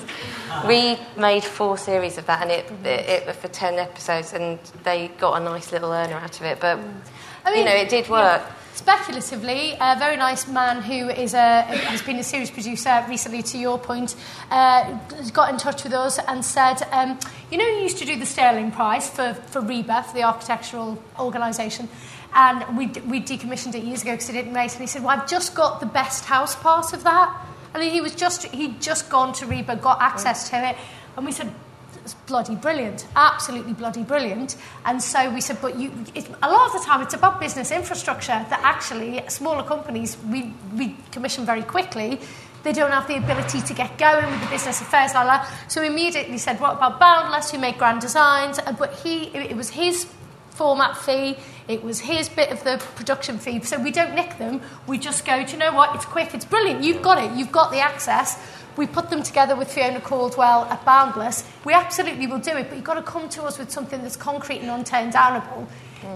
We 0.67 0.99
made 1.17 1.43
four 1.43 1.79
series 1.79 2.19
of 2.19 2.27
that, 2.27 2.43
and 2.43 2.51
it, 2.51 2.71
it, 2.85 3.27
it 3.27 3.37
for 3.37 3.49
ten 3.49 3.79
episodes, 3.79 4.35
and 4.35 4.59
they 4.85 5.09
got 5.19 5.41
a 5.41 5.45
nice 5.45 5.73
little 5.73 5.91
earner 5.91 6.17
out 6.17 6.39
of 6.39 6.43
it. 6.45 6.61
But 6.61 6.79
I 7.47 7.51
mean, 7.51 7.61
you 7.61 7.65
know, 7.65 7.75
it 7.75 7.89
did 7.89 8.11
work. 8.11 8.43
yeah, 8.43 8.53
speculatively, 8.79 9.77
a 9.81 9.99
very 9.99 10.17
nice 10.17 10.47
man 10.47 10.81
who 10.81 11.09
is 11.09 11.35
a, 11.35 11.63
has 11.63 12.01
been 12.03 12.17
a 12.17 12.23
series 12.23 12.51
producer 12.51 13.05
recently, 13.09 13.43
to 13.43 13.59
your 13.59 13.79
point, 13.79 14.15
uh, 14.51 14.99
got 15.33 15.51
in 15.51 15.59
touch 15.59 15.83
with 15.85 15.93
us 15.93 16.19
and 16.29 16.45
said, 16.45 16.83
um, 16.93 17.19
you 17.51 17.59
know, 17.59 17.67
you 17.67 17.81
used 17.81 17.99
to 17.99 18.05
do 18.05 18.17
the 18.17 18.27
Stirling 18.27 18.71
Prize 18.71 19.11
for, 19.11 19.35
for 19.35 19.61
RIBA, 19.61 20.05
for 20.05 20.15
the 20.15 20.23
architectural 20.23 21.03
organisation, 21.19 21.89
and 22.35 22.77
we, 22.77 22.87
we 23.09 23.21
decommissioned 23.21 23.75
it 23.75 23.85
years 23.85 24.03
ago 24.03 24.13
because 24.13 24.29
it 24.29 24.33
didn't 24.33 24.55
race, 24.55 24.75
and 24.75 24.81
he 24.81 24.87
said, 24.87 25.03
well, 25.03 25.19
I've 25.19 25.29
just 25.29 25.55
got 25.55 25.81
the 25.81 25.87
best 25.87 26.25
house 26.25 26.55
part 26.55 26.93
of 26.93 27.05
that. 27.05 27.47
And 27.75 27.83
he 27.83 28.01
was 28.01 28.15
just, 28.15 28.45
he'd 28.45 28.81
just 28.81 29.11
gone 29.11 29.33
to 29.35 29.47
RIBA, 29.47 29.81
got 29.81 30.01
access 30.01 30.49
to 30.51 30.69
it, 30.69 30.77
and 31.17 31.27
we 31.27 31.33
said, 31.33 31.53
it's 32.03 32.15
bloody 32.15 32.55
brilliant, 32.55 33.07
absolutely 33.17 33.75
bloody 33.75 34.03
brilliant. 34.03 34.57
And 34.87 35.03
so 35.03 35.31
we 35.31 35.43
said, 35.43 35.59
but 35.61 35.79
you, 35.79 35.93
it, 36.15 36.27
a 36.43 36.51
lot 36.51 36.67
of 36.67 36.81
the 36.81 36.87
time 36.87 37.03
it's 37.03 37.13
about 37.13 37.39
business 37.39 37.71
infrastructure 37.71 38.47
that 38.49 38.61
actually 38.63 39.23
smaller 39.29 39.63
companies 39.63 40.17
we, 40.31 40.55
we 40.75 40.97
commission 41.11 41.45
very 41.45 41.63
quickly. 41.63 42.21
they 42.63 42.73
don't 42.73 42.91
have 42.91 43.07
the 43.07 43.17
ability 43.17 43.61
to 43.63 43.75
get 43.75 43.97
going 43.99 44.29
with 44.31 44.41
the 44.41 44.47
business 44.49 44.81
affairs 44.81 45.15
like 45.15 45.27
that. 45.27 45.51
So 45.69 45.81
we 45.81 45.89
immediately 45.89 46.39
said, 46.39 46.61
what 46.61 46.77
about 46.77 46.99
Boundless, 46.99 47.51
who 47.51 47.59
make 47.59 47.79
grand 47.79 48.01
designs? 48.01 48.59
But 48.79 48.95
he, 48.95 49.25
it 49.29 49.57
was 49.57 49.71
his 49.71 50.07
format 50.59 50.97
fee, 50.97 51.37
it 51.69 51.85
was 51.85 52.01
his 52.01 52.29
bit 52.29 52.51
of 52.51 52.65
the 52.65 52.79
production 52.97 53.39
fee. 53.39 53.63
So 53.63 53.81
we 53.81 53.93
don't 53.93 54.15
nick 54.15 54.37
them. 54.39 54.61
We 54.89 54.99
just 54.99 55.25
go, 55.25 55.45
do 55.45 55.53
you 55.53 55.59
know 55.59 55.73
what? 55.73 55.95
It's 55.95 56.05
quick, 56.05 56.35
it's 56.35 56.45
brilliant. 56.45 56.83
You've 56.83 57.01
got 57.01 57.23
it, 57.23 57.31
you've 57.39 57.53
got 57.53 57.71
the 57.71 57.79
access. 57.79 58.37
We 58.77 58.87
put 58.87 59.09
them 59.11 59.23
together 59.23 59.57
with 59.57 59.73
Fiona 59.73 60.01
Caldwell 60.01 60.65
at 60.67 60.85
Boundless. 60.85 61.45
We 61.65 61.73
absolutely 61.73 62.27
will 62.27 62.39
do 62.39 62.57
it, 62.57 62.69
but 62.69 62.77
you've 62.77 62.85
got 62.85 62.95
to 62.95 63.03
come 63.03 63.29
to 63.31 63.45
us 63.45 63.59
with 63.59 63.71
something 63.71 64.03
that's 64.03 64.17
concrete 64.17 64.61
and 64.61 64.85
downable 64.87 65.67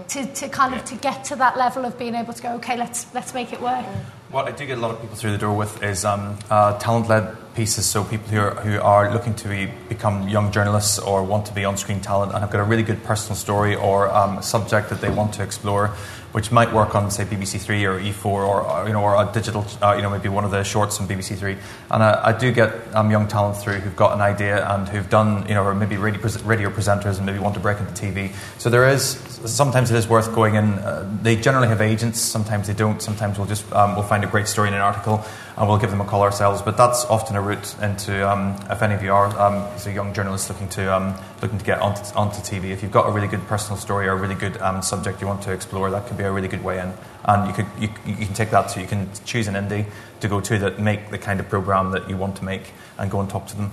to, 0.07 0.25
to 0.25 0.49
kind 0.49 0.73
of 0.73 0.83
to 0.85 0.95
get 0.95 1.23
to 1.25 1.35
that 1.35 1.57
level 1.57 1.85
of 1.85 1.97
being 1.97 2.15
able 2.15 2.33
to 2.33 2.41
go, 2.41 2.49
okay, 2.55 2.77
let's 2.77 3.13
let's 3.13 3.33
make 3.33 3.53
it 3.53 3.61
work. 3.61 3.85
What 4.31 4.47
I 4.47 4.51
do 4.51 4.65
get 4.65 4.79
a 4.79 4.81
lot 4.81 4.91
of 4.91 5.01
people 5.01 5.15
through 5.15 5.31
the 5.33 5.37
door 5.37 5.55
with 5.55 5.83
is 5.83 6.05
um, 6.05 6.39
uh, 6.49 6.79
talent-led 6.79 7.35
pieces. 7.53 7.85
So 7.85 8.03
people 8.03 8.29
who 8.29 8.39
are, 8.39 8.55
who 8.55 8.81
are 8.81 9.13
looking 9.13 9.35
to 9.35 9.47
be, 9.47 9.71
become 9.89 10.27
young 10.27 10.51
journalists 10.51 10.97
or 10.97 11.23
want 11.23 11.45
to 11.45 11.53
be 11.53 11.65
on-screen 11.65 12.01
talent 12.01 12.31
and 12.31 12.41
have 12.41 12.49
got 12.49 12.59
a 12.59 12.63
really 12.63 12.81
good 12.81 13.03
personal 13.03 13.35
story 13.35 13.75
or 13.75 14.09
um, 14.09 14.41
subject 14.41 14.89
that 14.89 15.01
they 15.01 15.11
want 15.11 15.33
to 15.35 15.43
explore, 15.43 15.91
which 16.33 16.51
might 16.51 16.73
work 16.73 16.95
on 16.95 17.09
say 17.09 17.23
BBC 17.25 17.61
Three 17.61 17.85
or 17.85 17.99
E4 17.99 18.25
or, 18.25 18.61
or 18.61 18.87
you 18.87 18.93
know 18.93 19.01
or 19.01 19.15
a 19.15 19.31
digital, 19.31 19.65
uh, 19.81 19.93
you 19.95 20.01
know 20.01 20.09
maybe 20.09 20.29
one 20.29 20.43
of 20.43 20.51
the 20.51 20.63
shorts 20.63 20.99
on 20.99 21.07
BBC 21.07 21.37
Three. 21.37 21.57
And 21.91 22.03
uh, 22.03 22.21
I 22.23 22.33
do 22.33 22.51
get 22.51 22.93
um, 22.95 23.11
young 23.11 23.27
talent 23.27 23.57
through 23.57 23.75
who've 23.75 23.95
got 23.95 24.13
an 24.13 24.21
idea 24.21 24.67
and 24.67 24.87
who've 24.89 25.09
done 25.09 25.47
you 25.47 25.53
know 25.53 25.63
or 25.63 25.73
maybe 25.73 25.95
radio, 25.95 26.19
radio 26.43 26.69
presenters 26.69 27.17
and 27.17 27.25
maybe 27.25 27.39
want 27.39 27.53
to 27.53 27.61
break 27.61 27.79
into 27.79 27.93
TV. 27.93 28.33
So 28.57 28.69
there 28.69 28.89
is 28.89 29.03
sometimes 29.45 29.91
it 29.91 29.95
is 29.95 30.07
worth 30.07 30.33
going 30.33 30.55
in. 30.55 30.73
Uh, 30.73 31.09
they 31.21 31.35
generally 31.35 31.67
have 31.67 31.81
agents. 31.81 32.19
Sometimes 32.19 32.67
they 32.67 32.73
don't. 32.73 33.01
Sometimes 33.01 33.37
we'll 33.37 33.47
just 33.47 33.71
um, 33.71 33.95
we'll 33.95 34.03
find 34.03 34.23
a 34.23 34.27
great 34.27 34.47
story 34.47 34.67
in 34.67 34.73
an 34.73 34.81
article 34.81 35.23
and 35.55 35.67
we'll 35.67 35.77
give 35.77 35.91
them 35.91 36.01
a 36.01 36.05
call 36.05 36.21
ourselves. 36.21 36.61
But 36.61 36.77
that's 36.77 37.05
often 37.05 37.35
a 37.35 37.41
route 37.41 37.75
into 37.81 38.27
um, 38.29 38.55
if 38.69 38.81
any 38.81 38.95
of 38.95 39.03
you 39.03 39.13
are 39.13 39.27
um, 39.39 39.55
as 39.75 39.87
a 39.87 39.91
young 39.91 40.13
journalist 40.13 40.49
looking 40.49 40.69
to 40.69 40.93
um, 40.93 41.15
looking 41.41 41.59
to 41.59 41.65
get 41.65 41.79
onto, 41.79 42.01
onto 42.15 42.39
TV. 42.41 42.71
If 42.71 42.81
you've 42.81 42.91
got 42.91 43.07
a 43.07 43.11
really 43.11 43.27
good 43.27 43.45
personal 43.47 43.77
story 43.77 44.07
or 44.07 44.13
a 44.13 44.15
really 44.15 44.35
good 44.35 44.57
um, 44.57 44.81
subject 44.81 45.21
you 45.21 45.27
want 45.27 45.43
to 45.43 45.51
explore, 45.51 45.89
that 45.91 46.07
could 46.07 46.17
be 46.17 46.23
a 46.23 46.31
really 46.31 46.47
good 46.47 46.63
way 46.63 46.79
in. 46.79 46.93
And 47.25 47.47
you 47.47 47.53
could 47.53 47.67
you, 47.79 47.89
you 48.05 48.25
can 48.25 48.33
take 48.33 48.51
that 48.51 48.69
to 48.69 48.81
you 48.81 48.87
can 48.87 49.09
choose 49.25 49.47
an 49.47 49.55
indie 49.55 49.85
to 50.21 50.27
go 50.27 50.41
to 50.41 50.57
that 50.59 50.79
make 50.79 51.09
the 51.09 51.17
kind 51.17 51.39
of 51.39 51.49
program 51.49 51.91
that 51.91 52.09
you 52.09 52.17
want 52.17 52.37
to 52.37 52.45
make 52.45 52.73
and 52.97 53.11
go 53.11 53.19
and 53.19 53.29
talk 53.29 53.47
to 53.47 53.55
them. 53.55 53.71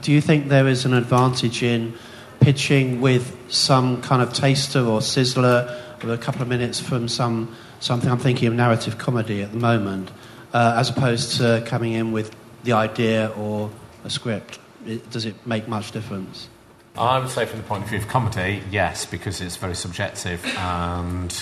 Do 0.00 0.12
you 0.12 0.20
think 0.20 0.48
there 0.48 0.68
is 0.68 0.84
an 0.84 0.94
advantage 0.94 1.62
in 1.62 1.94
pitching 2.40 3.00
with 3.00 3.36
some 3.52 4.00
kind 4.02 4.22
of 4.22 4.32
taster 4.32 4.80
or 4.80 5.00
sizzler 5.00 5.66
with 6.02 6.10
a 6.10 6.18
couple 6.18 6.42
of 6.42 6.48
minutes 6.48 6.80
from 6.80 7.08
some 7.08 7.54
something? 7.80 8.10
I'm 8.10 8.18
thinking 8.18 8.48
of 8.48 8.54
narrative 8.54 8.98
comedy 8.98 9.42
at 9.42 9.52
the 9.52 9.58
moment, 9.58 10.10
uh, 10.52 10.74
as 10.76 10.90
opposed 10.90 11.36
to 11.38 11.62
coming 11.66 11.92
in 11.92 12.12
with 12.12 12.34
the 12.64 12.72
idea 12.72 13.28
or 13.36 13.70
a 14.04 14.10
script. 14.10 14.58
It, 14.86 15.10
does 15.10 15.24
it 15.24 15.34
make 15.46 15.68
much 15.68 15.92
difference? 15.92 16.48
I 16.96 17.18
would 17.18 17.30
say, 17.30 17.46
from 17.46 17.58
the 17.58 17.64
point 17.64 17.84
of 17.84 17.90
view 17.90 17.98
of 17.98 18.08
comedy, 18.08 18.62
yes, 18.70 19.06
because 19.06 19.40
it's 19.40 19.56
very 19.56 19.76
subjective 19.76 20.44
and 20.56 21.32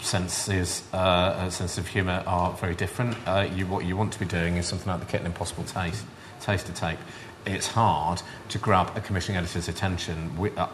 senses, 0.00 0.82
uh, 0.92 1.48
sense 1.50 1.78
of 1.78 1.86
humour 1.86 2.22
are 2.26 2.52
very 2.54 2.74
different. 2.74 3.16
Uh, 3.26 3.48
you, 3.54 3.66
what 3.66 3.84
you 3.84 3.96
want 3.96 4.12
to 4.12 4.18
be 4.18 4.24
doing 4.24 4.56
is 4.56 4.66
something 4.66 4.88
like 4.88 5.00
the 5.00 5.06
Kitten 5.06 5.26
Impossible 5.26 5.64
taste, 5.64 6.04
taster 6.40 6.72
tape. 6.72 6.98
It's 7.46 7.68
hard 7.68 8.22
to 8.48 8.58
grab 8.58 8.96
a 8.96 9.00
commissioning 9.00 9.38
editor's 9.38 9.68
attention. 9.68 10.36
We, 10.36 10.50
uh, 10.50 10.66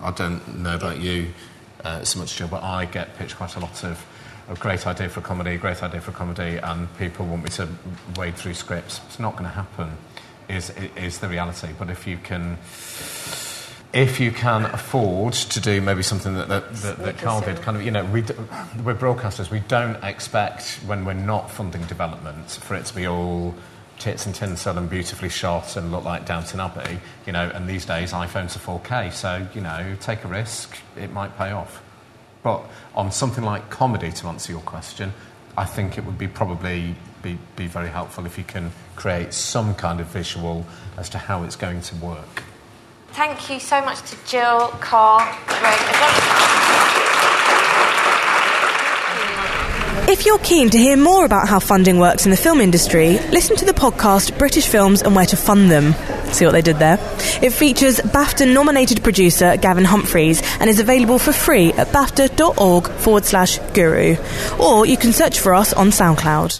I 0.00 0.10
don't 0.12 0.60
know 0.60 0.74
about 0.74 1.00
you 1.00 1.28
uh, 1.84 2.02
so 2.04 2.18
much, 2.18 2.36
Jill, 2.36 2.48
but 2.48 2.62
I 2.62 2.86
get 2.86 3.16
pitched 3.16 3.36
quite 3.36 3.56
a 3.56 3.60
lot 3.60 3.84
of 3.84 4.04
a 4.48 4.54
great 4.54 4.86
idea 4.86 5.08
for 5.08 5.20
a 5.20 5.22
comedy, 5.22 5.56
great 5.56 5.82
idea 5.82 6.00
for 6.00 6.10
a 6.10 6.14
comedy, 6.14 6.58
and 6.58 6.88
people 6.98 7.26
want 7.26 7.44
me 7.44 7.50
to 7.50 7.68
wade 8.16 8.36
through 8.36 8.54
scripts. 8.54 9.00
It's 9.06 9.18
not 9.18 9.32
going 9.32 9.44
to 9.44 9.50
happen. 9.50 9.96
Is 10.48 10.72
is 10.96 11.18
the 11.18 11.28
reality? 11.28 11.68
But 11.78 11.90
if 11.90 12.06
you 12.06 12.18
can 12.18 12.58
if 13.92 14.20
you 14.20 14.30
can 14.30 14.66
afford 14.66 15.32
to 15.32 15.60
do 15.60 15.80
maybe 15.80 16.02
something 16.02 16.34
that, 16.34 16.48
that, 16.48 16.72
that, 16.74 16.98
that 16.98 17.18
Carl 17.18 17.40
did, 17.40 17.60
kind 17.60 17.76
of, 17.76 17.82
you 17.82 17.90
know, 17.90 18.04
we, 18.04 18.22
we're 18.84 18.94
broadcasters, 18.94 19.50
we 19.50 19.60
don't 19.60 20.02
expect 20.04 20.78
when 20.86 21.04
we're 21.04 21.12
not 21.12 21.50
funding 21.50 21.82
development 21.86 22.50
for 22.50 22.76
it 22.76 22.86
to 22.86 22.94
be 22.94 23.06
all 23.06 23.54
tits 23.98 24.26
and 24.26 24.34
tinsel 24.34 24.78
and 24.78 24.88
beautifully 24.88 25.28
shot 25.28 25.76
and 25.76 25.90
look 25.90 26.04
like 26.04 26.24
Downton 26.24 26.60
Abbey, 26.60 27.00
you 27.26 27.32
know, 27.32 27.50
and 27.52 27.68
these 27.68 27.84
days 27.84 28.12
iPhones 28.12 28.56
are 28.56 28.80
4K, 28.80 29.12
so, 29.12 29.46
you 29.54 29.60
know, 29.60 29.96
take 30.00 30.24
a 30.24 30.28
risk, 30.28 30.76
it 30.96 31.12
might 31.12 31.36
pay 31.36 31.50
off. 31.50 31.82
But 32.42 32.62
on 32.94 33.12
something 33.12 33.44
like 33.44 33.70
comedy, 33.70 34.12
to 34.12 34.26
answer 34.28 34.52
your 34.52 34.62
question, 34.62 35.12
I 35.56 35.64
think 35.64 35.98
it 35.98 36.04
would 36.04 36.18
be 36.18 36.28
probably 36.28 36.94
be, 37.22 37.38
be 37.56 37.66
very 37.66 37.88
helpful 37.88 38.24
if 38.24 38.38
you 38.38 38.44
can 38.44 38.72
create 38.96 39.34
some 39.34 39.74
kind 39.74 40.00
of 40.00 40.06
visual 40.06 40.64
as 40.96 41.08
to 41.10 41.18
how 41.18 41.44
it's 41.44 41.56
going 41.56 41.82
to 41.82 41.96
work. 41.96 42.42
Thank 43.12 43.50
you 43.50 43.58
so 43.60 43.82
much 43.82 44.00
to 44.10 44.16
Jill, 44.26 44.68
Carl, 44.80 45.26
Greg. 45.46 47.19
If 50.08 50.26
you're 50.26 50.38
keen 50.38 50.70
to 50.70 50.78
hear 50.78 50.96
more 50.96 51.24
about 51.24 51.48
how 51.48 51.60
funding 51.60 51.98
works 51.98 52.24
in 52.24 52.30
the 52.30 52.36
film 52.36 52.60
industry, 52.60 53.18
listen 53.30 53.56
to 53.56 53.64
the 53.64 53.72
podcast 53.72 54.36
British 54.38 54.66
Films 54.66 55.02
and 55.02 55.14
Where 55.14 55.26
to 55.26 55.36
Fund 55.36 55.70
Them. 55.70 55.94
See 56.32 56.44
what 56.44 56.52
they 56.52 56.62
did 56.62 56.78
there? 56.78 56.98
It 57.42 57.52
features 57.52 58.00
BAFTA 58.00 58.52
nominated 58.52 59.04
producer 59.04 59.56
Gavin 59.56 59.84
Humphreys 59.84 60.42
and 60.58 60.68
is 60.68 60.80
available 60.80 61.18
for 61.18 61.32
free 61.32 61.72
at 61.74 61.88
bafta.org 61.88 62.88
forward 62.88 63.24
slash 63.24 63.58
guru. 63.74 64.16
Or 64.58 64.84
you 64.84 64.96
can 64.96 65.12
search 65.12 65.38
for 65.38 65.54
us 65.54 65.72
on 65.72 65.88
SoundCloud. 65.88 66.58